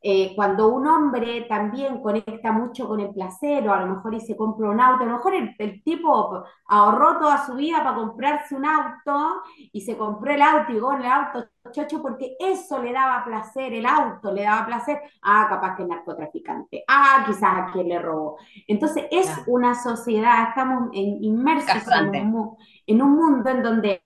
eh, 0.08 0.34
cuando 0.36 0.68
un 0.70 0.86
hombre 0.88 1.42
también 1.50 2.02
conecta 2.02 2.52
mucho 2.52 2.88
con 2.88 3.00
el 3.00 3.10
placer, 3.12 3.68
o 3.68 3.74
a 3.74 3.82
lo 3.82 3.96
mejor 3.96 4.14
y 4.14 4.22
se 4.22 4.38
compra 4.38 4.70
un 4.70 4.80
auto, 4.80 5.04
a 5.04 5.08
lo 5.08 5.14
mejor 5.14 5.34
el, 5.36 5.56
el 5.58 5.82
tipo 5.84 6.44
ahorró 6.68 7.18
toda 7.20 7.46
su 7.46 7.56
vida 7.56 7.84
para 7.84 7.96
comprarse 7.96 8.56
un 8.56 8.66
auto 8.66 9.42
y 9.72 9.82
se 9.82 9.98
compró 9.98 10.32
el 10.32 10.42
auto 10.42 10.72
y 10.74 10.80
con 10.80 11.02
el 11.02 11.08
auto 11.12 11.46
chocho 11.72 12.02
porque 12.02 12.36
eso 12.40 12.82
le 12.84 12.94
daba 12.94 13.24
placer, 13.26 13.74
el 13.74 13.86
auto 13.88 14.32
le 14.32 14.44
daba 14.44 14.66
placer, 14.68 15.00
ah, 15.24 15.48
capaz 15.50 15.76
que 15.76 15.84
es 15.84 15.90
narcotraficante, 15.90 16.84
ah, 16.88 17.24
quizás 17.26 17.44
a 17.44 17.72
quien 17.72 17.90
le 17.90 18.00
robó. 18.00 18.38
Entonces 18.68 19.06
es 19.12 19.28
claro, 19.28 19.48
una 19.48 19.74
sociedad, 19.76 20.50
estamos 20.50 20.90
en- 20.94 21.24
inmersos 21.24 21.88
un, 21.92 22.56
en 22.86 23.02
un 23.02 23.12
mundo 23.16 23.50
en 23.50 23.64
donde 23.64 24.02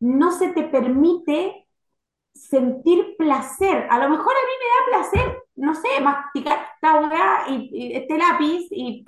no 0.00 0.32
se 0.32 0.48
te 0.50 0.64
permite 0.64 1.61
sentir 2.34 3.16
placer. 3.16 3.86
A 3.90 3.98
lo 3.98 4.08
mejor 4.08 4.32
a 4.34 4.46
mí 4.46 4.52
me 4.60 4.96
da 4.96 5.02
placer, 5.10 5.42
no 5.56 5.74
sé, 5.74 6.00
masticar 6.00 6.66
esta 6.74 7.00
weá 7.00 7.44
y, 7.48 7.70
y 7.72 7.96
este 7.96 8.18
lápiz 8.18 8.66
y, 8.70 9.04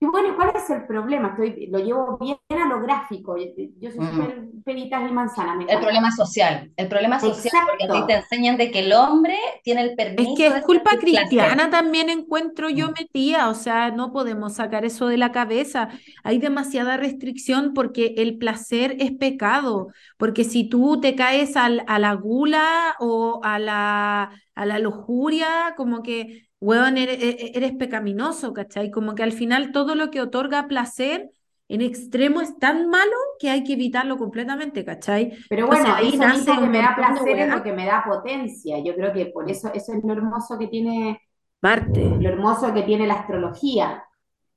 y 0.00 0.06
bueno, 0.06 0.36
¿cuál 0.36 0.52
es 0.54 0.68
el 0.70 0.86
problema? 0.86 1.28
Estoy, 1.30 1.66
lo 1.68 1.78
llevo 1.78 2.18
bien 2.18 2.38
a 2.50 2.68
lo 2.68 2.80
gráfico. 2.82 3.36
Yo, 3.78 3.90
soy 3.90 4.02
súper 4.02 4.44
peritas 4.64 5.08
y 5.10 5.12
manzanas, 5.12 5.56
me 5.56 5.64
El 5.66 5.80
problema 5.80 6.10
social, 6.12 6.72
el 6.76 6.88
problema 6.88 7.18
social, 7.20 7.52
porque 7.66 7.84
a 7.84 7.90
ti 7.90 8.06
te 8.06 8.14
enseñan 8.14 8.56
de 8.56 8.70
que 8.70 8.80
el 8.80 8.92
hombre 8.92 9.36
tiene 9.64 9.82
el 9.82 9.94
Es 10.18 10.32
que 10.34 10.46
permiso 10.46 10.46
es 10.46 10.62
culpa 10.62 10.96
cristiana 10.98 11.68
también 11.68 12.08
encuentro 12.08 12.70
yo 12.70 12.86
Mm, 12.86 12.94
metida, 12.98 13.50
o 13.50 13.54
sea, 13.54 13.90
no 13.90 14.12
podemos 14.12 14.54
sacar 14.54 14.86
eso 14.86 15.08
de 15.08 15.18
la 15.18 15.30
cabeza. 15.30 15.90
Hay 16.24 16.38
demasiada 16.38 16.96
restricción 16.96 17.74
porque 17.74 18.14
el 18.16 18.38
placer 18.38 18.96
es 18.98 19.12
pecado, 19.12 19.88
porque 20.16 20.44
si 20.44 20.68
tú 20.70 21.00
te 21.02 21.14
caes 21.16 21.54
al- 21.56 21.84
a 21.86 21.98
la 21.98 22.14
gula 22.14 22.96
o 22.98 23.40
a 23.44 23.58
la, 23.58 24.30
a 24.54 24.66
la 24.66 24.78
lujuria, 24.78 25.74
como 25.76 26.02
que, 26.02 26.45
weón, 26.66 26.98
eres, 26.98 27.18
eres 27.20 27.76
pecaminoso, 27.76 28.52
¿cachai? 28.52 28.90
Como 28.90 29.14
que 29.14 29.22
al 29.22 29.30
final 29.30 29.70
todo 29.70 29.94
lo 29.94 30.10
que 30.10 30.20
otorga 30.20 30.66
placer 30.66 31.30
en 31.68 31.80
extremo 31.80 32.40
es 32.40 32.58
tan 32.58 32.88
malo 32.88 33.14
que 33.38 33.50
hay 33.50 33.62
que 33.62 33.74
evitarlo 33.74 34.18
completamente, 34.18 34.84
¿cachai? 34.84 35.32
pero 35.48 35.64
Entonces 35.64 35.84
bueno, 35.84 35.96
ahí 35.96 36.08
eso 36.08 36.18
nace 36.18 36.50
mismo 36.50 36.60
que 36.60 36.68
me 36.68 36.78
da 36.78 36.96
placer 36.96 37.38
es 37.38 37.54
lo 37.54 37.62
que 37.62 37.72
me 37.72 37.86
da 37.86 38.04
potencia. 38.04 38.78
Yo 38.80 38.96
creo 38.96 39.12
que 39.12 39.26
por 39.26 39.48
eso, 39.48 39.72
eso 39.72 39.92
es 39.92 40.02
lo 40.02 40.12
hermoso 40.12 40.58
que 40.58 40.66
tiene, 40.66 41.20
lo 41.62 42.28
hermoso 42.28 42.74
que 42.74 42.82
tiene 42.82 43.06
la 43.06 43.14
astrología, 43.14 44.04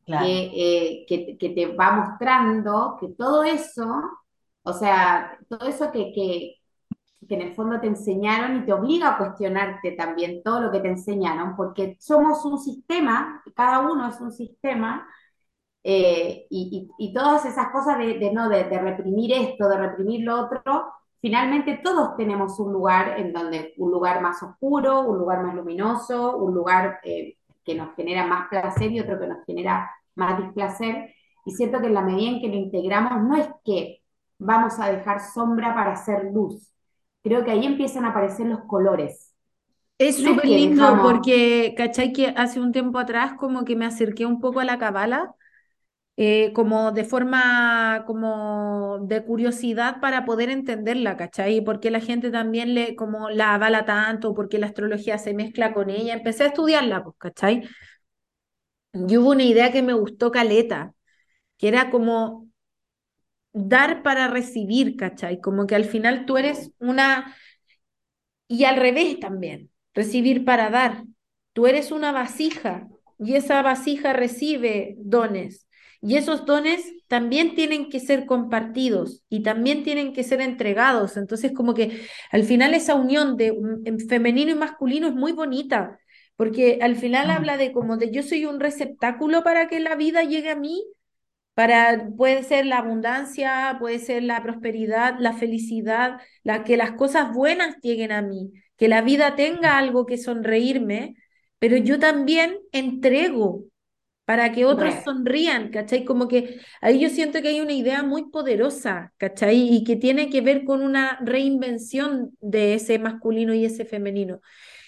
claro, 0.03 0.25
que, 0.25 0.51
eh, 0.55 1.05
que, 1.07 1.37
que 1.37 1.49
te 1.49 1.67
va 1.67 1.91
mostrando 1.91 2.97
que 2.99 3.09
todo 3.09 3.43
eso, 3.43 3.85
o 4.63 4.73
sea, 4.73 5.37
todo 5.47 5.69
eso 5.69 5.91
que, 5.91 6.11
que, 6.11 6.55
que 7.27 7.35
en 7.35 7.41
el 7.41 7.53
fondo 7.55 7.79
te 7.79 7.87
enseñaron 7.87 8.57
y 8.57 8.65
te 8.65 8.73
obliga 8.73 9.09
a 9.15 9.17
cuestionarte 9.17 9.91
también 9.93 10.41
todo 10.43 10.61
lo 10.61 10.71
que 10.71 10.79
te 10.79 10.89
enseñaron, 10.89 11.55
porque 11.55 11.97
somos 11.99 12.45
un 12.45 12.59
sistema, 12.59 13.43
cada 13.55 13.79
uno 13.81 14.07
es 14.09 14.19
un 14.21 14.31
sistema, 14.31 15.07
eh, 15.83 16.45
y, 16.49 16.89
y- 16.99 17.13
todas 17.13 17.45
esas 17.45 17.69
cosas 17.71 17.97
de, 17.99 18.19
de 18.19 18.31
no, 18.33 18.49
de, 18.49 18.65
de 18.65 18.79
reprimir 18.79 19.33
esto, 19.33 19.69
de 19.69 19.77
reprimir 19.77 20.21
lo 20.25 20.41
otro, 20.41 20.91
finalmente 21.21 21.79
todos 21.83 22.15
tenemos 22.17 22.59
un 22.59 22.73
lugar 22.73 23.19
en 23.19 23.31
donde, 23.33 23.73
un 23.77 23.91
lugar 23.91 24.21
más 24.21 24.41
oscuro, 24.43 25.01
un 25.01 25.17
lugar 25.17 25.43
más 25.43 25.55
luminoso, 25.55 26.37
un 26.37 26.53
lugar 26.53 26.99
eh, 27.03 27.37
que 27.63 27.75
nos 27.75 27.95
genera 27.95 28.25
más 28.27 28.49
placer 28.49 28.91
y 28.91 28.99
otro 28.99 29.19
que 29.19 29.27
nos 29.27 29.45
genera 29.45 29.89
más 30.15 30.37
displacer. 30.41 31.13
Y 31.45 31.51
siento 31.51 31.79
que 31.79 31.87
en 31.87 31.93
la 31.93 32.01
medida 32.01 32.29
en 32.31 32.41
que 32.41 32.47
lo 32.49 32.55
integramos, 32.55 33.23
no 33.23 33.35
es 33.37 33.47
que 33.63 34.01
vamos 34.37 34.79
a 34.79 34.91
dejar 34.91 35.21
sombra 35.21 35.73
para 35.73 35.93
hacer 35.93 36.25
luz. 36.33 36.69
Creo 37.23 37.43
que 37.43 37.51
ahí 37.51 37.65
empiezan 37.65 38.05
a 38.05 38.09
aparecer 38.09 38.47
los 38.47 38.61
colores. 38.65 39.33
Es 39.97 40.23
súper 40.23 40.45
lindo 40.47 40.99
porque, 41.01 41.73
¿cachai? 41.77 42.13
Que 42.13 42.33
hace 42.37 42.59
un 42.61 42.71
tiempo 42.71 42.99
atrás 42.99 43.33
como 43.37 43.65
que 43.65 43.75
me 43.75 43.85
acerqué 43.85 44.25
un 44.25 44.39
poco 44.39 44.61
a 44.61 44.65
la 44.65 44.79
cabala 44.79 45.35
eh, 46.17 46.51
como 46.53 46.91
de 46.91 47.05
forma, 47.05 48.03
como 48.07 48.99
de 49.03 49.23
curiosidad 49.23 50.01
para 50.01 50.25
poder 50.25 50.49
entenderla, 50.49 51.17
¿cachai? 51.17 51.61
Porque 51.63 51.91
la 51.91 52.01
gente 52.01 52.31
también 52.31 52.75
le, 52.75 52.95
como 52.95 53.29
la 53.29 53.55
avala 53.55 53.85
tanto, 53.85 54.33
porque 54.35 54.59
la 54.59 54.67
astrología 54.67 55.17
se 55.17 55.33
mezcla 55.33 55.73
con 55.73 55.89
ella. 55.89 56.13
Empecé 56.15 56.43
a 56.43 56.47
estudiarla, 56.47 57.03
pues, 57.03 57.15
¿cachai? 57.19 57.63
Y 58.93 59.17
hubo 59.17 59.31
una 59.31 59.43
idea 59.43 59.71
que 59.71 59.81
me 59.83 59.93
gustó 59.93 60.31
caleta, 60.31 60.93
que 61.57 61.69
era 61.69 61.91
como 61.91 62.48
dar 63.67 64.03
para 64.03 64.27
recibir, 64.27 64.95
¿cachai? 64.95 65.39
Como 65.41 65.67
que 65.67 65.75
al 65.75 65.85
final 65.85 66.25
tú 66.25 66.37
eres 66.37 66.71
una... 66.79 67.35
Y 68.47 68.63
al 68.63 68.77
revés 68.77 69.19
también, 69.19 69.69
recibir 69.93 70.45
para 70.45 70.69
dar. 70.69 71.03
Tú 71.53 71.67
eres 71.67 71.91
una 71.91 72.11
vasija 72.11 72.87
y 73.19 73.35
esa 73.35 73.61
vasija 73.61 74.13
recibe 74.13 74.95
dones. 74.97 75.67
Y 76.01 76.15
esos 76.15 76.45
dones 76.45 76.81
también 77.07 77.55
tienen 77.55 77.89
que 77.89 77.99
ser 77.99 78.25
compartidos 78.25 79.23
y 79.29 79.43
también 79.43 79.83
tienen 79.83 80.13
que 80.13 80.23
ser 80.23 80.39
entregados. 80.39 81.17
Entonces, 81.17 81.51
como 81.51 81.73
que 81.73 82.01
al 82.31 82.43
final 82.43 82.73
esa 82.73 82.95
unión 82.95 83.35
de 83.35 83.53
femenino 84.07 84.51
y 84.51 84.55
masculino 84.55 85.07
es 85.07 85.13
muy 85.13 85.33
bonita, 85.33 85.99
porque 86.37 86.79
al 86.81 86.95
final 86.95 87.29
habla 87.29 87.57
de 87.57 87.73
como 87.73 87.97
de 87.97 88.11
yo 88.11 88.23
soy 88.23 88.45
un 88.45 88.61
receptáculo 88.61 89.43
para 89.43 89.67
que 89.67 89.81
la 89.81 89.95
vida 89.95 90.23
llegue 90.23 90.49
a 90.49 90.55
mí, 90.55 90.85
para 91.59 92.07
puede 92.15 92.43
ser 92.43 92.65
la 92.65 92.77
abundancia, 92.77 93.75
puede 93.81 93.99
ser 93.99 94.23
la 94.23 94.41
prosperidad, 94.41 95.15
la 95.19 95.33
felicidad, 95.33 96.21
la 96.41 96.63
que 96.63 96.77
las 96.77 96.93
cosas 96.93 97.33
buenas 97.33 97.75
lleguen 97.81 98.13
a 98.13 98.21
mí, 98.21 98.53
que 98.77 98.87
la 98.87 99.01
vida 99.01 99.35
tenga 99.35 99.77
algo 99.77 100.05
que 100.05 100.17
sonreírme, 100.17 101.15
pero 101.59 101.75
yo 101.75 101.99
también 101.99 102.59
entrego 102.71 103.65
para 104.23 104.53
que 104.53 104.63
otros 104.63 104.93
sonrían, 105.03 105.69
¿cachai? 105.69 106.05
Como 106.05 106.29
que 106.29 106.61
ahí 106.79 107.01
yo 107.01 107.09
siento 107.09 107.41
que 107.41 107.49
hay 107.49 107.59
una 107.59 107.73
idea 107.73 108.03
muy 108.03 108.29
poderosa, 108.29 109.11
¿cachai? 109.17 109.57
Y 109.75 109.83
que 109.83 109.97
tiene 109.97 110.29
que 110.29 110.39
ver 110.39 110.63
con 110.63 110.81
una 110.81 111.19
reinvención 111.25 112.37
de 112.39 112.75
ese 112.75 112.99
masculino 112.99 113.53
y 113.53 113.65
ese 113.65 113.83
femenino. 113.83 114.39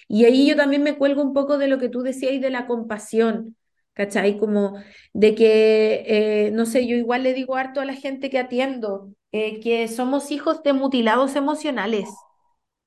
Y 0.07 0.23
ahí 0.23 0.47
yo 0.47 0.55
también 0.55 0.83
me 0.83 0.97
cuelgo 0.97 1.21
un 1.21 1.33
poco 1.33 1.57
de 1.57 1.67
lo 1.67 1.79
que 1.79 1.89
tú 1.89 2.01
decías 2.01 2.31
y 2.31 2.39
de 2.39 2.49
la 2.49 2.65
compasión, 2.65 3.57
¿cachai? 3.93 4.37
Como 4.39 4.75
de 5.13 5.35
que, 5.35 6.03
eh, 6.47 6.51
no 6.51 6.65
sé, 6.65 6.87
yo 6.87 6.95
igual 6.95 7.23
le 7.23 7.33
digo 7.33 7.55
harto 7.55 7.81
a 7.81 7.85
la 7.85 7.93
gente 7.95 8.29
que 8.29 8.39
atiendo, 8.39 9.13
eh, 9.31 9.59
que 9.61 9.87
somos 9.87 10.31
hijos 10.31 10.63
de 10.63 10.73
mutilados 10.73 11.35
emocionales. 11.35 12.09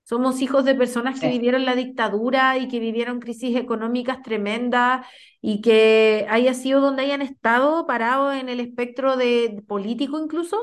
Somos 0.05 0.43
hijos 0.43 0.67
de 0.67 0.75
personas 0.75 1.19
que 1.19 1.29
vivieron 1.29 1.65
la 1.65 1.75
dictadura 1.75 2.59
y 2.59 2.69
que 2.69 2.79
vivieron 2.79 3.21
crisis 3.21 3.57
económicas 3.57 4.21
tremendas 4.23 5.07
y 5.41 5.63
que 5.63 6.27
haya 6.29 6.53
sido 6.53 6.81
donde 6.83 7.03
hayan 7.03 7.23
estado 7.23 7.87
parados 7.87 8.35
en 8.37 8.51
el 8.51 8.61
espectro 8.61 9.17
de, 9.17 9.63
político 9.67 10.21
incluso, 10.23 10.63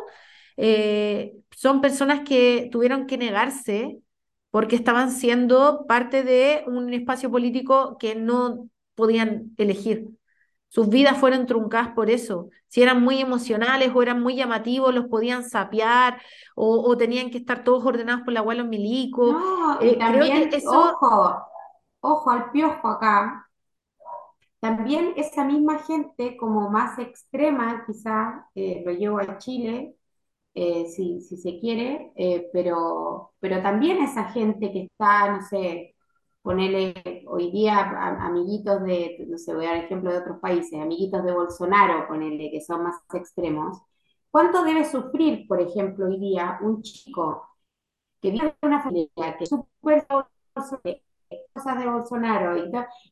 eh, 0.57 1.33
son 1.55 1.81
personas 1.81 2.21
que 2.21 2.69
tuvieron 2.71 3.07
que 3.07 3.17
negarse 3.17 3.97
porque 4.51 4.75
estaban 4.75 5.11
siendo 5.11 5.85
parte 5.87 6.23
de 6.23 6.63
un 6.67 6.93
espacio 6.93 7.31
político 7.31 7.97
que 7.97 8.15
no 8.15 8.69
podían 8.95 9.53
elegir. 9.57 10.09
Sus 10.71 10.87
vidas 10.87 11.17
fueron 11.17 11.47
truncadas 11.47 11.89
por 11.89 12.09
eso. 12.09 12.47
Si 12.69 12.81
eran 12.81 13.03
muy 13.03 13.19
emocionales 13.19 13.91
o 13.93 14.01
eran 14.01 14.21
muy 14.23 14.37
llamativos, 14.37 14.93
los 14.93 15.07
podían 15.07 15.43
sapear 15.43 16.21
o, 16.55 16.95
tenían 16.95 17.29
que 17.29 17.39
estar 17.39 17.65
todos 17.65 17.85
ordenados 17.85 18.23
por 18.23 18.31
la 18.31 18.39
abuela 18.39 18.63
milico. 18.63 19.33
No, 19.33 19.81
y 19.81 19.89
eh, 19.89 19.97
también, 19.97 20.49
ojo, 20.65 21.41
ojo 21.99 22.31
al 22.31 22.51
piojo 22.51 22.87
acá. 22.87 23.49
También 24.61 25.11
esa 25.17 25.43
misma 25.43 25.79
gente, 25.79 26.37
como 26.37 26.69
más 26.69 26.97
extrema, 26.99 27.83
quizás 27.85 28.35
eh, 28.55 28.81
lo 28.85 28.93
llevo 28.93 29.19
a 29.19 29.37
Chile, 29.39 29.97
eh, 30.53 30.85
si, 30.87 31.19
si, 31.19 31.35
se 31.35 31.59
quiere, 31.59 32.13
pero, 32.53 33.33
pero 33.41 33.61
también 33.61 33.97
esa 33.97 34.29
gente 34.31 34.71
que 34.71 34.83
está, 34.83 35.33
no 35.33 35.41
sé, 35.41 35.95
ponerle 36.41 37.23
hoy 37.27 37.51
día 37.51 37.79
amiguitos 37.79 38.83
de, 38.83 39.25
no 39.27 39.37
sé, 39.37 39.53
voy 39.53 39.65
a 39.65 39.69
dar 39.69 39.85
ejemplo 39.85 40.11
de 40.11 40.17
otros 40.19 40.39
países, 40.39 40.79
amiguitos 40.79 41.23
de 41.23 41.33
Bolsonaro, 41.33 42.07
ponerle 42.07 42.49
que 42.51 42.61
son 42.61 42.83
más 42.83 42.95
extremos, 43.13 43.79
¿cuánto 44.31 44.63
debe 44.63 44.85
sufrir, 44.85 45.47
por 45.47 45.61
ejemplo, 45.61 46.07
hoy 46.07 46.19
día 46.19 46.59
un 46.61 46.81
chico 46.81 47.47
que 48.21 48.31
vive 48.31 48.55
en 48.61 48.67
una 48.69 48.81
familia 48.81 49.37
que 49.37 49.45
súper 49.45 50.07
cosas 51.53 51.79
de 51.79 51.87
Bolsonaro 51.87 52.57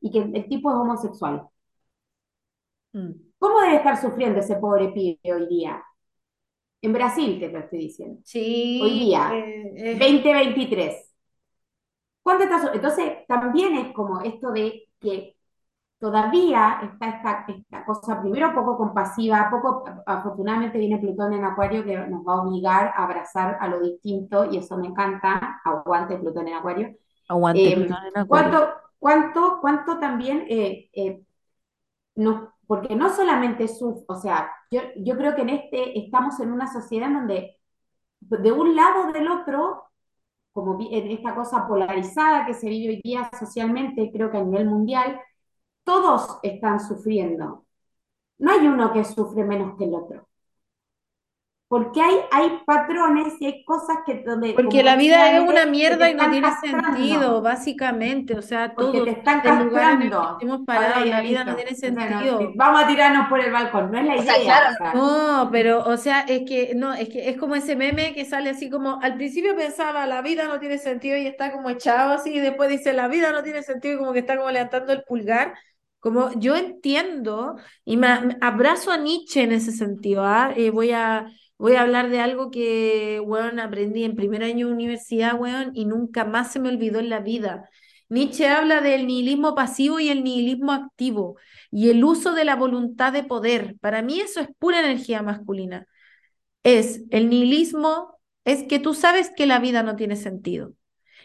y, 0.02 0.12
que 0.12 0.20
el 0.20 0.48
tipo 0.48 0.72
es 0.72 0.76
homosexual? 0.76 1.48
Mm. 2.94 3.12
¿Cómo 3.38 3.62
debe 3.62 3.76
estar 3.76 4.02
sufriendo 4.02 4.40
ese 4.40 4.56
pobre 4.56 4.90
pibe 4.90 5.34
hoy 5.34 5.48
día? 5.48 5.84
En 6.82 6.94
Brasil 6.94 7.40
te 7.40 7.50
lo 7.50 7.60
estoy 7.60 7.80
diciendo. 7.80 8.22
Sí. 8.24 8.80
Hoy 8.82 9.00
día, 9.00 9.32
2023. 10.00 11.09
Entonces, 12.74 13.26
también 13.28 13.76
es 13.76 13.94
como 13.94 14.22
esto 14.22 14.52
de 14.52 14.88
que 15.00 15.36
todavía 16.00 16.80
está 16.82 17.10
esta, 17.10 17.46
esta 17.48 17.86
cosa, 17.86 18.22
primero 18.22 18.54
poco 18.54 18.78
compasiva, 18.78 19.50
poco, 19.52 19.84
afortunadamente 20.06 20.78
viene 20.78 20.98
Plutón 20.98 21.34
en 21.34 21.44
Acuario 21.44 21.84
que 21.84 21.98
nos 21.98 22.26
va 22.26 22.36
a 22.36 22.42
obligar 22.42 22.94
a 22.96 23.04
abrazar 23.04 23.58
a 23.60 23.68
lo 23.68 23.82
distinto 23.82 24.46
y 24.46 24.58
eso 24.58 24.78
me 24.78 24.88
encanta, 24.88 25.60
aguante 25.64 26.18
Plutón 26.18 26.48
en 26.48 26.54
Acuario. 26.56 26.96
Aguante 27.28 27.74
eh, 27.74 27.76
Plutón 27.76 28.06
en 28.06 28.18
Acuario. 28.18 28.50
¿Cuánto, 28.50 28.74
cuánto, 29.00 29.58
cuánto 29.62 30.00
también, 30.00 30.46
eh, 30.50 30.90
eh, 30.94 31.22
no, 32.16 32.54
porque 32.66 32.96
no 32.96 33.10
solamente 33.10 33.68
su, 33.68 34.06
o 34.08 34.16
sea, 34.16 34.52
yo, 34.72 34.82
yo 34.96 35.18
creo 35.18 35.36
que 35.36 35.42
en 35.42 35.50
este 35.50 36.00
estamos 36.00 36.40
en 36.40 36.52
una 36.52 36.72
sociedad 36.72 37.10
en 37.10 37.16
donde 37.16 37.60
de 38.22 38.52
un 38.52 38.76
lado 38.76 39.10
o 39.10 39.12
del 39.12 39.28
otro 39.28 39.89
como 40.54 40.78
en 40.80 41.12
esta 41.12 41.36
cosa 41.36 41.68
polarizada 41.68 42.46
que 42.46 42.54
se 42.54 42.70
vive 42.70 42.96
hoy 42.96 43.02
día 43.04 43.30
socialmente, 43.40 44.12
creo 44.12 44.32
que 44.32 44.38
a 44.38 44.44
nivel 44.44 44.68
mundial, 44.68 45.20
todos 45.84 46.40
están 46.44 46.80
sufriendo. 46.80 47.66
No 48.40 48.52
hay 48.52 48.68
uno 48.68 48.94
que 48.94 49.06
sufre 49.06 49.44
menos 49.46 49.78
que 49.78 49.86
el 49.86 49.96
otro. 49.96 50.29
Porque 51.70 52.02
hay, 52.02 52.16
hay 52.32 52.50
patrones 52.66 53.36
y 53.40 53.46
hay 53.46 53.64
cosas 53.64 54.00
que 54.04 54.24
donde... 54.26 54.54
Porque 54.54 54.82
la 54.82 54.96
vida 54.96 55.38
es 55.38 55.48
una 55.48 55.68
mierda 55.68 56.10
y 56.10 56.16
no 56.16 56.28
tiene 56.32 56.50
sentido, 56.60 57.44
básicamente. 57.44 58.36
O 58.36 58.42
sea, 58.42 58.74
todo 58.74 59.04
te 59.04 59.12
están 59.12 59.42
castrando. 59.42 60.40
Hemos 60.42 60.62
parado, 60.66 61.06
la 61.06 61.22
vida 61.22 61.44
no 61.44 61.56
tiene 61.56 61.76
sentido. 61.76 62.54
vamos 62.56 62.84
a 62.84 62.88
tirarnos 62.88 63.30
por 63.30 63.40
el 63.40 63.52
balcón, 63.52 63.92
no 63.92 64.00
es 64.00 64.26
la 64.26 64.40
idea. 64.40 64.78
No, 64.96 65.50
pero, 65.52 65.86
o 65.86 65.96
sea, 65.96 66.22
es 66.22 66.42
que, 66.48 66.74
no, 66.76 66.92
es 66.92 67.08
que 67.08 67.30
es 67.30 67.38
como 67.38 67.54
ese 67.54 67.76
meme 67.76 68.16
que 68.16 68.26
sale 68.26 68.50
así 68.50 68.72
como, 68.72 69.00
al 69.04 69.18
principio 69.18 69.56
pensaba, 69.56 70.08
la 70.08 70.24
vida 70.24 70.48
no 70.48 70.60
tiene 70.60 70.80
sentido 70.80 71.18
y 71.18 71.28
está 71.28 71.52
como 71.52 71.70
echado 71.70 72.14
así, 72.14 72.34
y 72.34 72.40
después 72.40 72.72
dice, 72.72 72.94
la 72.94 73.08
vida 73.08 73.32
no 73.32 73.44
tiene 73.44 73.62
sentido 73.62 73.94
y 73.94 73.98
como 74.00 74.14
que 74.14 74.20
está 74.20 74.38
como 74.38 74.50
levantando 74.50 74.92
el 74.92 75.04
pulgar. 75.04 75.54
Como 76.00 76.32
yo 76.40 76.56
entiendo 76.56 77.58
y 77.86 77.98
me, 77.98 78.08
abrazo 78.42 78.90
a 78.90 78.98
Nietzsche 78.98 79.44
en 79.44 79.52
ese 79.52 79.72
sentido, 79.72 80.24
¿ah? 80.26 80.52
Eh, 80.56 80.72
voy 80.72 80.94
a 80.94 81.28
Voy 81.60 81.76
a 81.76 81.82
hablar 81.82 82.10
de 82.10 82.22
algo 82.22 82.52
que, 82.52 83.22
aprendí 83.62 84.06
en 84.06 84.16
primer 84.16 84.44
año 84.44 84.68
de 84.68 84.74
universidad, 84.74 85.38
weón, 85.38 85.72
y 85.76 85.86
nunca 85.86 86.24
más 86.24 86.54
se 86.54 86.60
me 86.60 86.70
olvidó 86.70 87.00
en 87.00 87.10
la 87.10 87.20
vida. 87.20 87.70
Nietzsche 88.08 88.48
habla 88.48 88.80
del 88.80 89.06
nihilismo 89.06 89.56
pasivo 89.56 90.00
y 90.00 90.10
el 90.10 90.24
nihilismo 90.24 90.72
activo 90.72 91.36
y 91.70 91.90
el 91.90 92.04
uso 92.04 92.34
de 92.34 92.46
la 92.46 92.56
voluntad 92.56 93.12
de 93.12 93.24
poder. 93.24 93.76
Para 93.82 94.02
mí 94.02 94.22
eso 94.22 94.40
es 94.40 94.48
pura 94.58 94.80
energía 94.80 95.22
masculina. 95.22 95.86
Es 96.64 97.04
el 97.12 97.30
nihilismo, 97.30 98.20
es 98.46 98.64
que 98.64 98.80
tú 98.80 98.94
sabes 98.94 99.32
que 99.36 99.46
la 99.46 99.60
vida 99.60 99.84
no 99.84 99.98
tiene 99.98 100.16
sentido. 100.16 100.74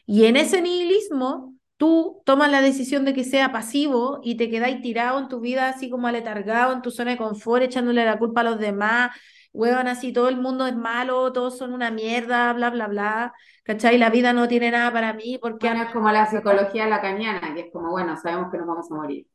Y 0.05 0.25
en 0.25 0.37
ese 0.37 0.63
nihilismo, 0.63 1.55
tú 1.77 2.23
tomas 2.27 2.51
la 2.51 2.61
decisión 2.61 3.05
de 3.05 3.15
que 3.15 3.25
sea 3.25 3.53
pasivo 3.53 4.21
y 4.25 4.37
te 4.37 4.51
quedáis 4.51 4.83
tirado 4.83 5.21
en 5.21 5.29
tu 5.29 5.41
vida 5.41 5.69
así 5.69 5.91
como 5.91 6.09
aletargado 6.09 6.73
en 6.73 6.83
tu 6.83 6.91
zona 6.91 7.13
de 7.13 7.19
confort, 7.19 7.63
echándole 7.63 8.05
la 8.05 8.19
culpa 8.19 8.41
a 8.43 8.45
los 8.45 8.59
demás, 8.59 9.17
huevan 9.55 9.87
así, 9.87 10.13
todo 10.13 10.29
el 10.29 10.37
mundo 10.37 10.67
es 10.67 10.77
malo, 10.77 11.33
todos 11.33 11.57
son 11.57 11.73
una 11.73 11.91
mierda, 11.91 12.53
bla, 12.53 12.71
bla, 12.71 12.89
bla, 12.89 13.33
¿cachai? 13.63 13.97
La 13.97 14.11
vida 14.11 14.33
no 14.33 14.49
tiene 14.49 14.71
nada 14.71 14.93
para 14.93 15.15
mí 15.15 15.39
porque... 15.41 15.69
es 15.69 15.93
como 15.93 16.11
la 16.11 16.27
psicología 16.27 16.87
lacaniana, 16.89 17.55
que 17.55 17.61
es 17.61 17.73
como, 17.73 17.93
bueno, 17.93 18.17
sabemos 18.21 18.51
que 18.51 18.59
nos 18.59 18.67
vamos 18.67 18.91
a 18.91 18.95
morir. 18.95 19.27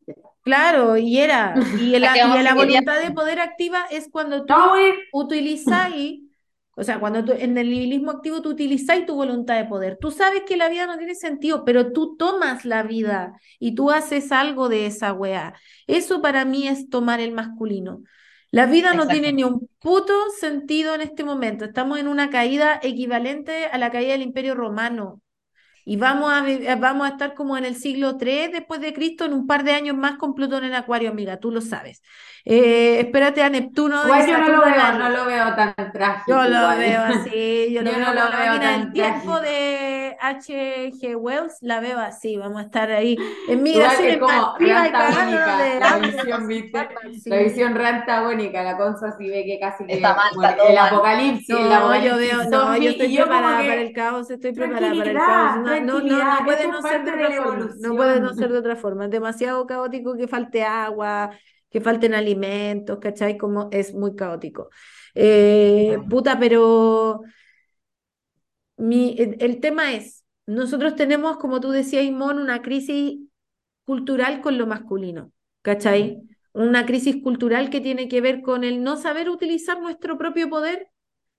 Claro, 0.44 0.98
y 0.98 1.20
era, 1.20 1.56
y, 1.80 1.98
la, 2.00 2.18
y 2.18 2.44
la 2.44 2.54
voluntad 2.54 3.02
de 3.02 3.12
poder 3.12 3.40
activa 3.40 3.86
es 3.90 4.10
cuando 4.12 4.46
tú 4.46 4.54
utilizas 5.14 5.90
O 6.76 6.84
sea, 6.84 7.00
cuando 7.00 7.24
tú, 7.24 7.32
en 7.32 7.58
el 7.58 7.70
nihilismo 7.70 8.12
activo 8.12 8.42
tú 8.42 8.50
utilizáis 8.50 9.06
tu 9.06 9.16
voluntad 9.16 9.56
de 9.56 9.66
poder. 9.66 9.98
Tú 10.02 10.12
sabes 10.12 10.44
que 10.46 10.58
la 10.58 10.68
vida 10.68 10.86
no 10.86 10.98
tiene 10.98 11.16
sentido, 11.16 11.64
pero 11.64 11.94
tú 11.94 12.18
tomas 12.18 12.66
la 12.66 12.84
vida 12.84 13.40
y 13.58 13.74
tú 13.74 13.90
haces 13.90 14.34
algo 14.34 14.68
de 14.68 14.86
esa 14.86 15.14
weá. 15.14 15.54
Eso 15.88 16.22
para 16.22 16.44
mí 16.44 16.68
es 16.68 16.90
tomar 16.90 17.22
el 17.22 17.32
masculino. 17.32 18.04
La 18.52 18.66
vida 18.66 18.94
no 18.94 19.08
tiene 19.08 19.32
ni 19.32 19.44
un 19.44 19.70
puto 19.80 20.14
sentido 20.40 20.96
en 20.96 21.02
este 21.02 21.24
momento. 21.24 21.66
Estamos 21.66 22.00
en 22.00 22.08
una 22.08 22.30
caída 22.30 22.80
equivalente 22.82 23.66
a 23.66 23.78
la 23.78 23.92
caída 23.92 24.14
del 24.14 24.24
Imperio 24.24 24.56
Romano. 24.56 25.22
Y 25.86 25.98
vamos 25.98 26.32
a, 26.32 26.48
eh, 26.50 26.76
vamos 26.76 27.08
a 27.08 27.12
estar 27.12 27.34
como 27.34 27.58
en 27.58 27.66
el 27.66 27.76
siglo 27.76 28.18
III 28.20 28.50
después 28.52 28.82
de 28.82 28.94
Cristo, 28.94 29.26
en 29.26 29.34
un 29.34 29.48
par 29.48 29.64
de 29.64 29.72
años 29.74 29.98
más 29.98 30.18
con 30.18 30.36
Plutón 30.36 30.64
en 30.64 30.74
Acuario, 30.74 31.10
amiga, 31.10 31.40
tú 31.40 31.52
lo 31.52 31.62
sabes. 31.62 32.02
Eh, 32.46 33.00
espérate 33.02 33.44
a 33.44 33.50
Neptuno. 33.50 34.04
yo 34.08 34.38
no 34.38 34.50
lo, 34.50 34.66
veo, 34.66 34.94
no 34.98 35.10
lo 35.10 35.26
veo 35.26 35.56
tan 35.56 35.74
trágico. 35.92 36.32
Yo 36.32 36.44
lo 36.48 36.78
veo 36.78 37.02
así, 37.02 37.68
yo, 37.74 37.82
lo 37.82 37.92
veo, 37.92 38.14
la 38.14 38.30
máquina 38.30 38.78
del 38.78 38.92
tiempo 38.92 39.40
de 39.40 40.16
H.G. 40.20 41.16
Wells, 41.16 41.58
la 41.62 41.80
veo 41.80 42.00
así, 42.00 42.38
vamos 42.38 42.62
a 42.62 42.66
estar 42.66 42.92
ahí 42.92 43.18
en 43.48 43.64
migración 43.64 44.10
es 44.10 44.18
como 44.18 44.58
la 44.60 45.98
visión, 46.00 46.48
¿viste? 46.48 46.90
La 47.26 47.38
visión 47.38 47.76
re 47.76 47.88
antagónica, 47.88 48.64
la 48.64 48.78
cosa 48.78 49.10
así 49.10 49.30
ve 49.30 49.44
que 49.46 49.60
casi 49.60 49.86
que, 49.86 49.98
el 49.98 50.06
apocalipsis. 50.78 51.50
No, 51.50 52.04
yo 52.04 52.18
veo, 52.18 52.44
no, 52.50 52.78
yo 52.78 52.90
estoy 52.92 53.16
preparada 53.16 53.58
para 53.58 53.82
el 53.82 53.94
caos, 53.94 54.32
estoy 54.32 54.54
preparada 54.54 54.96
para 54.96 55.12
el 55.12 55.18
caos 55.18 55.60
no, 55.82 56.00
no, 56.00 56.46
puede 56.46 56.68
no 56.68 56.82
ser 56.82 57.04
de 57.04 57.12
otra 57.12 57.42
forma. 57.44 57.70
No 57.80 57.96
puede 57.96 58.20
no 58.20 58.34
ser 58.34 58.52
de 58.52 58.58
otra 58.60 58.76
forma. 58.76 59.06
Es 59.06 59.12
demasiado 59.12 59.66
caótico 59.66 60.16
que 60.16 60.28
falte 60.28 60.64
agua, 60.64 61.32
que 61.70 61.82
falten 61.82 62.14
alimentos, 62.14 63.00
¿cachai? 63.00 63.38
Como 63.38 63.70
es 63.72 63.94
muy 63.94 64.16
caótico. 64.16 64.70
Eh, 65.16 65.98
puta, 66.10 66.40
pero 66.40 67.22
mi, 68.78 69.16
el, 69.18 69.60
tema 69.60 69.94
es, 69.94 70.26
nosotros 70.46 70.96
tenemos, 70.96 71.38
como 71.38 71.60
tú 71.60 71.70
decías, 71.72 72.04
Imón, 72.04 72.40
una 72.40 72.62
crisis 72.62 73.20
cultural 73.86 74.42
con 74.42 74.58
lo 74.58 74.68
masculino, 74.68 75.32
¿cachai? 75.62 76.22
Una 76.54 76.86
crisis 76.86 77.22
cultural 77.22 77.70
que 77.70 77.82
tiene 77.82 78.08
que 78.08 78.22
ver 78.22 78.42
con 78.42 78.64
el 78.64 78.84
no 78.84 78.98
saber 78.98 79.30
utilizar 79.30 79.82
nuestro 79.82 80.18
propio 80.18 80.50
poder 80.50 80.90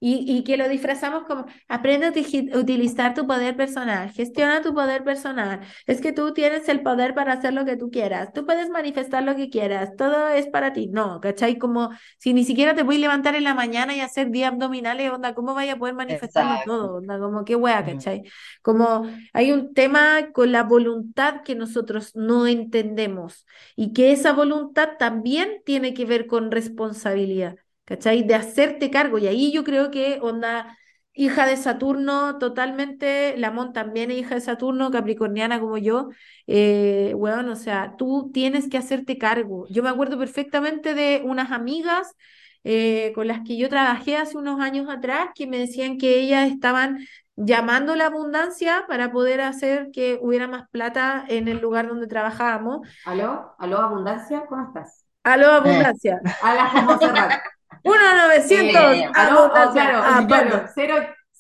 y, 0.02 0.42
que 0.44 0.56
lo 0.56 0.68
disfrazamos 0.68 1.24
como, 1.24 1.44
aprende 1.68 2.06
a 2.06 2.58
utilizar 2.58 3.12
tu 3.12 3.26
poder 3.26 3.54
personal, 3.54 4.10
gestiona 4.10 4.62
tu 4.62 4.72
poder 4.74 5.04
personal. 5.04 5.60
Es 5.86 6.00
que 6.00 6.12
tú 6.12 6.32
tienes 6.32 6.68
el 6.70 6.82
poder 6.82 7.14
para 7.14 7.34
hacer 7.34 7.52
lo 7.52 7.66
que 7.66 7.76
tú 7.76 7.90
quieras, 7.90 8.32
tú 8.32 8.46
puedes 8.46 8.70
manifestar 8.70 9.22
lo 9.22 9.36
que 9.36 9.50
quieras, 9.50 9.90
todo 9.96 10.28
es 10.28 10.46
para 10.46 10.72
ti. 10.72 10.88
No, 10.88 11.20
¿cachai? 11.20 11.58
Como 11.58 11.90
si 12.18 12.32
ni 12.32 12.44
siquiera 12.44 12.74
te 12.74 12.82
voy 12.82 12.96
a 12.96 13.00
levantar 13.00 13.34
en 13.34 13.44
la 13.44 13.54
mañana 13.54 13.94
y 13.94 14.00
hacer 14.00 14.30
días 14.30 14.52
abdominales, 14.52 15.10
onda, 15.12 15.34
¿cómo 15.34 15.54
vaya 15.54 15.74
a 15.74 15.76
poder 15.76 15.94
manifestarlo 15.94 16.60
todo? 16.64 16.96
Onda, 16.96 17.18
como 17.18 17.44
qué 17.44 17.54
wea, 17.54 17.84
¿cachai? 17.84 18.22
Como 18.62 19.06
hay 19.34 19.52
un 19.52 19.74
tema 19.74 20.32
con 20.32 20.50
la 20.50 20.62
voluntad 20.62 21.42
que 21.42 21.54
nosotros 21.54 22.16
no 22.16 22.46
entendemos 22.46 23.46
y 23.76 23.92
que 23.92 24.12
esa 24.12 24.32
voluntad 24.32 24.90
también 24.98 25.62
tiene 25.66 25.92
que 25.92 26.06
ver 26.06 26.26
con 26.26 26.50
responsabilidad. 26.50 27.56
¿Cachai? 27.90 28.22
De 28.22 28.34
hacerte 28.36 28.88
cargo. 28.90 29.18
Y 29.18 29.26
ahí 29.26 29.52
yo 29.52 29.64
creo 29.64 29.90
que 29.90 30.20
onda, 30.22 30.78
hija 31.12 31.44
de 31.44 31.56
Saturno, 31.56 32.38
totalmente, 32.38 33.36
Lamont 33.36 33.74
también 33.74 34.12
es 34.12 34.18
hija 34.18 34.36
de 34.36 34.40
Saturno, 34.40 34.92
capricorniana 34.92 35.58
como 35.58 35.76
yo, 35.76 36.10
eh, 36.46 37.12
bueno, 37.16 37.52
o 37.52 37.56
sea, 37.56 37.96
tú 37.98 38.30
tienes 38.32 38.68
que 38.68 38.78
hacerte 38.78 39.18
cargo. 39.18 39.66
Yo 39.70 39.82
me 39.82 39.88
acuerdo 39.88 40.18
perfectamente 40.18 40.94
de 40.94 41.22
unas 41.24 41.50
amigas 41.50 42.14
eh, 42.62 43.10
con 43.16 43.26
las 43.26 43.40
que 43.40 43.56
yo 43.56 43.68
trabajé 43.68 44.16
hace 44.16 44.38
unos 44.38 44.60
años 44.60 44.88
atrás 44.88 45.30
que 45.34 45.48
me 45.48 45.58
decían 45.58 45.98
que 45.98 46.20
ellas 46.20 46.48
estaban 46.48 46.98
llamando 47.34 47.96
la 47.96 48.06
abundancia 48.06 48.84
para 48.86 49.10
poder 49.10 49.40
hacer 49.40 49.90
que 49.92 50.16
hubiera 50.22 50.46
más 50.46 50.68
plata 50.70 51.24
en 51.26 51.48
el 51.48 51.58
lugar 51.58 51.88
donde 51.88 52.06
trabajábamos. 52.06 52.86
¿Aló? 53.04 53.56
¿Aló, 53.58 53.78
abundancia? 53.78 54.44
¿Cómo 54.48 54.68
estás? 54.68 55.04
Aló, 55.24 55.48
abundancia. 55.48 56.20
Hola, 56.40 57.42
1-900. 57.82 58.94
Eh, 58.94 59.10
ah, 59.14 59.70
claro, 59.72 60.00
ah, 60.02 60.24
claro, 60.26 60.68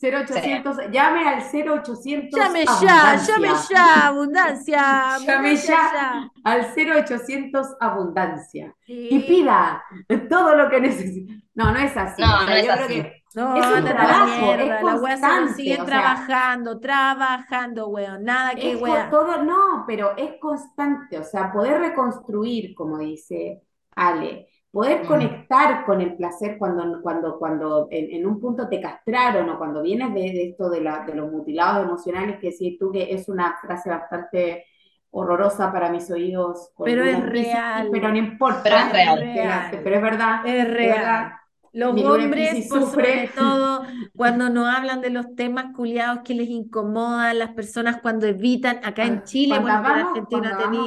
0800, 0.02 0.90
llame 0.90 1.28
al 1.28 1.42
0800. 1.42 2.40
Llame 2.40 2.64
ya, 2.64 3.16
llame 3.16 3.48
ya, 3.68 4.06
abundancia. 4.06 5.18
llame 5.18 5.56
ya, 5.56 6.30
al 6.44 6.72
0800 6.74 7.76
abundancia. 7.78 8.74
Y 8.86 9.18
pida 9.20 9.84
todo 10.30 10.54
lo 10.54 10.70
que 10.70 10.80
necesite. 10.80 11.42
No, 11.54 11.72
no 11.72 11.78
es 11.78 11.94
así. 11.96 12.22
No, 12.22 12.46
no 12.46 12.52
es 12.52 12.68
así. 12.70 13.02
no, 13.34 13.56
es 13.56 13.78
un 13.78 13.84
trabajo, 13.84 14.46
mierda, 14.46 14.82
la 14.82 14.94
wea 14.94 15.16
se 15.48 15.54
sigue 15.54 15.76
trabajando, 15.84 16.80
trabajando, 16.80 17.88
weón, 17.88 18.24
nada 18.24 18.54
que 18.54 18.76
weón. 18.76 19.10
Todo, 19.10 19.42
no, 19.44 19.84
pero 19.86 20.16
es 20.16 20.40
constante, 20.40 21.18
o 21.18 21.24
sea, 21.24 21.52
poder 21.52 21.78
reconstruir, 21.78 22.74
como 22.74 22.96
dice 22.98 23.62
Ale, 23.94 24.49
Poder 24.70 25.04
conectar 25.04 25.84
con 25.84 26.00
el 26.00 26.14
placer 26.14 26.56
cuando, 26.56 27.02
cuando, 27.02 27.38
cuando 27.38 27.88
en, 27.90 28.24
un 28.24 28.40
punto 28.40 28.68
te 28.68 28.80
castraron 28.80 29.48
o 29.50 29.58
cuando 29.58 29.82
vienes 29.82 30.14
de, 30.14 30.50
esto 30.50 30.70
de, 30.70 30.80
la, 30.80 31.04
de, 31.04 31.14
los 31.16 31.30
mutilados 31.30 31.84
emocionales, 31.84 32.38
que 32.38 32.50
decís 32.50 32.78
tú 32.78 32.92
que 32.92 33.12
es 33.12 33.28
una 33.28 33.58
frase 33.60 33.90
bastante 33.90 34.66
horrorosa 35.10 35.72
para 35.72 35.90
mis 35.90 36.08
oídos. 36.10 36.70
Pero 36.84 37.04
es 37.04 37.20
real. 37.20 37.88
Pero 37.90 38.10
no 38.10 38.16
importa. 38.16 38.62
Pero 38.62 38.76
es 38.76 39.20
real. 39.20 39.80
Pero 39.82 39.96
es 39.96 40.02
verdad. 40.02 40.46
Es 40.46 40.70
real. 40.70 41.32
Los 41.72 42.02
hombres, 42.02 42.68
por 42.68 42.82
sobre 42.82 43.28
todo, 43.36 43.84
cuando 44.16 44.50
no 44.50 44.66
hablan 44.66 45.00
de 45.00 45.10
los 45.10 45.36
temas 45.36 45.66
culiados 45.74 46.20
que 46.24 46.34
les 46.34 46.48
incomodan, 46.48 47.38
las 47.38 47.50
personas 47.50 48.00
cuando 48.02 48.26
evitan, 48.26 48.80
acá 48.84 49.04
en 49.04 49.22
Chile, 49.22 49.58
bueno, 49.60 49.78
en 49.78 49.86
Argentina 49.86 50.58
tenía 50.58 50.82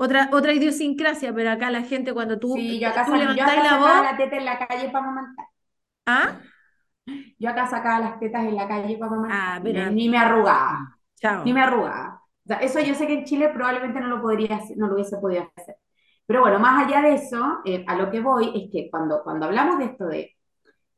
otra, 0.00 0.30
otra 0.32 0.54
idiosincrasia, 0.54 1.30
pero 1.34 1.50
acá 1.50 1.70
la 1.70 1.82
gente 1.82 2.14
cuando 2.14 2.38
tú, 2.38 2.54
sí, 2.54 2.80
yo 2.80 2.88
acá, 2.88 3.06
la 3.06 3.76
voz... 3.76 4.02
la 4.02 4.16
teta 4.16 4.36
en 4.36 4.44
la 4.46 4.58
calle 4.58 4.88
para 4.88 5.04
amamantar. 5.04 5.46
¿Ah? 6.06 6.38
Yo 7.38 7.50
acá 7.50 7.66
sacaba 7.66 8.00
las 8.00 8.18
tetas 8.18 8.44
en 8.44 8.56
la 8.56 8.66
calle 8.66 8.96
para 8.96 9.12
amamantar. 9.12 9.38
Ah, 9.38 9.60
pero... 9.62 9.90
Ni 9.90 10.08
me 10.08 10.16
arrugaba. 10.16 10.96
Chao. 11.16 11.44
Ni 11.44 11.52
me 11.52 11.60
arrugaba. 11.60 12.22
O 12.44 12.48
sea, 12.48 12.56
eso 12.60 12.80
yo 12.80 12.94
sé 12.94 13.06
que 13.06 13.12
en 13.12 13.24
Chile 13.24 13.50
probablemente 13.50 14.00
no 14.00 14.06
lo 14.06 14.22
podría 14.22 14.56
hacer, 14.56 14.78
no 14.78 14.86
lo 14.86 14.94
hubiese 14.94 15.18
podido 15.18 15.50
hacer. 15.54 15.76
Pero 16.24 16.40
bueno, 16.40 16.58
más 16.58 16.86
allá 16.86 17.02
de 17.02 17.14
eso, 17.16 17.58
eh, 17.66 17.84
a 17.86 17.94
lo 17.94 18.10
que 18.10 18.20
voy 18.20 18.52
es 18.54 18.72
que 18.72 18.88
cuando, 18.90 19.22
cuando 19.22 19.46
hablamos 19.46 19.78
de 19.80 19.84
esto 19.84 20.06
de 20.06 20.34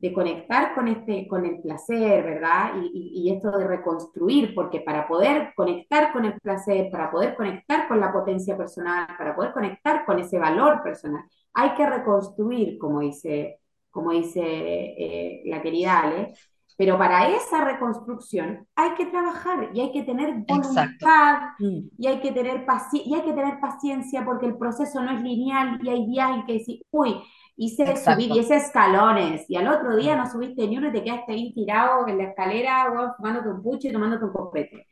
de 0.03 0.11
conectar 0.11 0.75
con, 0.75 0.89
este, 0.89 1.25
con 1.29 1.45
el 1.45 1.61
placer, 1.61 2.25
¿verdad? 2.25 2.73
Y, 2.91 3.31
esto 3.33 3.57
de 3.57 3.65
reconstruir, 3.65 4.53
porque 4.53 4.81
para 4.81 5.07
poder 5.07 5.53
conectar 5.55 6.11
con 6.11 6.25
el 6.25 6.37
placer, 6.41 6.89
para 6.91 7.09
poder 7.09 7.35
conectar 7.35 7.87
con 7.87 8.01
la 8.01 8.11
potencia 8.11 8.57
personal, 8.57 9.07
para 9.17 9.33
poder 9.33 9.53
conectar 9.53 10.03
con 10.05 10.19
ese 10.19 10.37
valor 10.37 10.83
personal, 10.83 11.23
hay 11.53 11.73
que 11.75 11.89
reconstruir, 11.89 12.77
como 12.77 12.99
dice, 12.99 13.61
como 13.91 14.11
dice 14.11 14.41
eh, 14.43 15.43
la 15.45 15.61
querida 15.61 16.01
Ale, 16.01 16.33
pero 16.75 16.97
para 16.97 17.29
esa 17.29 17.63
reconstrucción 17.63 18.67
hay 18.75 18.95
que 18.95 19.05
trabajar 19.05 19.69
y 19.73 19.79
hay 19.79 19.93
que 19.93 20.03
tener 20.03 20.33
voluntad 20.45 21.39
mm. 21.59 21.79
y 21.97 22.07
hay 22.07 22.19
que 22.19 22.33
tener, 22.33 22.65
y 22.91 23.13
hay 23.13 23.21
que 23.21 23.33
tener 23.33 23.59
paciencia 23.61 24.25
porque 24.25 24.47
el 24.47 24.57
proceso 24.57 25.01
no 25.01 25.11
es 25.11 25.21
lineal 25.23 25.79
y 25.81 25.87
hay 25.87 26.05
días 26.07 26.31
en 26.31 26.45
que 26.45 26.53
decir, 26.53 26.81
uy, 26.91 27.21
hice 27.55 27.95
subir 27.97 28.31
10 28.31 28.51
escalones 28.51 29.45
y 29.47 29.55
al 29.55 29.67
otro 29.67 29.95
día 29.95 30.15
no 30.15 30.29
subiste 30.29 30.67
ni 30.67 30.77
uno 30.77 30.89
y 30.89 30.91
te 30.91 31.03
quedaste 31.03 31.33
ahí 31.33 31.53
tirado 31.53 32.07
en 32.07 32.17
la 32.17 32.23
escalera, 32.25 32.91
o 32.91 33.15
fumándote 33.15 33.49
un 33.49 33.61
pucho 33.61 33.87
y 33.87 33.91
tomándote 33.91 34.25
un 34.25 34.33
copete. 34.33 34.87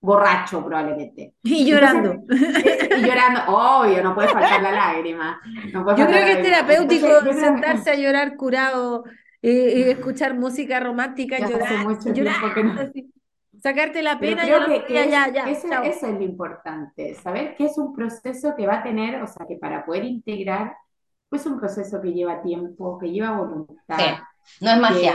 Borracho, 0.00 0.64
probablemente. 0.64 1.34
Y 1.42 1.66
llorando. 1.70 2.14
y 2.30 3.02
llorando, 3.02 3.40
obvio, 3.48 4.02
no 4.02 4.14
puede 4.14 4.28
faltar 4.28 4.62
la 4.62 4.72
lágrima. 4.72 5.40
Yo 5.72 5.84
creo 5.84 6.06
que 6.06 6.32
es 6.32 6.42
terapéutico 6.42 7.08
sentarse 7.32 7.90
a 7.90 7.94
llorar 7.96 8.36
curado 8.36 9.04
y, 9.42 9.82
escuchar 9.82 10.34
música 10.34 10.80
romántica, 10.80 11.38
llorar, 11.38 11.86
mucho 11.86 12.12
llorar, 12.12 12.34
sacarte 13.62 14.02
la 14.02 14.18
pena 14.18 14.44
y 14.44 14.92
ya, 14.92 15.28
ya, 15.32 15.50
eso, 15.50 15.68
eso 15.82 16.06
es 16.06 16.14
lo 16.14 16.22
importante, 16.22 17.14
saber 17.14 17.56
que 17.56 17.66
es 17.66 17.76
un 17.78 17.94
proceso 17.94 18.54
que 18.56 18.66
va 18.66 18.76
a 18.78 18.82
tener, 18.82 19.22
o 19.22 19.26
sea, 19.26 19.46
que 19.46 19.56
para 19.56 19.84
poder 19.84 20.04
integrar 20.04 20.76
pues 21.28 21.44
un 21.46 21.58
proceso 21.58 22.00
que 22.00 22.12
lleva 22.12 22.42
tiempo, 22.42 22.98
que 22.98 23.10
lleva 23.10 23.36
voluntad. 23.36 23.98
no 24.60 24.70
es 24.70 24.80
magia. 24.80 25.14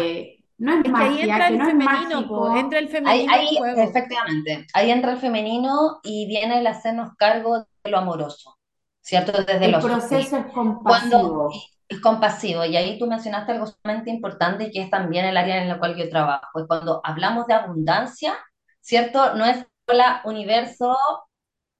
no 0.58 0.74
es, 0.74 0.90
magia, 0.90 1.08
ahí 1.08 1.22
entra 1.22 1.48
el 1.48 1.64
femenino, 1.64 2.58
entra 2.58 2.80
el 2.80 2.88
femenino. 2.90 3.34
Ahí, 3.34 3.58
efectivamente, 3.78 4.68
ahí 4.74 4.92
entra 4.92 5.12
el 5.14 5.18
femenino 5.18 6.00
y 6.04 6.28
viene 6.28 6.60
el 6.60 6.68
hacernos 6.68 7.16
cargo 7.18 7.66
de 7.84 7.92
lo 7.92 7.98
amoroso, 7.98 8.58
¿cierto? 9.02 9.44
Desde 9.44 9.66
el 9.66 9.80
proceso 9.80 10.38
es 10.38 10.46
compasivo. 10.54 11.50
es 11.88 12.00
compasivo, 12.00 12.66
y 12.66 12.78
ahí 12.78 13.00
tú 13.00 13.08
mencionaste 13.08 13.54
algo 13.54 13.68
sumamente 13.68 14.12
importante 14.12 14.72
que 14.72 14.82
es 14.82 14.90
también 14.90 15.26
el 15.26 15.38
área 15.38 15.62
en 15.62 15.70
la 15.70 15.80
cual 15.80 15.96
yo 15.96 16.10
trabajo. 16.10 16.60
Es 16.60 16.68
cuando 16.68 17.02
hablamos 17.04 17.48
de 17.48 17.56
abundancia, 17.56 18.36
¿cierto? 18.82 19.36
No 19.36 19.46
es 19.46 19.66
la 19.88 20.22
universo 20.26 20.96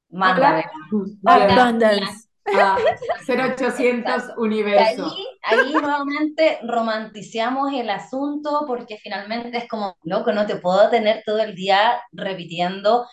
manda, 0.10 0.64
Abundance 1.26 2.33
Ah, 2.46 2.78
0800 3.28 4.32
universo. 4.38 5.06
Ahí, 5.06 5.28
ahí 5.44 5.74
nuevamente 5.74 6.60
romanticiamos 6.64 7.72
el 7.74 7.90
asunto 7.90 8.66
porque 8.68 8.98
finalmente 8.98 9.58
es 9.58 9.68
como, 9.68 9.96
loco, 10.04 10.32
no 10.32 10.46
te 10.46 10.58
puedo 10.58 10.90
tener 10.90 11.24
todo 11.26 11.40
el 11.40 11.56
día 11.56 12.02
repitiendo, 12.12 13.08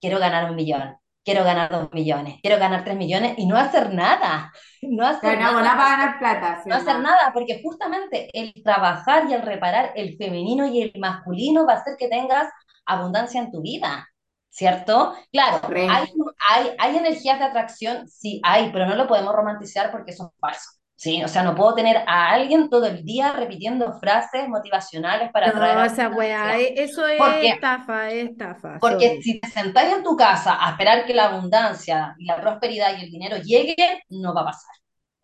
quiero 0.00 0.18
ganar 0.18 0.50
un 0.50 0.56
millón, 0.56 0.96
quiero 1.24 1.44
ganar 1.44 1.70
dos 1.70 1.88
millones, 1.92 2.38
quiero 2.42 2.58
ganar 2.58 2.84
tres 2.84 2.96
millones 2.96 3.34
y 3.38 3.46
no 3.46 3.56
hacer 3.56 3.92
nada. 3.92 4.52
No 4.86 5.06
hacer 5.06 5.38
nada. 5.38 5.62
nada 5.62 5.76
para 5.78 5.96
ganar 5.96 6.18
plata. 6.18 6.60
¿sí 6.62 6.68
No 6.68 6.74
hacer 6.74 6.98
nada, 7.00 7.30
porque 7.32 7.62
justamente 7.62 8.28
el 8.38 8.52
trabajar 8.62 9.24
y 9.30 9.32
el 9.32 9.40
reparar 9.40 9.92
el 9.96 10.14
femenino 10.18 10.66
y 10.66 10.82
el 10.82 10.92
masculino 11.00 11.66
va 11.66 11.72
a 11.72 11.76
hacer 11.76 11.96
que 11.98 12.08
tengas 12.08 12.52
abundancia 12.84 13.40
en 13.40 13.50
tu 13.50 13.62
vida, 13.62 14.06
¿cierto? 14.54 15.14
Claro, 15.32 15.60
hay, 15.90 16.06
hay, 16.48 16.70
hay 16.78 16.96
energías 16.96 17.40
de 17.40 17.44
atracción, 17.44 18.08
sí 18.08 18.40
hay, 18.44 18.70
pero 18.72 18.86
no 18.86 18.94
lo 18.94 19.08
podemos 19.08 19.34
romantizar 19.34 19.90
porque 19.90 20.12
son 20.12 20.30
falsos. 20.38 20.78
Sí, 20.96 21.22
o 21.24 21.28
sea, 21.28 21.42
no 21.42 21.56
puedo 21.56 21.74
tener 21.74 21.96
a 22.06 22.30
alguien 22.30 22.70
todo 22.70 22.86
el 22.86 23.04
día 23.04 23.32
repitiendo 23.32 23.98
frases 23.98 24.48
motivacionales 24.48 25.32
para 25.32 25.48
atraer 25.48 25.74
No, 25.74 25.84
esa 25.84 26.08
weá, 26.08 26.56
e- 26.56 26.74
eso 26.84 27.06
es 27.08 27.20
estafa, 27.42 28.10
es 28.10 28.30
estafa. 28.30 28.78
Porque 28.80 29.08
sorry. 29.08 29.22
si 29.22 29.40
te 29.40 29.48
sentáis 29.50 29.92
en 29.92 30.04
tu 30.04 30.16
casa 30.16 30.56
a 30.64 30.70
esperar 30.70 31.04
que 31.04 31.14
la 31.14 31.24
abundancia 31.26 32.14
y 32.16 32.24
la 32.26 32.40
prosperidad 32.40 32.96
y 32.96 33.02
el 33.04 33.10
dinero 33.10 33.36
llegue, 33.38 34.04
no 34.10 34.32
va 34.32 34.42
a 34.42 34.44
pasar. 34.46 34.74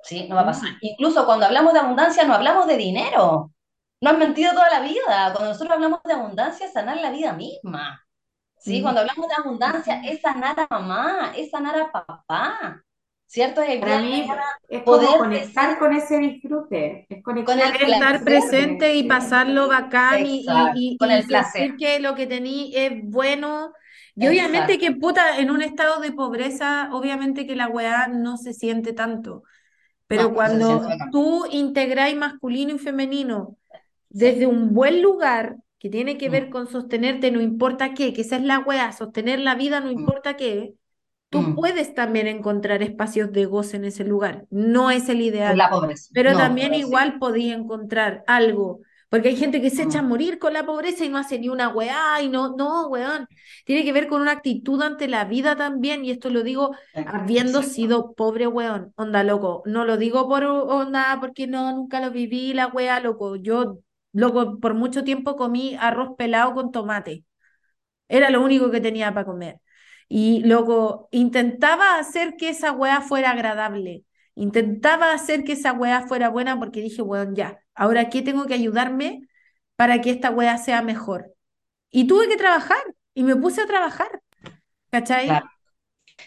¿Sí? 0.03 0.27
No 0.29 0.35
va 0.35 0.43
a 0.43 0.47
pasar. 0.47 0.71
Incluso 0.81 1.25
cuando 1.25 1.47
hablamos 1.47 1.73
de 1.73 1.79
abundancia, 1.81 2.25
no 2.25 2.35
hablamos 2.35 2.67
de 2.67 2.77
dinero. 2.77 3.53
No 4.01 4.11
has 4.11 4.19
mentido 4.19 4.53
toda 4.53 4.69
la 4.71 4.81
vida. 4.81 5.31
Cuando 5.33 5.51
nosotros 5.51 5.71
hablamos 5.73 6.01
de 6.05 6.13
abundancia, 6.15 6.67
es 6.67 6.73
sanar 6.73 6.97
la 6.97 7.11
vida 7.11 7.33
misma. 7.33 8.03
¿Sí? 8.61 8.81
Mm. 8.81 8.83
Cuando 8.83 9.01
hablamos 9.01 9.29
de 9.29 9.35
abundancia, 9.39 10.03
es 10.05 10.21
sanar 10.21 10.57
a 10.61 10.67
mamá, 10.71 11.33
es 11.37 11.51
sanar 11.51 11.79
a 11.81 11.91
papá. 11.93 12.83
¿Cierto? 13.27 13.63
Es 13.63 13.81
Para 13.81 14.01
mí 14.03 14.27
es 14.69 14.83
como 14.83 14.97
poder 14.99 15.19
conectar 15.19 15.79
con 15.79 15.93
ese 15.95 16.19
disfrute, 16.19 17.07
es 17.09 17.23
conectar 17.23 17.57
Con 17.57 17.65
el 17.65 17.73
con 17.79 17.89
estar 17.93 18.15
ese 18.17 18.25
presente 18.25 18.95
y 18.95 19.05
pasarlo 19.05 19.69
bacán 19.69 20.27
y, 20.27 20.37
y- 20.39 20.41
Exacto, 20.41 20.73
y- 20.75 20.97
con 20.99 21.11
y 21.11 21.15
el 21.15 21.27
placer. 21.27 21.63
sentir 21.63 21.77
que 21.77 22.01
lo 22.01 22.15
que 22.17 22.27
tení 22.27 22.73
es 22.77 22.93
bueno. 23.05 23.73
Y 24.17 24.27
obviamente 24.29 24.75
Exacto. 24.75 24.95
que 24.95 25.01
puta, 25.01 25.39
en 25.39 25.51
un 25.51 25.63
estado 25.63 26.01
de 26.01 26.13
pobreza, 26.13 26.89
obviamente 26.93 27.47
que 27.47 27.55
la 27.57 27.69
weá 27.69 28.09
no 28.09 28.37
se 28.37 28.53
siente 28.53 28.93
tanto. 28.93 29.45
Pero 30.07 30.25
No, 30.25 30.29
no 30.31 30.35
cuando 30.35 30.81
bacán. 30.81 31.11
tú 31.13 31.47
integráis 31.51 32.17
masculino 32.17 32.75
y 32.75 32.79
femenino 32.79 33.57
desde 34.09 34.47
un 34.47 34.75
buen 34.75 35.03
lugar 35.03 35.57
que 35.81 35.91
tiene 35.91 36.19
que 36.19 36.31
ver 36.31 36.49
Mm. 36.49 36.51
con 36.51 36.69
sostenerte, 36.69 37.33
no 37.33 37.41
importa 37.43 37.95
qué, 37.95 38.13
que 38.15 38.23
esa 38.23 38.37
es 38.37 38.45
la 38.45 38.61
weá, 38.61 38.93
sostener 38.93 39.41
la 39.41 39.57
vida 39.57 39.81
no 39.81 39.91
importa 39.91 40.37
qué, 40.37 40.75
tú 41.31 41.41
Mm. 41.41 41.55
puedes 41.57 41.95
también 41.95 42.27
encontrar 42.29 42.83
espacios 42.83 43.33
de 43.33 43.47
goce 43.47 43.77
en 43.79 43.87
ese 43.87 44.05
lugar. 44.05 44.47
No 44.51 44.91
es 44.93 45.09
el 45.09 45.23
ideal. 45.23 45.57
La 45.59 45.71
pobreza. 45.71 46.11
Pero 46.15 46.33
No, 46.33 46.39
también 46.39 46.71
pero 46.71 46.81
sí. 46.87 46.89
igual 46.89 47.19
podía 47.19 47.55
encontrar 47.55 48.25
algo, 48.27 48.81
porque 49.09 49.29
hay 49.31 49.37
gente 49.37 49.61
que 49.63 49.71
se 49.71 49.83
echa 49.85 50.01
a 50.01 50.03
Mm. 50.03 50.09
morir 50.09 50.39
con 50.39 50.53
la 50.53 50.67
pobreza 50.67 51.05
y 51.05 51.09
no 51.09 51.19
hace 51.19 51.39
ni 51.39 51.49
una 51.49 51.69
weá, 51.71 52.21
y 52.23 52.29
no, 52.29 52.57
no, 52.57 52.89
weón. 52.89 53.27
Tiene 53.65 53.85
que 53.85 53.93
ver 53.93 54.09
con 54.09 54.21
una 54.23 54.33
actitud 54.33 54.83
ante 54.83 55.09
la 55.09 55.25
vida 55.25 55.57
también, 55.57 56.05
y 56.05 56.11
esto 56.13 56.31
lo 56.31 56.43
digo 56.43 56.77
habiendo 57.07 57.63
sido 57.63 58.13
pobre 58.15 58.47
weón, 58.47 58.93
onda 58.97 59.25
loco. 59.25 59.63
No 59.67 59.85
lo 59.85 59.97
digo 59.97 60.29
por 60.29 60.45
onda, 60.45 61.17
porque 61.21 61.47
no, 61.47 61.73
nunca 61.75 62.01
lo 62.01 62.11
viví, 62.11 62.53
la 62.55 62.67
weá, 62.69 63.01
loco. 63.01 63.37
Yo, 63.37 63.79
loco, 64.13 64.59
por 64.61 64.75
mucho 64.75 65.05
tiempo 65.05 65.37
comí 65.37 65.77
arroz 65.79 66.11
pelado 66.17 66.55
con 66.55 66.73
tomate. 66.73 67.25
Era 68.09 68.31
lo 68.31 68.43
único 68.43 68.71
que 68.71 68.81
tenía 68.81 69.13
para 69.15 69.27
comer. 69.27 69.61
Y 70.09 70.43
loco, 70.45 71.09
intentaba 71.13 71.99
hacer 71.99 72.37
que 72.37 72.49
esa 72.51 72.73
weá 72.73 73.01
fuera 73.01 73.31
agradable. 73.31 74.05
Intentaba 74.35 75.13
hacer 75.13 75.45
que 75.45 75.53
esa 75.53 75.73
weá 75.73 76.03
fuera 76.09 76.29
buena 76.29 76.59
porque 76.59 76.81
dije, 76.81 77.03
weón, 77.03 77.35
ya, 77.37 77.61
ahora 77.75 78.09
qué 78.11 78.23
tengo 78.23 78.47
que 78.47 78.55
ayudarme 78.55 79.29
para 79.77 80.01
que 80.01 80.11
esta 80.11 80.31
weá 80.31 80.59
sea 80.59 80.83
mejor. 80.83 81.33
Y 81.91 82.07
tuve 82.07 82.29
que 82.29 82.37
trabajar 82.37 82.83
y 83.15 83.23
me 83.25 83.37
puse 83.37 83.63
a 83.63 83.67
trabajar, 83.67 84.23
¿cachai? 84.91 85.27
Claro. 85.27 85.47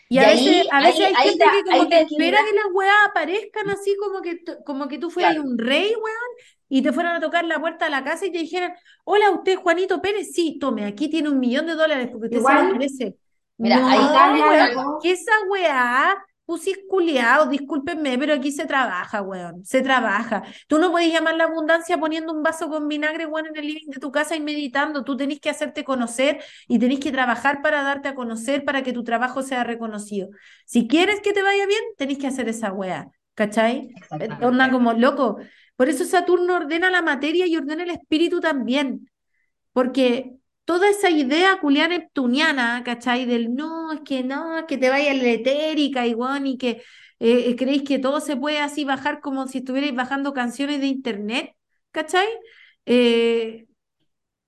Y 0.09 0.17
a 0.17 0.27
veces, 0.27 0.67
a 0.71 0.81
veces 0.81 1.05
ahí- 1.07 1.13
hay 1.15 1.29
gente 1.29 1.45
te- 1.45 1.51
que 1.63 1.71
como 1.71 1.83
espera 1.83 2.37
que 2.49 2.55
las 2.55 2.65
weas 2.73 2.95
aparezcan 3.09 3.69
así 3.69 3.95
como 3.97 4.21
que, 4.21 4.39
como 4.65 4.87
que 4.87 4.97
tú 4.97 5.09
fueras 5.11 5.33
Claro. 5.33 5.47
un 5.49 5.57
rey, 5.57 5.93
weón, 5.95 6.31
y 6.75 6.81
te 6.81 6.91
fueran 6.91 7.15
a 7.15 7.19
tocar 7.19 7.45
la 7.45 7.59
puerta 7.59 7.85
de 7.85 7.91
la 7.91 8.03
casa 8.03 8.25
y 8.25 8.31
te 8.31 8.39
dijeran, 8.39 8.73
hola, 9.03 9.29
usted 9.29 9.57
Juanito 9.57 10.01
Pérez, 10.01 10.31
sí, 10.33 10.57
tome, 10.59 10.85
aquí 10.85 11.07
tiene 11.07 11.29
un 11.29 11.39
millón 11.39 11.67
de 11.67 11.75
dólares 11.75 12.09
porque 12.11 12.25
usted 12.27 12.39
se 12.39 12.39
Igual, 12.39 12.67
lo 12.67 12.73
merece. 12.73 13.15
mira, 13.57 13.79
no, 13.79 13.87
ahí 13.87 13.99
algo. 14.51 14.99
que 14.99 15.11
esa 15.11 15.31
weá, 15.51 16.17
pusis 16.45 16.75
culiao, 16.89 17.45
discúlpenme, 17.45 18.17
pero 18.17 18.33
aquí 18.33 18.51
se 18.51 18.65
trabaja, 18.65 19.21
weón, 19.21 19.63
se 19.63 19.81
trabaja. 19.83 20.41
Tú 20.67 20.79
no 20.79 20.89
puedes 20.89 21.13
llamar 21.13 21.35
la 21.35 21.43
abundancia 21.43 21.97
poniendo 21.99 22.33
un 22.33 22.41
vaso 22.41 22.69
con 22.69 22.87
vinagre, 22.87 23.27
weón, 23.27 23.45
en 23.47 23.55
el 23.57 23.67
living 23.67 23.91
de 23.91 23.99
tu 23.99 24.11
casa 24.11 24.35
y 24.35 24.41
meditando. 24.41 25.03
Tú 25.03 25.15
tenés 25.15 25.39
que 25.39 25.51
hacerte 25.51 25.83
conocer 25.83 26.43
y 26.67 26.79
tenés 26.79 26.99
que 26.99 27.11
trabajar 27.11 27.61
para 27.61 27.83
darte 27.83 28.07
a 28.09 28.15
conocer, 28.15 28.65
para 28.65 28.81
que 28.81 28.93
tu 28.93 29.03
trabajo 29.03 29.43
sea 29.43 29.63
reconocido. 29.63 30.29
Si 30.65 30.87
quieres 30.87 31.21
que 31.21 31.33
te 31.33 31.43
vaya 31.43 31.67
bien, 31.67 31.81
tenés 31.97 32.17
que 32.17 32.27
hacer 32.27 32.49
esa 32.49 32.73
weá, 32.73 33.09
¿cachai? 33.35 33.91
Exactamente. 33.95 34.45
Onda 34.45 34.71
como 34.71 34.93
loco. 34.93 35.37
Por 35.75 35.89
eso 35.89 36.05
Saturno 36.05 36.55
ordena 36.55 36.89
la 36.91 37.01
materia 37.01 37.47
y 37.47 37.57
ordena 37.57 37.83
el 37.83 37.91
espíritu 37.91 38.39
también. 38.39 39.09
Porque 39.73 40.35
toda 40.65 40.89
esa 40.89 41.09
idea 41.09 41.59
culia 41.61 41.87
neptuniana, 41.87 42.83
¿cachai? 42.85 43.25
Del 43.25 43.53
no, 43.55 43.91
es 43.93 44.01
que 44.01 44.23
no, 44.23 44.59
es 44.59 44.65
que 44.65 44.77
te 44.77 44.89
vaya 44.89 45.13
la 45.13 45.29
etérica 45.31 46.07
y 46.07 46.15
y 46.45 46.57
que 46.57 46.83
eh, 47.19 47.55
creéis 47.57 47.83
que 47.83 47.99
todo 47.99 48.19
se 48.21 48.37
puede 48.37 48.59
así 48.59 48.85
bajar 48.85 49.21
como 49.21 49.47
si 49.47 49.59
estuvierais 49.59 49.95
bajando 49.95 50.33
canciones 50.33 50.79
de 50.81 50.87
internet, 50.87 51.55
¿cachai? 51.91 52.27
Eh, 52.85 53.67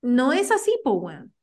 no 0.04 0.34
es 0.34 0.52
así, 0.52 0.74
po, 0.86 0.94
weón. 0.96 1.35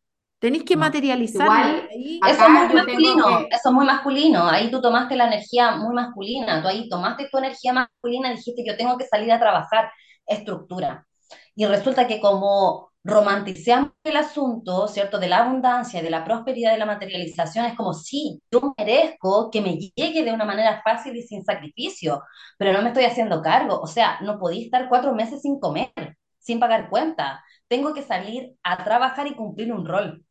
Tenéis 0.43 0.65
que 0.65 0.75
No. 0.75 0.81
materializarlo. 0.81 1.55
Igual, 1.55 1.89
Ahí- 1.93 2.21
Eso 2.29 2.43
es 2.43 2.51
muy 2.51 2.75
masculino, 2.75 3.25
que- 3.39 3.49
eso 3.57 3.69
es 3.69 3.73
muy 3.73 3.87
masculino. 3.87 4.49
Ahí 4.49 4.71
tú 4.73 4.81
tomaste 4.83 5.15
la 5.15 5.29
energía 5.29 5.77
muy 5.77 5.95
masculina, 5.95 6.61
tú 6.61 6.67
ahí 6.67 6.89
tomaste 6.89 7.29
tu 7.31 7.39
energía 7.39 7.73
masculina 7.73 8.33
y 8.33 8.37
dijiste, 8.37 8.65
yo 8.67 8.77
tengo 8.77 8.99
que 8.99 9.07
salir 9.07 9.31
a 9.31 9.39
trabajar 9.39 9.93
estructura. 10.27 11.07
Y 11.55 11.65
resulta 11.67 12.09
que 12.09 12.21
como 12.21 12.91
romanticemos 13.05 13.91
el 14.03 14.17
asunto, 14.17 14.89
¿cierto? 14.89 15.21
De 15.21 15.29
la 15.29 15.39
abundancia, 15.45 16.03
de 16.03 16.11
la 16.11 16.25
prosperidad, 16.25 16.73
de 16.73 16.79
la 16.79 16.87
materialización, 16.87 17.65
es 17.67 17.75
como, 17.77 17.95
sí, 17.95 18.43
yo 18.51 18.75
merezco 18.77 19.49
que 19.49 19.61
me 19.61 19.77
llegue 19.95 20.25
de 20.25 20.33
una 20.33 20.45
manera 20.45 20.83
fácil 20.85 21.15
y 21.17 21.23
sin 21.23 21.45
sacrificio, 21.45 22.21
pero 22.59 22.73
no 22.73 22.83
me 22.83 22.89
estoy 22.89 23.05
haciendo 23.05 23.43
cargo. 23.43 23.79
O 23.81 23.87
sea, 23.87 24.19
no 24.23 24.41
podía 24.41 24.65
estar 24.65 24.89
cuatro 24.89 25.15
meses 25.15 25.41
sin 25.43 25.61
comer, 25.61 25.93
sin 26.41 26.59
pagar 26.59 26.91
cuenta. 26.91 27.45
Tengo 27.69 27.95
que 27.95 28.03
salir 28.03 28.55
a 28.65 28.83
trabajar 28.85 29.27
y 29.29 29.35
cumplir 29.37 29.73
un 29.73 29.87
rol. 29.87 30.25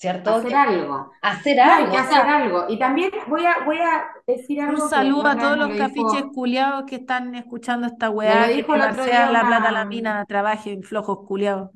¿Cierto? 0.00 0.34
hacer 0.36 0.48
Que- 0.48 0.54
algo. 0.56 1.12
hacer 1.20 1.56
No, 1.56 1.62
hay 1.62 1.70
algo. 1.82 1.90
que 1.92 1.98
o 1.98 2.00
hacer 2.00 2.26
algo. 2.26 2.64
Y 2.70 2.78
también 2.78 3.10
voy 3.28 3.44
a, 3.44 3.64
voy 3.66 3.76
a 3.78 4.04
decir 4.26 4.60
algo 4.62 4.82
Un 4.84 4.88
que 4.88 4.96
saludo 4.96 5.26
a 5.28 5.36
todos 5.36 5.58
los 5.58 5.68
me 5.68 5.78
lo 5.78 5.88
dijo- 5.88 6.06
cafiches 6.08 6.30
culiados 6.34 6.84
que 6.86 6.96
están 6.96 7.34
escuchando 7.34 7.86
esta 7.86 8.08
Me 8.08 8.16
weá, 8.16 8.40
lo 8.40 8.46
que 8.46 8.54
dijo 8.54 8.76
le 8.76 8.84
el 8.84 8.90
otro 8.92 9.04
día 9.04 9.30
la 9.30 9.40
plata 9.46 9.68
a 9.68 9.72
la 9.72 9.80
una- 9.80 9.84
mina, 9.84 10.24
trabajen 10.24 10.82
flojos 10.82 11.26
culiados. 11.26 11.70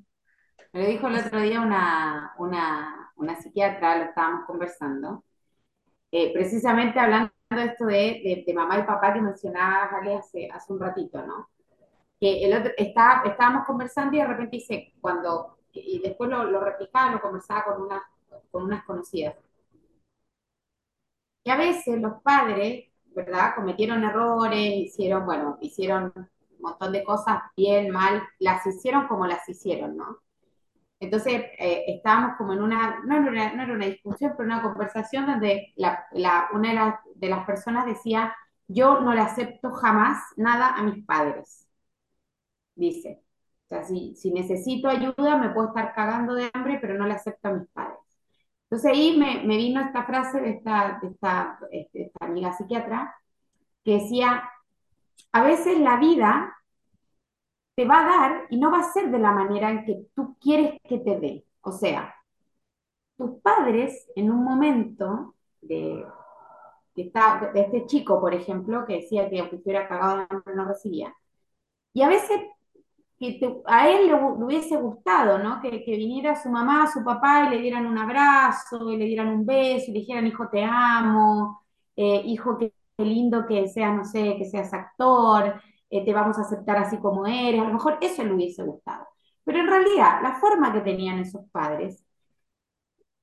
Me 0.73 0.83
lo 0.83 0.89
dijo 0.89 1.07
el 1.09 1.17
otro 1.17 1.41
día 1.41 1.61
una, 1.61 2.33
una, 2.39 3.13
una 3.17 3.37
psiquiatra, 3.37 3.99
lo 3.99 4.05
estábamos 4.05 4.47
conversando, 4.47 5.23
eh, 6.11 6.33
precisamente 6.33 6.99
hablando 6.99 7.31
de 7.51 7.65
esto 7.65 7.85
de, 7.87 7.95
de, 7.95 8.45
de 8.47 8.55
mamá 8.55 8.79
y 8.79 8.85
papá 8.85 9.13
que 9.13 9.21
mencionaba 9.21 9.91
Ale 10.01 10.17
hace, 10.17 10.49
hace 10.51 10.73
un 10.73 10.81
ratito, 10.81 11.25
¿no? 11.27 11.51
Que 12.19 12.43
el 12.47 12.55
otro, 12.59 12.73
está, 12.77 13.23
estábamos 13.27 13.67
conversando 13.67 14.17
y 14.17 14.21
de 14.21 14.27
repente 14.27 14.57
dice, 14.57 14.95
cuando, 15.01 15.59
y 15.73 16.01
después 16.01 16.31
lo, 16.31 16.45
lo 16.45 16.61
replicaba, 16.61 17.11
lo 17.13 17.21
conversaba 17.21 17.65
con, 17.65 17.83
una, 17.83 18.03
con 18.51 18.65
unas 18.65 18.85
conocidas. 18.85 19.35
Y 21.45 21.51
a 21.51 21.57
veces 21.57 22.01
los 22.01 22.23
padres, 22.23 22.87
¿verdad? 23.15 23.55
Cometieron 23.55 24.03
errores, 24.05 24.59
hicieron, 24.77 25.27
bueno, 25.27 25.59
hicieron 25.61 26.13
un 26.17 26.29
montón 26.61 26.93
de 26.93 27.05
cosas 27.05 27.43
bien, 27.57 27.91
mal, 27.91 28.23
las 28.39 28.67
hicieron 28.67 29.07
como 29.09 29.27
las 29.27 29.47
hicieron, 29.49 29.97
¿no? 29.97 30.19
Entonces, 31.01 31.43
eh, 31.59 31.85
estábamos 31.89 32.37
como 32.39 32.55
en 32.55 32.63
una 32.63 33.01
no, 33.05 33.17
era 33.17 33.31
una, 33.31 33.55
no 33.55 33.63
era 33.65 33.75
una 33.75 33.87
discusión, 33.87 34.33
pero 34.37 34.47
una 34.49 34.63
conversación 34.63 35.27
donde 35.27 35.73
la, 35.77 36.07
la, 36.13 36.49
una 36.55 36.71
de, 36.71 36.75
la, 36.77 37.01
de 37.17 37.29
las 37.29 37.47
personas 37.47 37.87
decía, 37.87 38.35
yo 38.69 39.01
no 39.01 39.15
le 39.15 39.21
acepto 39.21 39.73
jamás 39.73 40.19
nada 40.37 40.75
a 40.75 40.83
mis 40.83 41.05
padres, 41.05 41.69
dice. 42.77 43.23
O 43.67 43.69
sea, 43.69 43.83
si, 43.85 44.15
si 44.17 44.31
necesito 44.33 44.89
ayuda, 44.89 45.37
me 45.39 45.51
puedo 45.51 45.69
estar 45.69 45.95
cagando 45.95 46.35
de 46.35 46.51
hambre, 46.55 46.79
pero 46.81 46.95
no 46.95 47.07
le 47.07 47.15
acepto 47.15 47.49
a 47.49 47.53
mis 47.53 47.69
padres. 47.71 47.99
Entonces 48.65 48.91
ahí 48.91 49.17
me, 49.17 49.45
me 49.45 49.57
vino 49.57 49.81
esta 49.81 50.05
frase 50.05 50.41
de 50.41 50.51
esta, 50.51 50.99
de 51.01 51.09
esta, 51.09 51.59
de 51.71 51.89
esta 51.93 52.25
amiga 52.25 52.53
psiquiatra 52.53 53.15
que 53.85 53.95
decía, 54.01 54.51
a 55.33 55.43
veces 55.43 55.79
la 55.79 55.99
vida 55.99 56.55
te 57.75 57.85
va 57.85 58.01
a 58.01 58.05
dar 58.05 58.47
y 58.51 58.59
no 58.59 58.71
va 58.71 58.81
a 58.81 58.93
ser 58.93 59.11
de 59.11 59.19
la 59.19 59.33
manera 59.33 59.71
en 59.71 59.85
que 59.85 60.07
tú 60.15 60.37
quieres 60.41 60.81
que 60.85 60.99
te 60.99 61.19
dé. 61.19 61.45
O 61.61 61.73
sea, 61.73 62.15
tus 63.17 63.41
padres 63.41 64.07
en 64.17 64.31
un 64.31 64.45
momento 64.45 65.35
de, 65.61 66.05
está, 66.97 67.51
este 67.55 67.87
chico, 67.87 68.21
por 68.21 68.35
ejemplo, 68.35 68.85
que 68.87 68.97
decía 68.97 69.29
que 69.29 69.41
aunque 69.41 69.57
estuviera 69.57 69.89
cagado 69.89 70.19
de 70.19 70.55
no 70.55 70.65
recibía. 70.67 71.15
Y 71.93 72.03
a 72.03 72.09
veces 72.09 72.41
a 73.67 73.89
él 73.89 74.07
le, 74.07 74.15
hubiese 74.15 74.77
gustado, 74.77 75.39
¿no? 75.39 75.61
Que, 75.61 75.71
viniera 75.87 76.35
su 76.41 76.49
mamá, 76.51 76.87
su 76.93 77.05
papá 77.05 77.47
y 77.47 77.51
le 77.51 77.59
dieran 77.63 77.87
un 77.87 77.99
abrazo, 77.99 78.91
y 78.93 78.97
le 78.97 79.07
dieran 79.07 79.29
un 79.29 79.47
beso, 79.47 79.91
y 79.91 79.95
le 79.95 80.01
dijeran, 80.01 80.27
hijo, 80.27 80.49
te 80.49 80.65
amo, 80.65 81.65
eh, 81.97 82.23
hijo, 82.25 82.59
qué, 82.59 82.73
lindo 82.99 83.47
que 83.47 83.69
seas, 83.69 83.95
no 83.95 84.05
sé, 84.05 84.37
que 84.39 84.45
seas 84.45 84.73
actor, 84.73 85.61
eh, 85.91 86.05
te 86.05 86.13
vamos 86.15 86.39
a 86.39 86.43
aceptar 86.43 86.77
así 86.79 86.99
como 86.99 87.27
eres, 87.27 87.61
a 87.61 87.65
lo 87.65 87.73
mejor 87.75 87.99
eso 88.01 88.25
le 88.25 88.35
hubiese 88.35 88.63
gustado. 88.63 89.07
Pero 89.45 89.61
en 89.61 89.67
realidad, 89.69 90.21
la 90.23 90.35
forma 90.37 90.73
que 90.73 90.81
tenían 90.81 91.19
esos 91.19 91.43
padres, 91.51 92.05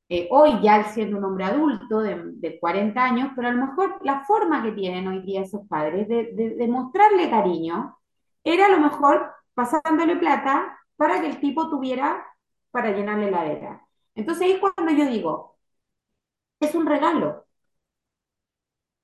eh, 0.09 0.27
hoy 0.29 0.59
ya 0.61 0.83
siendo 0.91 1.17
un 1.17 1.23
hombre 1.23 1.45
adulto 1.45 2.01
de, 2.01 2.21
de, 2.35 2.59
40 2.59 3.01
años, 3.03 3.31
pero 3.35 3.47
a 3.47 3.51
lo 3.51 3.65
mejor 3.65 3.97
la 4.03 4.25
forma 4.25 4.61
que 4.61 4.73
tienen 4.73 5.07
hoy 5.07 5.21
día 5.21 5.41
esos 5.41 5.65
padres 5.67 6.07
de, 6.09 6.33
de, 6.33 6.55
de 6.55 6.67
mostrarle 6.67 7.29
cariño 7.29 7.97
era 8.43 8.65
a 8.65 8.69
lo 8.69 8.79
mejor 8.79 9.31
pasándole 9.53 10.15
plata 10.17 10.77
para 10.95 11.21
que 11.21 11.27
el 11.27 11.39
tipo 11.39 11.69
tuviera 11.69 12.25
para 12.71 12.91
llenarle 12.91 13.31
la 13.31 13.45
heladera. 13.45 13.87
Entonces 14.15 14.43
ahí 14.43 14.59
cuando 14.59 14.91
yo 14.93 15.09
digo, 15.09 15.57
es 16.59 16.75
un 16.75 16.85
regalo. 16.85 17.45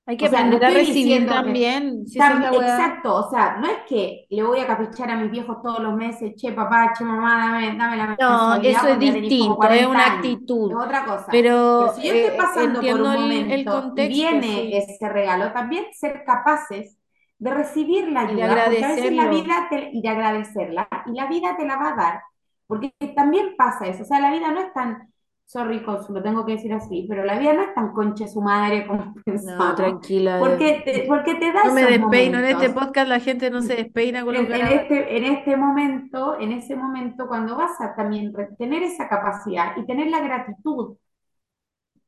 Hay 0.06 0.16
que 0.16 0.24
aprender 0.24 0.64
a 0.64 0.70
recibir 0.70 1.26
también. 1.26 2.04
exacto, 2.06 3.14
o 3.14 3.30
sea, 3.30 3.58
no 3.58 3.66
es 3.66 3.80
que 3.86 4.26
le 4.30 4.42
voy 4.42 4.58
a 4.58 4.66
caprichar 4.66 5.10
a 5.10 5.16
mis 5.16 5.30
viejos 5.30 5.58
todos 5.62 5.80
los 5.80 5.94
meses, 5.94 6.34
che 6.34 6.52
papá, 6.52 6.94
che 6.96 7.04
mamá, 7.04 7.52
dame, 7.52 7.76
dame 7.76 7.96
la 7.98 8.16
No, 8.18 8.54
eso 8.54 8.88
es 8.88 8.98
distinto, 8.98 9.68
es 9.68 9.86
una 9.86 10.14
actitud. 10.14 10.70
Es 10.70 10.76
otra 10.78 11.04
cosa. 11.04 11.26
Pero, 11.30 11.92
si 11.94 12.08
yo 12.08 12.14
estoy 12.14 12.34
eh, 12.34 12.38
pasando 12.38 12.80
por 12.80 13.00
un 13.02 13.20
momento 13.20 13.92
y 13.96 14.08
viene 14.08 14.78
ese 14.78 15.08
regalo, 15.10 15.52
también 15.52 15.84
ser 15.92 16.24
capaces 16.24 16.97
de 17.38 17.54
recibir 17.54 18.10
la 18.10 18.22
ayuda, 18.22 18.46
porque 18.48 18.62
a 18.62 18.68
veces 18.68 19.12
la 19.12 19.28
vida 19.28 19.68
y 19.92 20.02
de 20.02 20.08
agradecerla, 20.08 20.88
y 21.06 21.12
la 21.12 21.26
vida 21.26 21.56
te 21.56 21.66
la 21.66 21.76
va 21.76 21.92
a 21.92 21.96
dar, 21.96 22.22
porque 22.66 22.92
también 23.14 23.54
pasa 23.56 23.86
eso, 23.86 24.02
o 24.02 24.06
sea, 24.06 24.20
la 24.20 24.30
vida 24.30 24.50
no 24.50 24.60
es 24.60 24.72
tan, 24.72 25.12
sorry, 25.46 25.80
lo 25.80 26.22
tengo 26.22 26.44
que 26.44 26.52
decir 26.52 26.72
así, 26.72 27.06
pero 27.08 27.24
la 27.24 27.38
vida 27.38 27.54
no 27.54 27.62
es 27.62 27.74
tan 27.74 27.92
concha 27.92 28.26
su 28.26 28.40
madre 28.42 28.86
como 28.86 29.14
pensamos. 29.24 29.68
No, 29.68 29.74
tranquila. 29.74 30.38
Porque 30.40 30.82
te, 30.84 31.04
porque 31.06 31.36
te 31.36 31.52
da 31.52 31.64
No 31.64 31.72
me 31.72 31.84
despeino, 31.84 32.38
en 32.38 32.44
este 32.44 32.70
podcast 32.70 33.08
la 33.08 33.20
gente 33.20 33.50
no 33.50 33.62
se 33.62 33.76
despeina 33.76 34.24
con 34.24 34.34
en, 34.34 34.52
en 34.52 34.66
este, 34.66 35.16
en 35.16 35.24
este 35.24 35.56
momento, 35.56 36.38
en 36.40 36.52
ese 36.52 36.74
momento, 36.74 37.28
cuando 37.28 37.56
vas 37.56 37.80
a 37.80 37.94
también 37.94 38.32
tener 38.58 38.82
esa 38.82 39.08
capacidad 39.08 39.76
y 39.76 39.86
tener 39.86 40.08
la 40.08 40.20
gratitud 40.20 40.96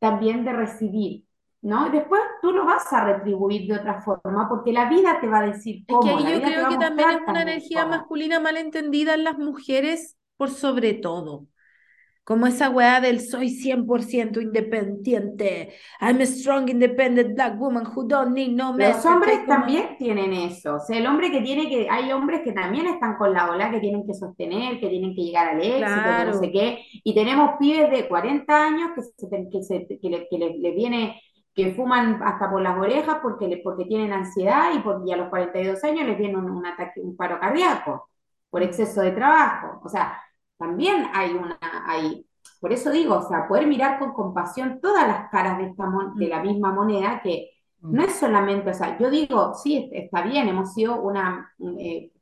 también 0.01 0.45
de 0.45 0.53
recibir, 0.53 1.25
¿no? 1.63 1.91
Después 1.91 2.21
tú 2.41 2.53
lo 2.53 2.65
vas 2.65 2.91
a 2.93 3.05
retribuir 3.05 3.69
de 3.69 3.79
otra 3.79 4.01
forma, 4.03 4.49
porque 4.49 4.73
la 4.73 4.89
vida 4.89 5.19
te 5.21 5.29
va 5.29 5.41
a 5.41 5.47
decir 5.47 5.85
cómo. 5.87 6.19
Es 6.19 6.25
que 6.25 6.33
yo 6.33 6.43
creo 6.43 6.69
que 6.69 6.79
también 6.79 7.11
es 7.11 7.21
una 7.27 7.43
energía 7.43 7.87
masculina 7.87 8.41
mal 8.41 8.57
entendida 8.57 9.15
en 9.15 9.25
las 9.25 9.39
mujeres 9.39 10.17
por 10.37 10.51
sobre 10.51 10.95
todo. 10.95 11.47
Como 12.25 12.47
esa 12.47 12.71
weá 12.71 13.01
del 13.01 13.21
soy 13.21 13.49
100% 13.49 14.41
independiente. 14.41 15.75
I'm 16.01 16.21
a 16.21 16.27
strong, 16.27 16.69
independent 16.69 17.35
black 17.35 17.59
woman 17.59 17.85
who 17.85 18.07
don't 18.07 18.35
need 18.35 18.51
no 18.51 18.73
man. 18.73 18.93
Los 18.93 19.05
hombres 19.05 19.45
también 19.47 19.97
tienen 19.99 20.33
eso. 20.33 20.77
O 20.77 20.79
sea, 20.79 20.97
el 20.97 21.07
hombre 21.07 21.33
que 21.33 21.41
tiene 21.41 21.69
que. 21.69 21.89
Hay 21.91 22.13
hombres 22.13 22.43
que 22.45 22.53
también 22.53 22.87
están 22.87 23.17
con 23.17 23.33
la 23.33 23.51
ola, 23.51 23.71
que 23.71 23.81
tienen 23.81 24.07
que 24.07 24.15
sostener, 24.15 24.79
que 24.79 24.89
tienen 24.89 25.15
que 25.15 25.23
llegar 25.23 25.49
al 25.49 25.61
éxito, 25.61 26.19
que 26.19 26.25
no 26.25 26.35
sé 26.35 26.53
qué. 26.53 26.85
Y 27.03 27.15
tenemos 27.15 27.53
pibes 27.59 27.91
de 27.91 28.07
40 28.07 28.65
años 28.65 28.91
que, 28.95 29.03
se, 29.03 29.87
que, 30.01 30.09
le, 30.09 30.29
que 30.29 30.39
le 30.39 30.71
viene 30.71 31.21
que 31.55 31.75
fuman 31.75 32.23
hasta 32.23 32.51
por 32.51 32.63
las 32.63 32.79
orejas 32.79 33.19
porque, 33.23 33.61
porque 33.63 33.85
tienen 33.85 34.13
ansiedad 34.13 34.73
y, 34.75 34.79
por, 34.81 34.97
a 34.97 35.17
los 35.17 35.29
42 35.29 35.83
años 35.85 36.07
les 36.07 36.19
viene 36.19 36.37
un, 36.37 36.65
ataque, 36.65 37.01
un 37.01 37.17
paro 37.17 37.41
cardíaco 37.41 38.09
por 38.49 38.63
exceso 38.63 39.01
de 39.01 39.13
trabajo. 39.13 39.81
O 39.85 39.89
sea, 39.89 40.21
también 40.57 41.07
hay 41.13 41.33
una, 41.33 41.59
hay, 41.87 42.27
por 42.61 42.73
eso 42.73 42.91
digo, 42.91 43.17
o 43.17 43.29
sea, 43.29 43.49
poder 43.49 43.67
mirar 43.67 43.99
con 43.99 44.13
compasión 44.13 44.81
todas 44.81 45.07
las 45.07 45.31
caras 45.31 45.59
de, 45.59 45.67
esta 45.67 45.91
de 46.15 46.29
la 46.29 46.43
misma 46.43 46.73
moneda 46.73 47.21
que 47.23 47.51
mm. 47.81 47.95
no 47.95 48.03
es 48.03 48.15
solamente, 48.15 48.71
o 48.71 48.75
sea, 48.75 48.99
yo 48.99 49.11
digo, 49.11 49.55
sí, 49.55 49.91
está 49.93 50.23
bien, 50.23 50.49
hemos 50.49 50.73
sido 50.75 51.01
una 51.01 51.53
eh, 51.79 52.13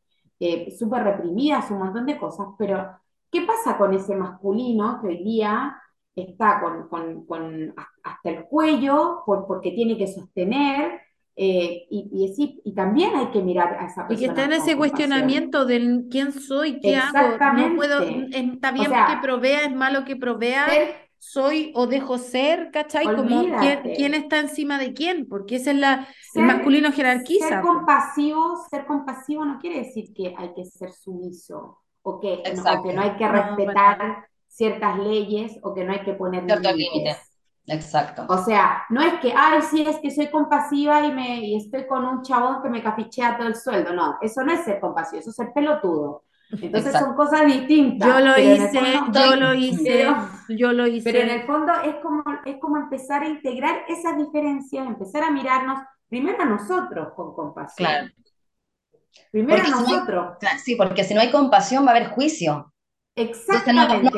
eh, 0.40 0.70
súper 0.78 1.02
reprimidas, 1.04 1.70
un 1.70 1.80
montón 1.80 2.06
de 2.06 2.18
cosas, 2.18 2.48
pero 2.58 2.88
¿qué 3.30 3.42
pasa 3.42 3.76
con 3.76 3.92
ese 3.92 4.14
masculino 4.16 5.00
que 5.00 5.08
hoy 5.08 5.24
día 5.24 5.76
está 6.22 6.60
con, 6.60 7.26
con, 7.26 7.74
hasta 8.02 8.30
el 8.30 8.44
cuello 8.44 9.22
por, 9.24 9.46
porque 9.46 9.72
tiene 9.72 9.96
que 9.96 10.06
sostener. 10.06 11.00
Eh, 11.40 11.86
y, 11.88 12.34
y, 12.36 12.60
y, 12.64 12.74
también 12.74 13.14
hay 13.14 13.28
que 13.28 13.40
mirar 13.40 13.74
a 13.74 13.86
esa 13.86 14.08
persona. 14.08 14.14
Y 14.14 14.16
que 14.16 14.24
está 14.24 14.44
en 14.46 14.54
ese 14.54 14.76
cuestionamiento 14.76 15.66
de 15.66 16.06
quién 16.10 16.32
soy, 16.32 16.80
qué 16.80 16.96
hago, 16.96 17.38
no 17.54 17.76
puedo, 17.76 18.02
está 18.02 18.72
bien 18.72 18.90
que 18.90 19.16
provea, 19.22 19.66
es 19.66 19.72
malo 19.72 20.04
que 20.04 20.16
provea, 20.16 20.66
soy 21.18 21.72
o 21.74 21.86
dejo 21.86 22.18
ser, 22.18 22.70
¿cachai? 22.72 23.04
Como 23.04 23.44
quién, 23.94 24.14
está 24.14 24.38
encima 24.38 24.78
de 24.78 24.94
quién, 24.94 25.28
porque 25.28 25.56
esa 25.56 25.72
es 25.72 25.76
la, 25.76 26.08
el 26.34 26.44
masculino 26.44 26.92
jerarquiza. 26.92 27.48
Ser 27.48 27.60
compasivo, 27.60 28.56
ser 28.70 28.86
compasivo 28.86 29.44
no 29.44 29.58
quiere 29.58 29.78
decir 29.80 30.12
que 30.14 30.34
hay 30.36 30.52
que 30.54 30.64
ser 30.64 30.92
sumiso 30.92 31.78
o 32.02 32.20
que, 32.20 32.42
no, 32.56 32.82
que 32.82 32.92
no 32.92 33.02
hay 33.02 33.16
que 33.16 33.28
respetar 33.28 34.28
ciertas 34.59 34.98
leyes 34.98 35.56
o 35.62 35.72
que 35.72 35.84
no 35.84 35.92
hay 35.92 36.00
que 36.00 36.14
poner 36.14 36.42
límites. 36.42 37.16
Exacto. 37.68 38.26
O 38.28 38.38
sea, 38.38 38.84
no 38.90 39.00
es 39.00 39.14
que, 39.20 39.32
ay, 39.36 39.61
sí, 39.62 39.84
es 39.86 39.98
que 39.98 40.11
soy 40.11 40.28
compasiva 40.28 41.06
y, 41.06 41.12
me, 41.12 41.40
y 41.40 41.56
estoy 41.56 41.86
con 41.86 42.04
un 42.04 42.22
chabón 42.22 42.62
que 42.62 42.68
me 42.68 42.82
cafichea 42.82 43.36
todo 43.36 43.46
el 43.46 43.54
sueldo. 43.54 43.92
No, 43.92 44.16
eso 44.20 44.42
no 44.42 44.52
es 44.52 44.64
ser 44.64 44.80
compasivo, 44.80 45.20
eso 45.20 45.30
es 45.30 45.36
ser 45.36 45.52
pelotudo. 45.54 46.24
Entonces 46.50 46.92
son 46.92 47.14
cosas 47.14 47.46
distintas. 47.46 48.09
Yo 48.09 48.20
lo 48.20 48.38
hice, 48.38 48.80
yo 49.12 49.36
lo 49.36 49.54
hice, 49.54 50.06
yo 50.48 50.72
lo 50.72 50.86
hice. 50.86 51.12
Pero 51.12 51.24
en 51.24 51.40
el 51.40 51.46
fondo 51.46 51.72
es 51.84 51.96
como, 52.02 52.24
es 52.44 52.56
como 52.59 52.78
empezar 52.78 53.22
a 53.22 53.28
integrar 53.28 53.82
esas 53.86 54.16
diferencias, 54.16 54.86
empezar 54.86 55.22
a 55.22 55.30
mirarnos 55.30 55.78
primero 56.09 56.42
a 56.42 56.46
nosotros 56.46 57.09
con 57.14 57.34
compasión. 57.34 57.86
Claro. 57.86 58.09
Primero 59.30 59.62
a 59.62 59.70
nosotros. 59.70 60.38
sí, 60.64 60.74
porque 60.74 61.04
si 61.04 61.12
no 61.14 61.20
hay 61.20 61.30
compasión 61.30 61.84
va 61.84 61.88
a 61.88 61.96
haber 61.96 62.09
juicio. 62.09 62.72
Exactamente, 63.18 64.10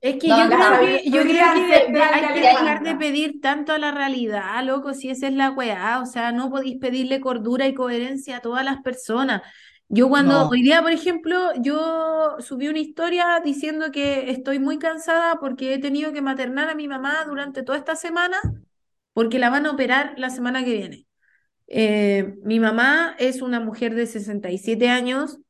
Es 0.00 0.16
que 0.16 0.28
yo 0.28 0.36
creo 0.48 0.80
que, 0.80 1.10
yo 1.10 1.22
creo 1.22 1.54
que 1.54 2.00
hay 2.00 2.34
que 2.34 2.40
dejar 2.40 2.82
de 2.82 2.94
pedir 2.96 3.40
tanto 3.40 3.72
a 3.72 3.78
la 3.78 3.90
realidad, 3.90 4.64
loco, 4.64 4.94
si 4.94 5.10
esa 5.10 5.28
es 5.28 5.34
la 5.34 5.50
weá, 5.50 6.00
o 6.00 6.06
sea, 6.06 6.32
no 6.32 6.50
podéis 6.50 6.78
pedirle 6.78 7.20
cordura 7.20 7.66
y 7.66 7.74
coherencia 7.74 8.38
a 8.38 8.40
todas 8.40 8.64
las 8.64 8.82
personas. 8.82 9.42
Yo 9.90 10.08
cuando, 10.08 10.48
hoy 10.48 10.62
día, 10.62 10.82
por 10.82 10.92
ejemplo, 10.92 11.50
yo 11.60 12.36
subí 12.40 12.68
una 12.68 12.78
historia 12.78 13.40
diciendo 13.42 13.90
que 13.90 14.30
estoy 14.30 14.58
muy 14.58 14.78
cansada 14.78 15.36
porque 15.40 15.72
he 15.72 15.78
tenido 15.78 16.12
que 16.12 16.20
maternar 16.20 16.68
a 16.68 16.74
mi 16.74 16.88
mamá 16.88 17.24
durante 17.26 17.62
toda 17.62 17.78
esta 17.78 17.96
semana 17.96 18.38
porque 19.18 19.38
la 19.38 19.50
van 19.50 19.66
a 19.66 19.72
operar 19.72 20.14
la 20.16 20.30
semana 20.30 20.64
que 20.64 20.74
viene. 20.74 21.06
Eh, 21.66 22.36
mi 22.44 22.60
mamá 22.60 23.16
es 23.18 23.42
una 23.42 23.58
mujer 23.58 23.94
de 23.94 24.06
67 24.06 24.88
años, 24.88 25.40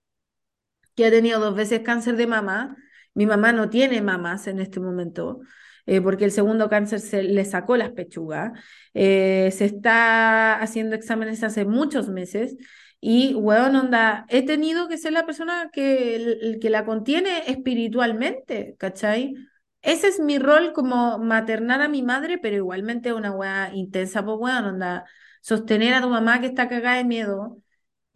que 0.98 1.06
ha 1.06 1.10
tenido 1.12 1.38
dos 1.38 1.54
veces 1.54 1.80
cáncer 1.82 2.16
de 2.16 2.26
mama. 2.26 2.76
Mi 3.14 3.24
mamá 3.24 3.52
no 3.52 3.70
tiene 3.70 4.02
mamas 4.02 4.48
en 4.48 4.58
este 4.58 4.80
momento. 4.80 5.40
Eh, 5.86 6.00
porque 6.00 6.24
el 6.24 6.32
segundo 6.32 6.68
cáncer 6.68 6.98
se 6.98 7.22
le 7.22 7.44
sacó 7.44 7.76
las 7.76 7.90
pechugas. 7.92 8.50
Eh, 8.94 9.50
se 9.52 9.66
está 9.66 10.60
haciendo 10.60 10.96
exámenes 10.96 11.44
hace 11.44 11.64
muchos 11.64 12.08
meses 12.08 12.56
y, 13.00 13.34
bueno, 13.34 13.80
onda, 13.82 14.26
he 14.28 14.44
tenido 14.44 14.88
que 14.88 14.98
ser 14.98 15.12
la 15.12 15.24
persona 15.24 15.70
que, 15.72 16.16
el, 16.16 16.58
que 16.60 16.68
la 16.68 16.84
contiene 16.84 17.44
espiritualmente, 17.46 18.74
¿cachai? 18.76 19.34
Ese 19.82 20.08
es 20.08 20.18
mi 20.18 20.38
rol 20.40 20.72
como 20.72 21.18
maternar 21.18 21.80
a 21.80 21.88
mi 21.88 22.02
madre, 22.02 22.38
pero 22.38 22.56
igualmente 22.56 23.12
una 23.12 23.30
weá 23.30 23.70
intensa, 23.72 24.24
pues 24.24 24.36
weón, 24.40 24.64
onda, 24.64 25.04
sostener 25.42 25.94
a 25.94 26.02
tu 26.02 26.08
mamá 26.10 26.40
que 26.40 26.46
está 26.46 26.68
cagada 26.68 26.96
de 26.96 27.04
miedo, 27.04 27.62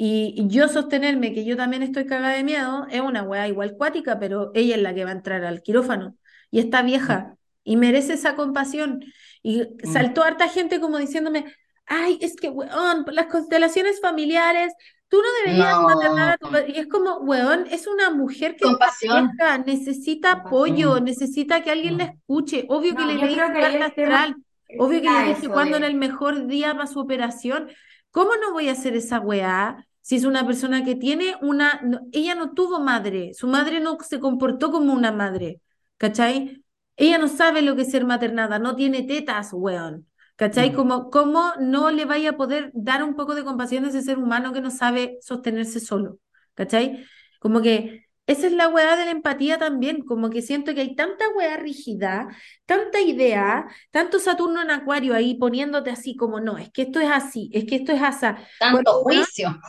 y 0.04 0.48
yo 0.48 0.68
sostenerme 0.68 1.32
que 1.32 1.44
yo 1.44 1.56
también 1.56 1.82
estoy 1.82 2.06
cagada 2.06 2.34
de 2.34 2.42
miedo 2.42 2.86
es 2.90 3.00
una 3.00 3.22
weá 3.22 3.46
igual 3.46 3.76
cuática, 3.76 4.18
pero 4.18 4.50
ella 4.54 4.74
es 4.74 4.82
la 4.82 4.94
que 4.94 5.04
va 5.04 5.10
a 5.10 5.14
entrar 5.14 5.44
al 5.44 5.62
quirófano 5.62 6.16
y 6.50 6.58
está 6.58 6.82
vieja 6.82 7.36
y 7.64 7.76
merece 7.76 8.14
esa 8.14 8.34
compasión. 8.34 9.04
Y 9.42 9.62
mm. 9.62 9.92
saltó 9.92 10.22
harta 10.22 10.48
gente 10.48 10.80
como 10.80 10.98
diciéndome, 10.98 11.54
ay, 11.86 12.18
es 12.20 12.36
que 12.36 12.48
weón, 12.48 13.06
las 13.12 13.26
constelaciones 13.26 14.00
familiares, 14.00 14.72
tú 15.08 15.18
no 15.18 15.28
deberías 15.44 15.80
maternar 15.82 16.30
a 16.30 16.36
tu 16.38 16.48
Y 16.72 16.78
es 16.78 16.86
como, 16.86 17.18
weón, 17.18 17.66
es 17.70 17.86
una 17.86 18.10
mujer 18.10 18.56
que 18.56 18.66
vieja, 19.02 19.58
necesita 19.58 20.32
apoyo, 20.32 21.00
necesita 21.00 21.62
que 21.62 21.70
alguien 21.70 21.98
la 21.98 22.04
escuche. 22.04 22.66
Obvio 22.68 22.94
que 22.94 23.04
le 23.04 23.14
leí 23.14 23.36
carta 23.36 23.86
astral, 23.86 24.36
obvio 24.78 25.00
que 25.00 25.10
le 25.10 25.34
dije 25.34 25.48
cuándo 25.48 25.76
era 25.76 25.86
el 25.86 25.96
mejor 25.96 26.46
día 26.46 26.72
para 26.72 26.86
su 26.86 26.98
operación. 26.98 27.70
¿Cómo 28.10 28.36
no 28.36 28.52
voy 28.52 28.68
a 28.68 28.72
hacer 28.72 28.94
esa 28.94 29.20
weá? 29.20 29.86
Si 30.02 30.16
es 30.16 30.24
una 30.24 30.46
persona 30.46 30.84
que 30.84 30.94
tiene 30.96 31.36
una, 31.40 31.80
ella 32.12 32.34
no 32.34 32.52
tuvo 32.52 32.80
madre, 32.80 33.32
su 33.34 33.46
madre 33.46 33.80
no 33.80 33.98
se 34.00 34.20
comportó 34.20 34.70
como 34.70 34.92
una 34.92 35.12
madre, 35.12 35.60
¿cachai? 35.96 36.64
Ella 36.96 37.18
no 37.18 37.28
sabe 37.28 37.62
lo 37.62 37.76
que 37.76 37.82
es 37.82 37.90
ser 37.90 38.04
maternada, 38.04 38.58
no 38.58 38.76
tiene 38.76 39.02
tetas, 39.04 39.50
weón, 39.52 40.06
¿Cachai? 40.36 40.70
Mm. 40.70 40.74
Como, 40.74 41.10
¿cómo 41.10 41.52
no 41.60 41.90
le 41.90 42.04
vaya 42.04 42.30
a 42.30 42.36
poder 42.36 42.70
dar 42.74 43.04
un 43.04 43.14
poco 43.14 43.34
de 43.34 43.44
compasión 43.44 43.84
a 43.84 43.88
ese 43.88 44.02
ser 44.02 44.18
humano 44.18 44.52
que 44.52 44.60
no 44.60 44.70
sabe 44.70 45.18
sostenerse 45.20 45.78
solo? 45.78 46.18
¿Cachai? 46.54 47.04
Como 47.38 47.60
que 47.60 48.06
esa 48.26 48.46
es 48.46 48.52
la 48.52 48.68
weá 48.68 48.96
de 48.96 49.04
la 49.04 49.10
empatía 49.10 49.58
también, 49.58 50.02
como 50.04 50.30
que 50.30 50.42
siento 50.42 50.74
que 50.74 50.80
hay 50.80 50.94
tanta 50.94 51.28
weá 51.36 51.56
rígida, 51.56 52.28
tanta 52.66 53.00
idea, 53.00 53.66
tanto 53.90 54.18
Saturno 54.18 54.62
en 54.62 54.70
Acuario 54.70 55.14
ahí 55.14 55.34
poniéndote 55.34 55.90
así 55.90 56.16
como, 56.16 56.40
no, 56.40 56.56
es 56.56 56.70
que 56.70 56.82
esto 56.82 57.00
es 57.00 57.10
así, 57.10 57.50
es 57.52 57.64
que 57.64 57.76
esto 57.76 57.92
es 57.92 58.02
así. 58.02 58.26
Tanto 58.58 59.02
juicio. 59.02 59.60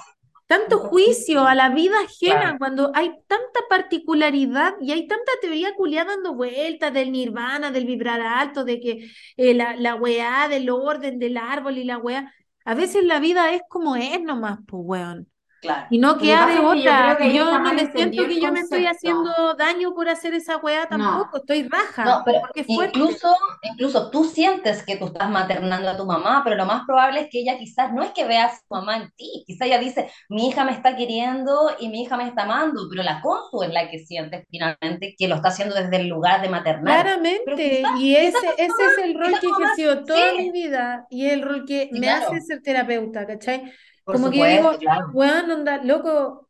Tanto 0.53 0.79
juicio 0.79 1.45
a 1.47 1.55
la 1.55 1.69
vida 1.69 1.95
ajena, 2.03 2.39
Claro. 2.41 2.57
cuando 2.59 2.91
hay 2.93 3.09
tanta 3.27 3.61
particularidad 3.69 4.75
y 4.81 4.91
hay 4.91 5.07
tanta 5.07 5.31
teoría 5.41 5.73
culiada 5.75 6.13
dando 6.15 6.35
vueltas 6.35 6.93
del 6.93 7.11
nirvana, 7.11 7.71
del 7.71 7.85
vibrar 7.85 8.21
alto, 8.21 8.63
de 8.63 8.79
que 8.79 9.09
eh, 9.37 9.53
la, 9.55 9.75
la 9.75 9.95
weá 9.95 10.47
del 10.49 10.69
orden 10.69 11.17
del 11.19 11.37
árbol 11.37 11.77
y 11.77 11.83
la 11.85 11.97
weá. 11.97 12.31
A 12.65 12.75
veces 12.75 13.03
la 13.03 13.19
vida 13.19 13.51
es 13.53 13.61
como 13.67 13.95
es 13.95 14.21
nomás, 14.21 14.59
pues 14.67 14.81
weón. 14.85 15.27
Claro. 15.63 15.87
Y 15.89 15.97
no 15.97 16.17
que 16.17 16.25
queda 16.25 16.45
de 16.45 16.53
es 16.53 16.59
que 16.59 16.65
yo 16.65 16.69
otra. 16.69 17.17
que 17.17 17.33
yo 17.33 17.59
no 17.59 17.73
me 17.73 17.91
siento 17.91 18.25
que 18.27 18.41
yo 18.41 18.51
me 18.51 18.59
estoy 18.59 18.85
haciendo 18.85 19.53
daño 19.57 19.93
por 19.93 20.09
hacer 20.09 20.33
esa 20.33 20.57
weá 20.57 20.87
tampoco, 20.87 21.37
estoy 21.37 21.63
raja, 21.69 22.03
No, 22.03 22.21
pero 22.25 22.41
porque 22.41 22.65
incluso, 22.67 23.33
incluso 23.61 24.09
tú 24.11 24.25
sientes 24.25 24.83
que 24.83 24.97
tú 24.97 25.05
estás 25.05 25.29
maternando 25.29 25.89
a 25.89 25.95
tu 25.95 26.05
mamá, 26.05 26.41
pero 26.43 26.57
lo 26.57 26.65
más 26.65 26.83
probable 26.85 27.21
es 27.21 27.27
que 27.31 27.39
ella 27.39 27.57
quizás 27.57 27.93
no 27.93 28.03
es 28.03 28.11
que 28.11 28.25
vea 28.25 28.45
a 28.47 28.49
su 28.49 28.61
mamá 28.69 28.97
en 28.97 29.09
ti, 29.15 29.45
quizás 29.47 29.67
ella 29.67 29.79
dice, 29.79 30.11
mi 30.27 30.49
hija 30.49 30.65
me 30.65 30.73
está 30.73 30.97
queriendo 30.97 31.71
y 31.79 31.87
mi 31.87 32.03
hija 32.03 32.17
me 32.17 32.27
está 32.27 32.43
amando, 32.43 32.81
pero 32.89 33.01
la 33.03 33.21
Consu 33.21 33.63
es 33.63 33.71
la 33.71 33.89
que 33.89 33.99
siente 33.99 34.45
finalmente 34.49 35.15
que 35.17 35.27
lo 35.29 35.35
está 35.35 35.47
haciendo 35.47 35.75
desde 35.75 35.95
el 35.95 36.09
lugar 36.09 36.41
de 36.41 36.49
maternar. 36.49 37.03
Claramente, 37.03 37.77
quizás, 37.77 37.99
y 37.99 38.15
ese, 38.15 38.47
ese 38.57 38.85
es 38.85 38.97
el 39.03 39.13
rol 39.15 39.39
que 39.39 39.47
he 39.47 39.49
ejercido 39.49 40.03
toda 40.03 40.33
mi 40.33 40.51
vida 40.51 41.07
y 41.09 41.27
el 41.27 41.41
rol 41.41 41.63
que 41.65 41.89
sí, 41.91 41.99
me 41.99 42.09
hace 42.09 42.41
ser 42.41 42.61
terapeuta, 42.61 43.25
¿cachai? 43.25 43.71
Por 44.03 44.15
Como 44.15 44.29
que 44.29 44.37
yo 44.37 44.45
digo, 44.45 44.57
supuesto, 44.73 44.79
claro. 44.79 45.09
weón, 45.13 45.51
onda, 45.51 45.83
loco, 45.83 46.49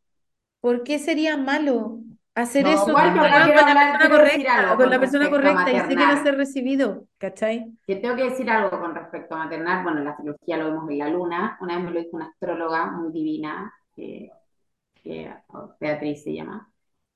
¿por 0.62 0.84
qué 0.84 1.00
sería 1.00 1.38
malo 1.38 2.00
hacer 2.36 2.64
No, 2.64 2.72
eso 2.72 2.86
con, 2.86 2.96
quiero 2.96 3.16
la 3.28 3.46
persona 3.46 3.98
quiero 3.98 4.16
correcta, 4.16 4.76
con 4.78 4.90
la 4.90 5.00
persona 5.00 5.30
correcta 5.30 5.72
y 5.72 5.80
sé 5.82 5.88
que 5.90 5.96
va 5.96 6.10
a 6.10 6.24
ser 6.24 6.36
recibido, 6.38 7.06
¿cachai? 7.18 7.72
Que 7.86 7.98
tengo 7.98 8.16
que 8.16 8.24
decir 8.24 8.50
algo 8.50 8.80
con 8.80 8.96
respecto 8.96 9.36
a 9.36 9.40
maternar. 9.40 9.84
Bueno, 9.84 10.02
la 10.04 10.12
astrología 10.12 10.58
lo 10.58 10.66
vemos 10.66 10.90
en 10.90 10.98
la 10.98 11.10
luna. 11.10 11.58
Una 11.62 11.76
vez 11.76 11.84
me 11.86 11.92
lo 11.92 12.00
dijo 12.00 12.18
una 12.18 12.26
astróloga 12.28 12.92
muy 12.92 13.12
divina, 13.12 13.72
que, 13.96 14.32
que- 15.04 15.32
Beatriz 15.80 16.24
se 16.24 16.34
llama, 16.34 16.72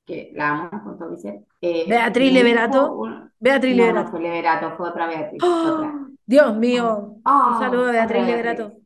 que 0.05 0.31
la 0.35 0.49
amo 0.49 0.69
con 0.83 0.99
todo 0.99 1.09
mi 1.11 1.17
ser. 1.17 1.39
Eh, 1.61 1.85
Beatriz 1.87 2.31
Leverato, 2.33 2.93
un- 2.93 3.31
Beatriz 3.39 3.75
No, 3.75 3.81
no 3.81 3.87
Leverato. 3.87 4.11
fue 4.11 4.19
Leverato, 4.21 4.77
fue 4.77 4.89
otra 4.89 5.07
Beatriz. 5.07 5.41
Dios 6.25 6.55
mío, 6.57 6.97
un 6.99 7.21
Oh, 7.25 7.57
saludo 7.59 7.87
a 7.87 7.91
Beatriz 7.91 8.25
Beatriz. 8.25 8.27
Leverato. 8.27 8.77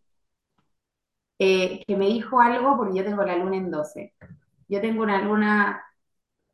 Eh, 1.43 1.83
que 1.87 1.95
me 1.97 2.05
dijo 2.07 2.39
algo 2.41 2.77
porque 2.77 2.97
yo 2.99 3.03
tengo 3.05 3.23
la 3.23 3.35
luna 3.37 3.57
en 3.57 3.71
12. 3.71 4.13
Yo 4.69 4.81
tengo 4.81 5.03
una 5.03 5.21
luna 5.23 5.83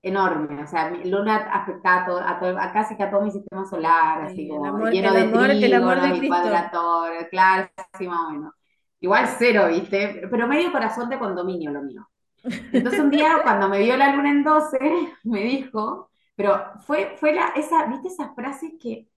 enorme, 0.03 0.63
o 0.63 0.67
sea, 0.67 0.89
mi 0.91 1.09
luna 1.09 1.37
afecta 1.53 2.03
a, 2.03 2.05
todo, 2.05 2.19
a, 2.21 2.39
todo- 2.39 2.59
a 2.59 2.71
casi 2.73 2.95
que 2.97 3.03
a 3.03 3.11
todo 3.11 3.21
mi 3.23 3.31
sistema 3.31 3.65
solar, 3.65 4.21
así 4.23 4.47
como 4.47 4.65
amor, 4.67 4.89
lleno 4.89 5.13
de 5.13 5.21
amor, 5.21 5.59
trígonos 5.59 6.17
y 6.17 6.21
claro, 7.31 7.69
así 7.93 8.07
más 8.07 8.19
o 8.27 8.31
menos. 8.31 8.53
Igual 8.99 9.27
cero, 9.37 9.67
¿viste? 9.69 10.21
Pero 10.29 10.47
medio 10.47 10.71
corazón 10.71 11.09
de 11.09 11.19
condominio 11.19 11.71
lo 11.71 11.81
mío. 11.83 12.07
Entonces 12.73 13.01
un 13.03 13.11
día 13.11 13.41
cuando 13.43 13.69
me 13.69 13.79
vio 13.79 13.97
la 13.97 14.15
luna 14.15 14.31
en 14.31 14.43
12, 14.43 14.79
me 15.23 15.43
dijo, 15.43 16.09
pero 16.35 16.63
fue, 16.87 17.15
fue 17.19 17.33
la, 17.33 17.49
esa, 17.49 17.85
¿viste 17.87 18.09
esas 18.09 18.35
frases 18.35 18.73
que, 18.81 19.09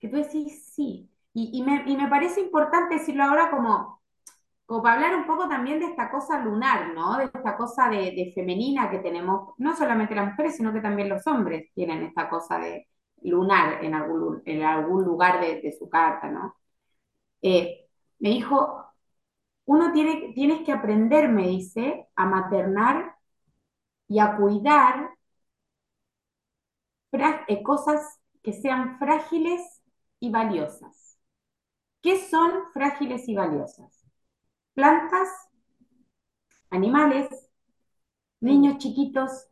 que 0.00 0.08
tú 0.08 0.16
decís 0.18 0.66
sí? 0.74 1.10
Y, 1.34 1.50
y 1.58 1.62
me, 1.64 1.84
y 1.86 1.96
me 1.96 2.08
parece 2.08 2.40
importante 2.40 2.96
decirlo 2.96 3.24
ahora 3.24 3.50
como, 3.50 3.95
como 4.66 4.82
para 4.82 4.96
hablar 4.96 5.16
un 5.16 5.26
poco 5.26 5.48
también 5.48 5.80
de 5.80 5.86
esta 5.86 6.10
cosa 6.10 6.40
lunar, 6.40 6.92
¿no? 6.94 7.18
De 7.18 7.24
esta 7.26 7.56
cosa 7.56 7.88
de, 7.88 8.32
femenina 8.34 8.90
que 8.90 8.98
tenemos, 8.98 9.54
no 9.58 9.76
solamente 9.76 10.14
las 10.14 10.30
mujeres, 10.30 10.56
sino 10.56 10.72
que 10.72 10.80
también 10.80 11.08
los 11.08 11.26
hombres 11.26 11.70
tienen 11.74 12.02
esta 12.02 12.28
cosa 12.28 12.58
de 12.58 12.88
lunar 13.22 13.84
en 13.84 13.94
algún, 13.94 15.04
lugar 15.04 15.40
de, 15.40 15.72
su 15.78 15.88
carta, 15.88 16.28
¿no? 16.30 16.56
Eh, 17.42 17.86
me 18.18 18.30
dijo, 18.30 18.84
uno 19.66 19.92
tiene, 19.92 20.32
tienes 20.34 20.62
que 20.64 20.72
aprender, 20.72 21.28
me 21.30 21.48
dice, 21.48 22.08
a 22.16 22.26
maternar 22.26 23.16
y 24.08 24.18
a 24.20 24.36
cuidar 24.36 25.16
eh, 27.48 27.62
cosas 27.62 28.20
que 28.42 28.52
sean 28.52 28.98
frágiles 28.98 29.82
y 30.20 30.30
valiosas. 30.30 31.18
¿Qué 32.02 32.18
son 32.20 32.50
frágiles 32.72 33.28
y 33.28 33.34
valiosas? 33.34 33.95
Plantas, 34.76 35.30
animales, 36.68 37.28
niños 38.40 38.76
chiquitos, 38.76 39.48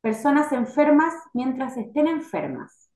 personas 0.00 0.50
enfermas 0.52 1.12
mientras 1.34 1.76
estén 1.76 2.06
enfermas. 2.06 2.90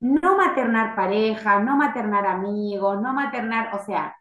No 0.00 0.36
maternar 0.36 0.96
parejas, 0.96 1.64
no 1.64 1.76
maternar 1.76 2.26
amigos, 2.26 3.00
no 3.00 3.12
maternar, 3.12 3.72
o 3.76 3.84
sea, 3.84 4.16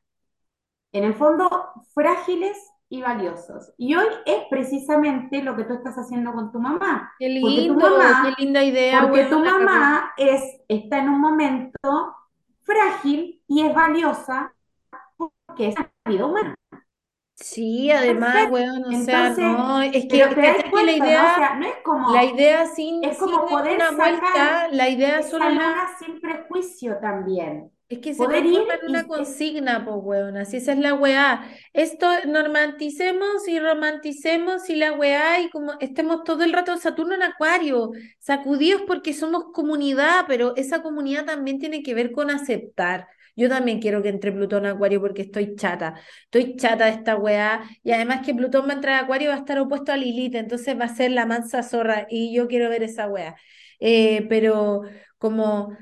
en 0.91 1.05
el 1.05 1.15
fondo, 1.15 1.49
frágiles 1.95 2.55
y 2.87 3.01
valiosos. 3.01 3.73
Y 3.75 3.95
hoy 3.95 4.05
es 4.27 4.43
precisamente 4.47 5.41
lo 5.41 5.55
que 5.55 5.63
tú 5.63 5.73
estás 5.73 5.95
haciendo 5.95 6.33
con 6.33 6.51
tu 6.51 6.59
mamá. 6.59 7.13
Qué 7.17 7.39
Porque 7.41 7.55
tu 7.55 7.61
lindo, 7.61 7.89
mamá, 7.89 8.23
qué 8.23 8.43
linda 8.43 8.63
idea, 8.63 9.01
porque 9.01 9.25
tu 9.25 9.39
mamá 9.39 10.13
es, 10.17 10.61
está 10.67 10.99
en 10.99 11.09
un 11.09 11.19
momento 11.19 12.15
frágil 12.61 13.41
y 13.47 13.65
es 13.65 13.73
valiosa 13.73 14.53
porque 15.17 15.69
es 15.69 15.75
vida 16.07 16.25
humana. 16.25 16.55
Sí, 17.39 17.91
además, 17.91 18.49
weón, 18.49 18.83
o 18.83 19.03
sea, 19.03 19.27
Entonces, 19.27 19.45
no, 19.45 19.81
es 19.83 19.91
que, 20.07 20.07
pero 20.07 20.33
te 20.33 20.41
das 20.41 20.55
¿cachai 20.55 20.71
que 20.71 20.83
la 20.85 20.97
cuenta, 20.97 21.05
¿no? 21.13 21.27
O 21.27 21.29
idea, 21.29 21.35
sea, 21.35 21.55
no 21.55 21.65
es 21.67 21.75
como, 21.83 22.11
la 22.11 22.25
idea 22.25 22.65
sin, 22.65 23.03
es 23.03 23.17
sin 23.17 23.19
como 23.19 23.37
dar 23.37 23.47
poder 23.47 23.75
una 23.75 23.91
vuelta, 23.91 24.67
la 24.71 24.89
idea 24.89 25.21
solo 25.21 25.45
la, 25.45 25.51
luna 25.51 25.87
sin 25.99 26.19
prejuicio 26.19 26.97
también. 26.99 27.71
es 27.89 27.99
que 27.99 28.15
se 28.15 28.17
Poder 28.17 28.43
ir 28.43 28.63
y 28.81 28.89
una 28.89 29.05
consigna, 29.05 29.85
pues, 29.85 29.97
weón, 30.01 30.37
así 30.37 30.57
esa 30.57 30.71
es 30.71 30.79
la 30.79 30.95
weá. 30.95 31.47
Esto 31.73 32.07
romanticemos 32.25 33.47
y 33.47 33.59
romanticemos 33.59 34.67
y 34.71 34.75
la 34.75 34.93
weá 34.93 35.39
y 35.39 35.51
como 35.51 35.73
estemos 35.79 36.23
todo 36.23 36.43
el 36.43 36.53
rato 36.53 36.75
Saturno 36.77 37.13
en 37.13 37.21
Acuario, 37.21 37.91
sacudidos 38.17 38.81
porque 38.87 39.13
somos 39.13 39.51
comunidad, 39.53 40.25
pero 40.27 40.55
esa 40.55 40.81
comunidad 40.81 41.25
también 41.25 41.59
tiene 41.59 41.83
que 41.83 41.93
ver 41.93 42.11
con 42.11 42.31
aceptar. 42.31 43.07
Yo 43.37 43.47
también 43.49 43.79
quiero 43.79 44.01
que 44.03 44.09
entre 44.09 44.33
Plutón 44.33 44.65
a 44.65 44.71
Acuario 44.71 44.99
porque 44.99 45.21
estoy 45.23 45.55
chata. 45.55 45.95
Estoy 46.25 46.57
chata 46.57 46.85
de 46.85 46.91
esta 46.91 47.15
weá. 47.15 47.61
Y 47.83 47.91
además 47.93 48.25
que 48.25 48.33
Plutón 48.35 48.65
va 48.67 48.71
a 48.71 48.75
entrar 48.75 48.95
a 48.95 48.99
Acuario 49.05 49.29
va 49.29 49.35
a 49.35 49.39
estar 49.39 49.59
opuesto 49.59 49.91
a 49.93 49.97
Lilith, 49.97 50.35
entonces 50.35 50.77
va 50.79 50.85
a 50.85 50.89
ser 50.95 51.11
la 51.11 51.25
mansa 51.25 51.63
zorra. 51.63 52.07
Y 52.09 52.33
yo 52.35 52.47
quiero 52.49 52.69
ver 52.69 52.83
esa 52.83 53.07
weá. 53.07 53.35
Eh, 53.79 54.25
pero 54.29 54.81
como 55.19 55.77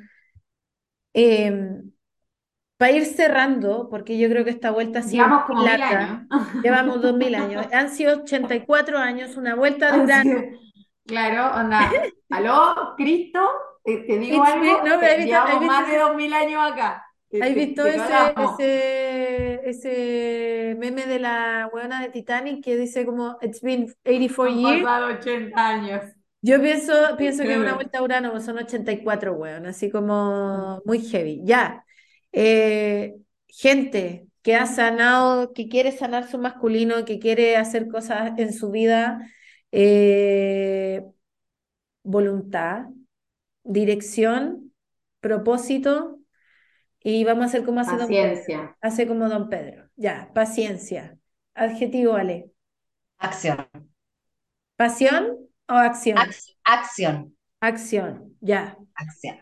para 2.78 2.92
ir 2.92 3.06
cerrando, 3.06 3.88
porque 3.90 4.18
yo 4.18 4.28
creo 4.30 4.44
que 4.44 4.50
esta 4.50 4.72
vuelta 4.72 5.00
ha 5.00 5.02
sido 5.02 5.24
Llevamos 5.24 5.46
como 5.46 5.62
mil 5.64 5.82
años. 5.82 6.28
Llevamos 6.62 7.02
dos 7.02 7.16
mil 7.16 7.36
años. 7.36 7.66
Han 7.74 7.90
sido 7.90 8.22
84 8.22 8.98
años, 8.98 9.38
una 9.38 9.56
vuelta 9.56 9.92
de 9.94 10.04
Urano. 10.04 10.42
Claro, 11.06 11.56
onda. 11.58 11.90
¿Aló, 12.30 12.96
Cristo? 12.98 13.40
Te, 13.84 13.98
te 14.00 14.18
digo 14.18 14.44
It's 14.44 14.54
algo, 14.54 14.62
been- 14.62 14.78
no, 14.78 15.00
pero 15.00 15.12
¿has 15.12 15.18
te- 15.18 15.18
visto- 15.24 15.36
has 15.38 15.46
llevamos 15.46 15.60
visto 15.62 15.68
más 15.74 15.88
de 15.88 15.98
dos 16.00 16.16
mil 16.16 16.34
años 16.34 16.72
acá. 16.72 17.05
Que- 17.38 17.44
¿Has 17.44 17.50
que- 17.50 17.56
visto 17.56 17.84
que 17.84 17.90
ese, 17.96 19.62
ese, 19.64 19.70
ese 19.70 20.76
meme 20.80 21.06
de 21.06 21.20
la 21.20 21.70
buena 21.72 22.02
de 22.02 22.10
Titanic 22.10 22.64
que 22.64 22.78
dice 22.78 23.06
como 23.06 23.38
It's 23.42 23.62
been 23.62 23.94
84 24.04 24.44
Han 24.52 24.60
years? 24.60 24.84
pasado 24.84 25.08
80 25.18 25.68
años. 25.70 26.02
Yo 26.42 26.62
pienso, 26.62 26.94
pienso 27.18 27.44
que 27.44 27.54
es 27.54 27.58
una 27.58 27.74
vuelta 27.74 27.98
a 28.00 28.04
Urano, 28.04 28.32
pues 28.32 28.46
son 28.46 28.58
84, 28.60 29.34
weón, 29.34 29.66
así 29.66 29.90
como 29.90 30.82
muy 30.86 31.00
heavy. 31.00 31.42
Ya. 31.44 31.84
Eh, 32.32 33.16
gente 33.48 34.28
que 34.44 34.56
ha 34.56 34.68
sanado, 34.68 35.54
que 35.54 35.68
quiere 35.70 35.92
sanar 35.92 36.28
su 36.30 36.38
masculino, 36.38 37.04
que 37.04 37.18
quiere 37.18 37.58
hacer 37.58 37.88
cosas 37.88 38.38
en 38.38 38.54
su 38.54 38.70
vida, 38.70 39.28
eh, 39.72 41.04
voluntad, 42.04 42.86
dirección, 43.64 44.72
propósito, 45.20 46.20
y 47.08 47.24
vamos 47.24 47.44
a 47.44 47.46
hacer 47.50 47.64
como 47.64 47.82
hace 47.82 47.96
Don 47.98 48.08
Pedro. 48.08 48.76
Hace 48.82 49.08
como 49.08 49.30
Don 49.30 49.48
Pedro. 49.48 49.88
Ya, 49.96 50.32
paciencia. 50.34 51.16
Adjetivo, 51.54 52.16
Ale. 52.16 52.52
Acción. 53.20 53.68
¿Pasión 54.76 55.38
o 55.70 55.74
acción? 55.74 56.18
Ac- 56.18 56.56
acción. 56.64 57.38
Acción, 57.60 58.36
ya. 58.42 58.76
Acción. 58.96 59.38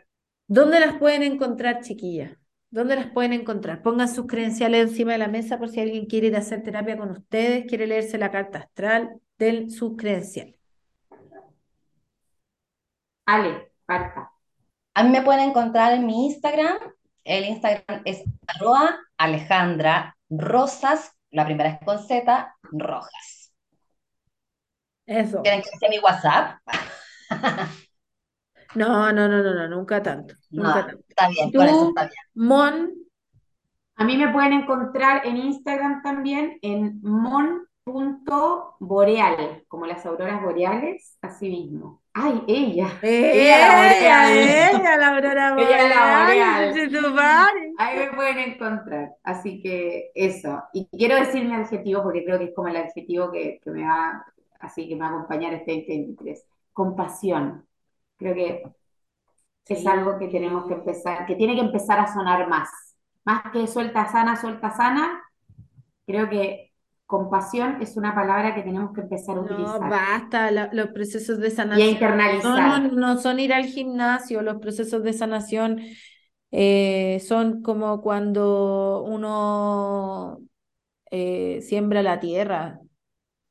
¿Dónde 0.48 0.82
las 0.82 0.98
pueden 0.98 1.24
encontrar, 1.24 1.80
chiquillas? 1.80 2.38
¿Dónde 2.70 2.98
las 2.98 3.12
pueden 3.12 3.32
encontrar? 3.32 3.82
Pongan 3.82 4.10
sus 4.10 4.28
credenciales 4.28 4.90
encima 4.90 5.14
de 5.14 5.20
la 5.20 5.30
mesa 5.30 5.58
por 5.58 5.70
si 5.70 5.80
alguien 5.80 6.06
quiere 6.06 6.28
ir 6.28 6.36
a 6.36 6.40
hacer 6.40 6.64
terapia 6.64 6.98
con 6.98 7.12
ustedes, 7.12 7.66
quiere 7.66 7.88
leerse 7.88 8.18
la 8.18 8.30
carta 8.30 8.60
astral 8.60 9.22
de 9.38 9.70
sus 9.70 9.96
credenciales. 9.96 10.56
Ale, 13.26 13.72
parta. 13.86 14.32
A 14.96 15.04
mí 15.04 15.10
me 15.10 15.22
pueden 15.24 15.50
encontrar 15.50 15.94
en 15.94 16.06
mi 16.06 16.26
Instagram, 16.28 16.78
El 17.24 17.46
Instagram 17.46 18.02
es 18.06 18.24
arroba 18.48 19.00
Alejandra 19.18 20.18
Rosas, 20.30 21.12
la 21.32 21.46
primera 21.46 21.70
es 21.70 21.80
con 21.86 22.00
Z, 22.00 22.56
Rojas. 22.72 23.54
Eso. 25.06 25.42
¿Quieren 25.42 25.62
que 25.62 25.70
sea 25.78 25.90
mi 25.90 26.00
WhatsApp? 26.00 26.60
No, 28.76 29.12
no, 29.12 29.28
no, 29.28 29.44
no, 29.44 29.54
no, 29.54 29.68
nunca 29.68 30.02
tanto. 30.02 30.36
No, 30.50 30.64
Nunca 30.64 30.86
tanto. 30.88 31.04
está 31.08 31.28
bien, 31.30 31.52
¿Tú, 31.52 31.60
con 31.60 31.68
eso 31.68 31.88
está 31.90 32.02
bien. 32.06 32.16
Mon? 32.34 32.92
A 33.96 34.04
mí 34.04 34.18
me 34.18 34.32
pueden 34.32 34.54
encontrar 34.54 35.26
en 35.26 35.38
Instagram 35.38 36.02
también 36.02 36.58
en 36.62 37.00
mon.boreal, 37.86 39.64
como 39.68 39.86
las 39.86 40.06
auroras 40.06 40.42
boreales, 40.42 41.18
así 41.22 41.50
mismo. 41.50 42.02
¡Ay, 42.14 42.44
ella! 42.48 43.00
Ella 43.02 43.58
la 43.58 43.76
boreal. 43.76 44.38
ella, 44.38 44.98
la 44.98 45.08
aurora 45.10 45.56
Ella 45.58 45.90
la 45.90 46.26
boreal. 46.26 47.74
Ahí 47.78 48.00
me 48.00 48.14
pueden 48.14 48.40
encontrar. 48.40 49.16
Así 49.24 49.62
que 49.62 50.12
eso. 50.16 50.64
Y 50.74 50.88
quiero 50.98 51.16
decir 51.16 51.44
mi 51.44 51.54
adjetivo 51.54 52.04
porque 52.04 52.24
creo 52.24 52.38
que 52.38 52.46
es 52.46 52.56
como 52.56 52.68
el 52.70 52.78
adjetivo 52.78 53.32
que, 53.32 53.60
que 53.64 53.72
me 53.72 53.84
va, 53.84 54.26
así 54.60 54.88
que 54.88 54.96
me 54.96 55.02
va 55.02 55.08
a 55.08 55.10
acompañar 55.10 55.54
este 55.54 55.74
2023. 55.74 56.46
Compasión. 56.72 57.68
Creo 58.18 58.36
que 58.36 58.64
es 59.68 59.88
algo 59.88 60.20
que 60.20 60.28
tenemos 60.28 60.68
que 60.68 60.76
empezar, 60.76 61.26
que 61.26 61.36
tiene 61.36 61.56
que 61.56 61.62
empezar 61.62 62.00
a 62.00 62.14
sonar 62.14 62.48
más. 62.48 62.70
Más 63.26 63.44
que 63.52 63.68
suelta 63.68 64.08
sana, 64.12 64.36
suelta 64.36 64.72
sana, 64.72 65.24
creo 66.06 66.30
que 66.30 66.73
compasión 67.14 67.82
es 67.82 67.98
una 67.98 68.16
palabra 68.16 68.56
que 68.56 68.64
tenemos 68.64 68.94
que 68.94 69.02
empezar 69.02 69.38
a 69.38 69.42
No, 69.42 69.42
utilizar. 69.42 69.88
basta, 69.88 70.52
la- 70.52 70.70
los 70.74 70.90
procesos 70.90 71.40
de 71.40 71.50
Y 71.72 71.82
a 71.82 71.88
sanación 71.90 71.90
internalizar. 71.90 72.64
no, 72.64 72.80
no 72.80 73.18
son 73.20 73.40
ir 73.40 73.52
al 73.54 73.66
gimnasio, 73.66 74.42
los 74.42 74.58
procesos 74.60 75.02
de 75.04 75.14
sanación 75.14 75.82
eh, 76.52 77.20
son 77.28 77.62
como 77.64 78.02
cuando 78.02 79.04
uno 79.08 80.40
eh, 81.12 81.62
siembra 81.64 82.04
la 82.04 82.20
tierra, 82.20 82.82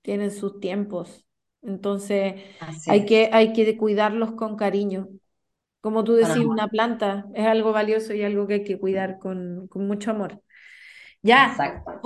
tienen 0.02 0.30
sus 0.32 0.60
tiempos, 0.60 1.26
entonces 1.62 2.42
Así 2.58 2.90
hay 2.90 3.04
es. 3.04 3.06
que, 3.06 3.30
hay 3.32 3.52
que 3.54 3.76
cuidarlos 3.78 4.32
con 4.34 4.56
cariño. 4.56 5.08
Como 5.82 6.04
tú 6.04 6.14
decís, 6.14 6.46
una 6.46 6.68
planta 6.68 7.26
es 7.34 7.46
algo 7.46 7.72
valioso 7.72 8.14
y 8.14 8.22
algo 8.24 8.46
que 8.48 8.54
hay 8.56 8.64
que 8.64 8.78
cuidar 8.80 9.18
con, 9.20 9.68
con 9.68 9.86
mucho 9.88 10.10
amor. 10.12 10.42
Ya, 11.22 11.56
Exacto. 11.56 12.00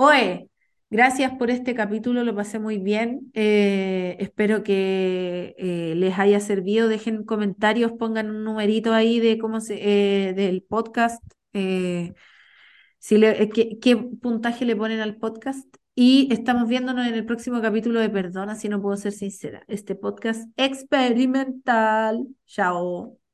Gracias 0.89 1.33
por 1.33 1.49
este 1.49 1.75
capítulo, 1.75 2.23
lo 2.23 2.35
pasé 2.35 2.59
muy 2.59 2.77
bien. 2.77 3.31
Eh, 3.33 4.17
espero 4.19 4.63
que 4.63 5.55
eh, 5.57 5.93
les 5.95 6.17
haya 6.19 6.39
servido. 6.39 6.87
Dejen 6.87 7.23
comentarios, 7.23 7.93
pongan 7.93 8.29
un 8.29 8.43
numerito 8.43 8.93
ahí 8.93 9.19
de 9.19 9.37
cómo 9.37 9.59
se, 9.61 10.29
eh, 10.29 10.33
del 10.33 10.63
podcast, 10.63 11.23
qué 11.53 12.13
puntaje 14.21 14.65
le 14.65 14.75
ponen 14.75 14.99
al 14.99 15.17
podcast. 15.17 15.67
Y 15.99 16.31
estamos 16.31 16.67
viéndonos 16.69 17.07
en 17.07 17.15
el 17.15 17.25
próximo 17.25 17.59
capítulo 17.61 17.99
de 17.99 18.09
Perdona 18.09 18.55
si 18.55 18.69
no 18.69 18.81
puedo 18.81 18.97
ser 18.97 19.13
sincera. 19.13 19.63
Este 19.67 19.95
podcast 19.95 20.47
experimental. 20.55 22.27
Chao. 22.45 23.26